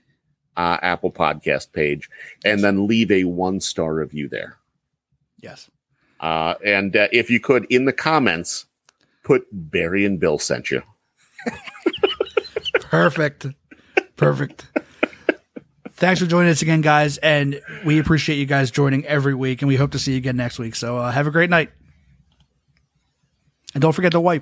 uh, 0.58 0.78
Apple 0.82 1.12
Podcast 1.12 1.72
page, 1.72 2.10
and 2.44 2.64
then 2.64 2.88
leave 2.88 3.12
a 3.12 3.24
one 3.24 3.60
star 3.60 3.94
review 3.94 4.28
there. 4.28 4.58
Yes. 5.42 5.70
Uh, 6.20 6.56
and 6.66 6.96
uh, 6.96 7.08
if 7.12 7.30
you 7.30 7.40
could, 7.40 7.66
in 7.66 7.86
the 7.86 7.94
comments, 7.94 8.66
put 9.24 9.46
Barry 9.52 10.06
and 10.06 10.20
Bill 10.20 10.38
sent 10.38 10.72
you. 10.72 10.82
Perfect. 12.82 13.48
Perfect. 14.16 14.68
Thanks 15.96 16.20
for 16.20 16.26
joining 16.26 16.52
us 16.52 16.64
again, 16.64 16.82
guys. 16.82 17.18
And 17.20 17.62
we 17.86 18.00
appreciate 18.00 18.38
you 18.38 18.48
guys 18.48 18.72
joining 18.72 19.06
every 19.06 19.36
week. 19.36 19.62
And 19.62 19.68
we 19.70 19.76
hope 19.76 19.92
to 19.92 20.00
see 20.00 20.14
you 20.14 20.18
again 20.18 20.36
next 20.36 20.58
week. 20.58 20.76
So 20.76 20.98
uh, 20.98 21.12
have 21.12 21.28
a 21.28 21.32
great 21.32 21.52
night. 21.52 21.70
And 23.76 23.82
don't 23.82 23.94
forget 23.94 24.12
to 24.14 24.20
wipe. 24.20 24.42